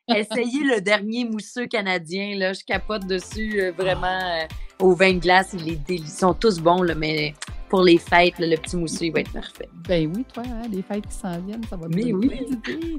Essayez, 0.10 0.64
le 0.64 0.80
dernier 0.80 1.26
mousseux 1.26 1.68
canadien. 1.68 2.38
Là. 2.38 2.54
Je 2.54 2.64
capote 2.64 3.06
dessus 3.06 3.62
euh, 3.62 3.72
vraiment 3.74 4.08
euh, 4.08 4.46
au 4.80 4.96
vin 4.96 5.14
de 5.14 5.20
glace. 5.20 5.54
Ils, 5.54 6.08
sont 6.08 6.34
tous 6.34 6.60
bons, 6.60 6.82
là, 6.82 6.96
mais 6.96 7.34
pour 7.68 7.82
les 7.82 7.98
fêtes, 7.98 8.36
le 8.40 8.56
petit 8.56 8.78
mousseux, 8.78 9.06
il 9.06 9.12
va 9.12 9.20
être 9.20 9.34
parfait. 9.34 9.68
Ben 9.86 10.10
oui, 10.16 10.26
toi, 10.34 10.44
hein, 10.48 10.62
les 10.72 10.82
fêtes 10.82 11.08
qui 11.08 11.14
s'en 11.14 11.38
viennent, 11.42 11.66
ça 11.70 11.76
va 11.76 11.88
mais 11.90 12.14
oui. 12.14 12.40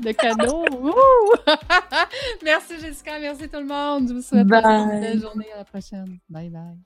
de 0.03 0.13
cadeaux. 0.13 0.67
merci 2.45 2.79
Jessica, 2.79 3.19
merci 3.19 3.49
tout 3.49 3.61
le 3.61 3.67
monde. 3.67 4.09
Je 4.09 4.15
vous 4.15 4.23
souhaite 4.23 4.43
une 4.43 5.01
belle 5.01 5.21
journée. 5.21 5.47
À 5.55 5.59
la 5.59 5.65
prochaine. 5.65 6.19
Bye 6.29 6.51
bye. 6.51 6.77